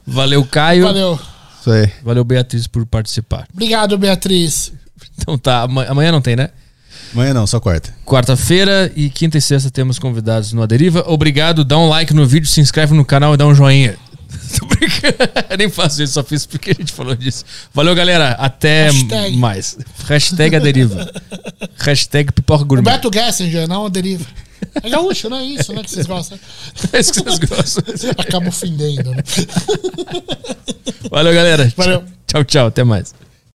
[0.07, 0.85] Valeu, Caio.
[0.85, 1.19] Valeu.
[1.61, 1.91] Isso aí.
[2.05, 3.47] Valeu, Beatriz, por participar.
[3.53, 4.73] Obrigado, Beatriz.
[5.19, 6.51] Então tá, ama- amanhã não tem, né?
[7.13, 7.95] Amanhã não, só quarta.
[8.05, 11.05] Quarta-feira e quinta e sexta temos convidados no Aderiva.
[11.07, 13.97] Obrigado, dá um like no vídeo, se inscreve no canal e dá um joinha.
[14.59, 15.17] Tô brincando.
[15.51, 17.45] Eu nem faço isso, só fiz porque a gente falou disso.
[17.73, 18.33] Valeu, galera.
[18.33, 19.37] Até Hashtag.
[19.37, 19.77] mais.
[20.07, 21.11] Hashtag Aderiva.
[21.79, 22.91] Hashtag Pipoca Gourmet.
[22.91, 24.25] Beto Gessinger, não a deriva.
[24.83, 25.83] É gaúcho, não é isso, né?
[25.83, 26.39] Que vocês gostam.
[26.93, 27.85] É isso que vocês gostam.
[28.19, 29.23] Acaba ofendendo, né?
[31.11, 31.73] Valeu, galera.
[31.77, 32.05] Valeu.
[32.27, 32.67] Tchau, tchau.
[32.69, 33.15] Até mais.